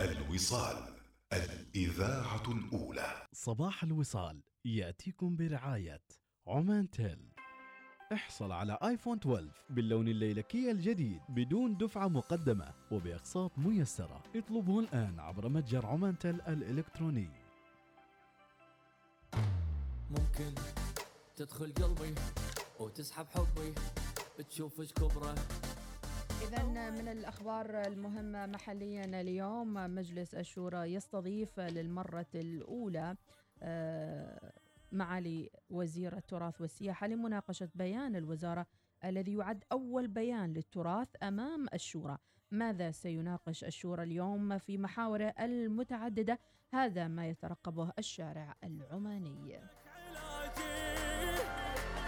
الوصال 0.00 0.76
الإذاعة 1.32 2.42
الأولى. 2.48 3.26
صباح 3.32 3.82
الوصال 3.82 4.42
يأتيكم 4.64 5.36
برعاية 5.36 6.00
عمان 6.46 6.90
تيل. 6.90 7.32
احصل 8.12 8.52
على 8.52 8.78
آيفون 8.82 9.18
12 9.18 9.48
باللون 9.70 10.08
الليلكي 10.08 10.70
الجديد 10.70 11.20
بدون 11.28 11.76
دفعة 11.76 12.08
مقدمة 12.08 12.74
وبأقساط 12.90 13.58
ميسرة. 13.58 14.22
اطلبه 14.36 14.80
الآن 14.80 15.20
عبر 15.20 15.48
متجر 15.48 15.86
عمان 15.86 16.18
تيل 16.18 16.40
الإلكتروني. 16.40 17.28
ممكن 20.10 20.54
تدخل 21.36 21.72
قلبي 21.72 22.14
وتسحب 22.80 23.26
حبي 23.26 23.74
تشوف 24.48 24.80
إيش 24.80 24.92
كبره. 24.92 25.34
إذا 26.48 26.90
من 26.90 27.08
الأخبار 27.08 27.86
المهمة 27.86 28.46
محليا 28.46 29.20
اليوم 29.20 29.74
مجلس 29.74 30.34
الشورى 30.34 30.94
يستضيف 30.94 31.60
للمرة 31.60 32.26
الأولى 32.34 33.16
آه، 33.62 34.52
معالي 34.92 35.50
وزير 35.70 36.16
التراث 36.16 36.60
والسياحة 36.60 37.06
لمناقشة 37.06 37.68
بيان 37.74 38.16
الوزارة 38.16 38.66
الذي 39.04 39.34
يعد 39.34 39.64
أول 39.72 40.08
بيان 40.08 40.52
للتراث 40.52 41.08
أمام 41.22 41.66
الشورى. 41.74 42.18
ماذا 42.50 42.90
سيناقش 42.90 43.64
الشورى 43.64 44.02
اليوم 44.02 44.58
في 44.58 44.78
محاوره 44.78 45.34
المتعددة؟ 45.40 46.38
هذا 46.72 47.08
ما 47.08 47.28
يترقبه 47.28 47.92
الشارع 47.98 48.56
العماني. 48.64 49.60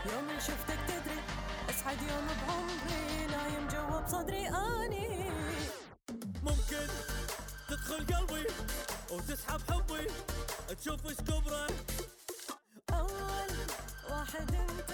يوم 0.07 0.41
شفتك 0.41 0.79
تدري 0.89 1.21
أسعد 1.71 2.03
يوم 2.03 2.27
بعمري 2.47 3.27
نايم 3.27 3.69
جوا 3.69 4.01
بصدري 4.01 4.49
أني. 4.49 5.31
ممكن 6.43 6.87
تدخل 7.69 8.07
قلبي 8.15 8.47
وتسحب 9.11 9.61
حبي 9.71 10.07
تشوف 10.75 11.07
إيش 11.07 11.17
كبره. 11.17 11.67
أول 12.93 13.51
واحد 14.11 14.55
أنت 14.55 14.93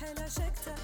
حلا 0.00 0.28
شكته 0.28 0.74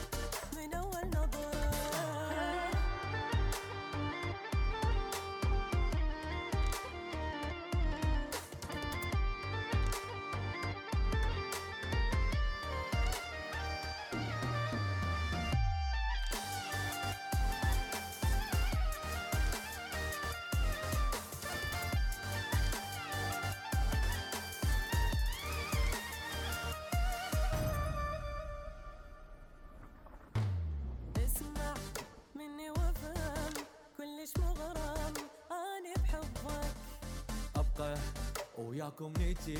وياكم 39.00 39.22
نيتي 39.22 39.58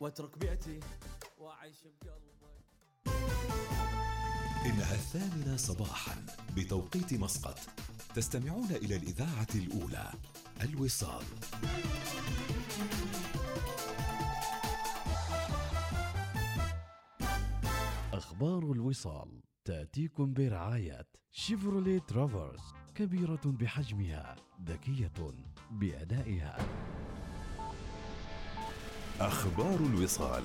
وأترك 0.00 0.38
بيتي 0.38 0.80
وأعيش 1.38 1.76
بقلبك 2.02 2.52
إنها 4.66 4.94
الثامنة 4.94 5.56
صباحا 5.56 6.26
بتوقيت 6.56 7.14
مسقط. 7.14 7.58
تستمعون 8.14 8.70
إلى 8.70 8.96
الإذاعة 8.96 9.46
الأولى 9.54 10.12
الوصال. 10.62 11.24
أخبار 18.12 18.72
الوصال 18.72 19.42
تأتيكم 19.64 20.32
برعاية 20.32 21.06
شيفروليه 21.30 21.98
ترافرس 21.98 22.74
كبيرة 22.94 23.40
بحجمها 23.44 24.36
ذكية 24.64 25.12
بأدائها. 25.70 26.58
أخبار 29.20 29.76
الوصال. 29.80 30.42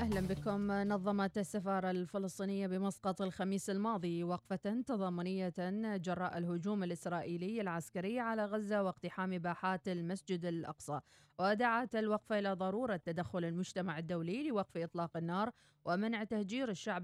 أهلا 0.00 0.20
بكم. 0.20 0.72
نظمت 0.72 1.38
السفارة 1.38 1.90
الفلسطينية 1.90 2.66
بمسقط 2.66 3.22
الخميس 3.22 3.70
الماضي 3.70 4.24
وقفة 4.24 4.82
تضامنية 4.86 5.52
جراء 5.96 6.38
الهجوم 6.38 6.82
الإسرائيلي 6.84 7.60
العسكري 7.60 8.20
على 8.20 8.44
غزة 8.44 8.82
واقتحام 8.82 9.38
باحات 9.38 9.88
المسجد 9.88 10.44
الأقصى 10.44 11.00
ودعت 11.38 11.94
الوقفة 11.96 12.38
إلى 12.38 12.52
ضرورة 12.52 12.96
تدخل 12.96 13.44
المجتمع 13.44 13.98
الدولي 13.98 14.48
لوقف 14.48 14.76
إطلاق 14.76 15.16
النار 15.16 15.50
ومنع 15.84 16.24
تهجير 16.24 16.68
الشعب 16.68 17.02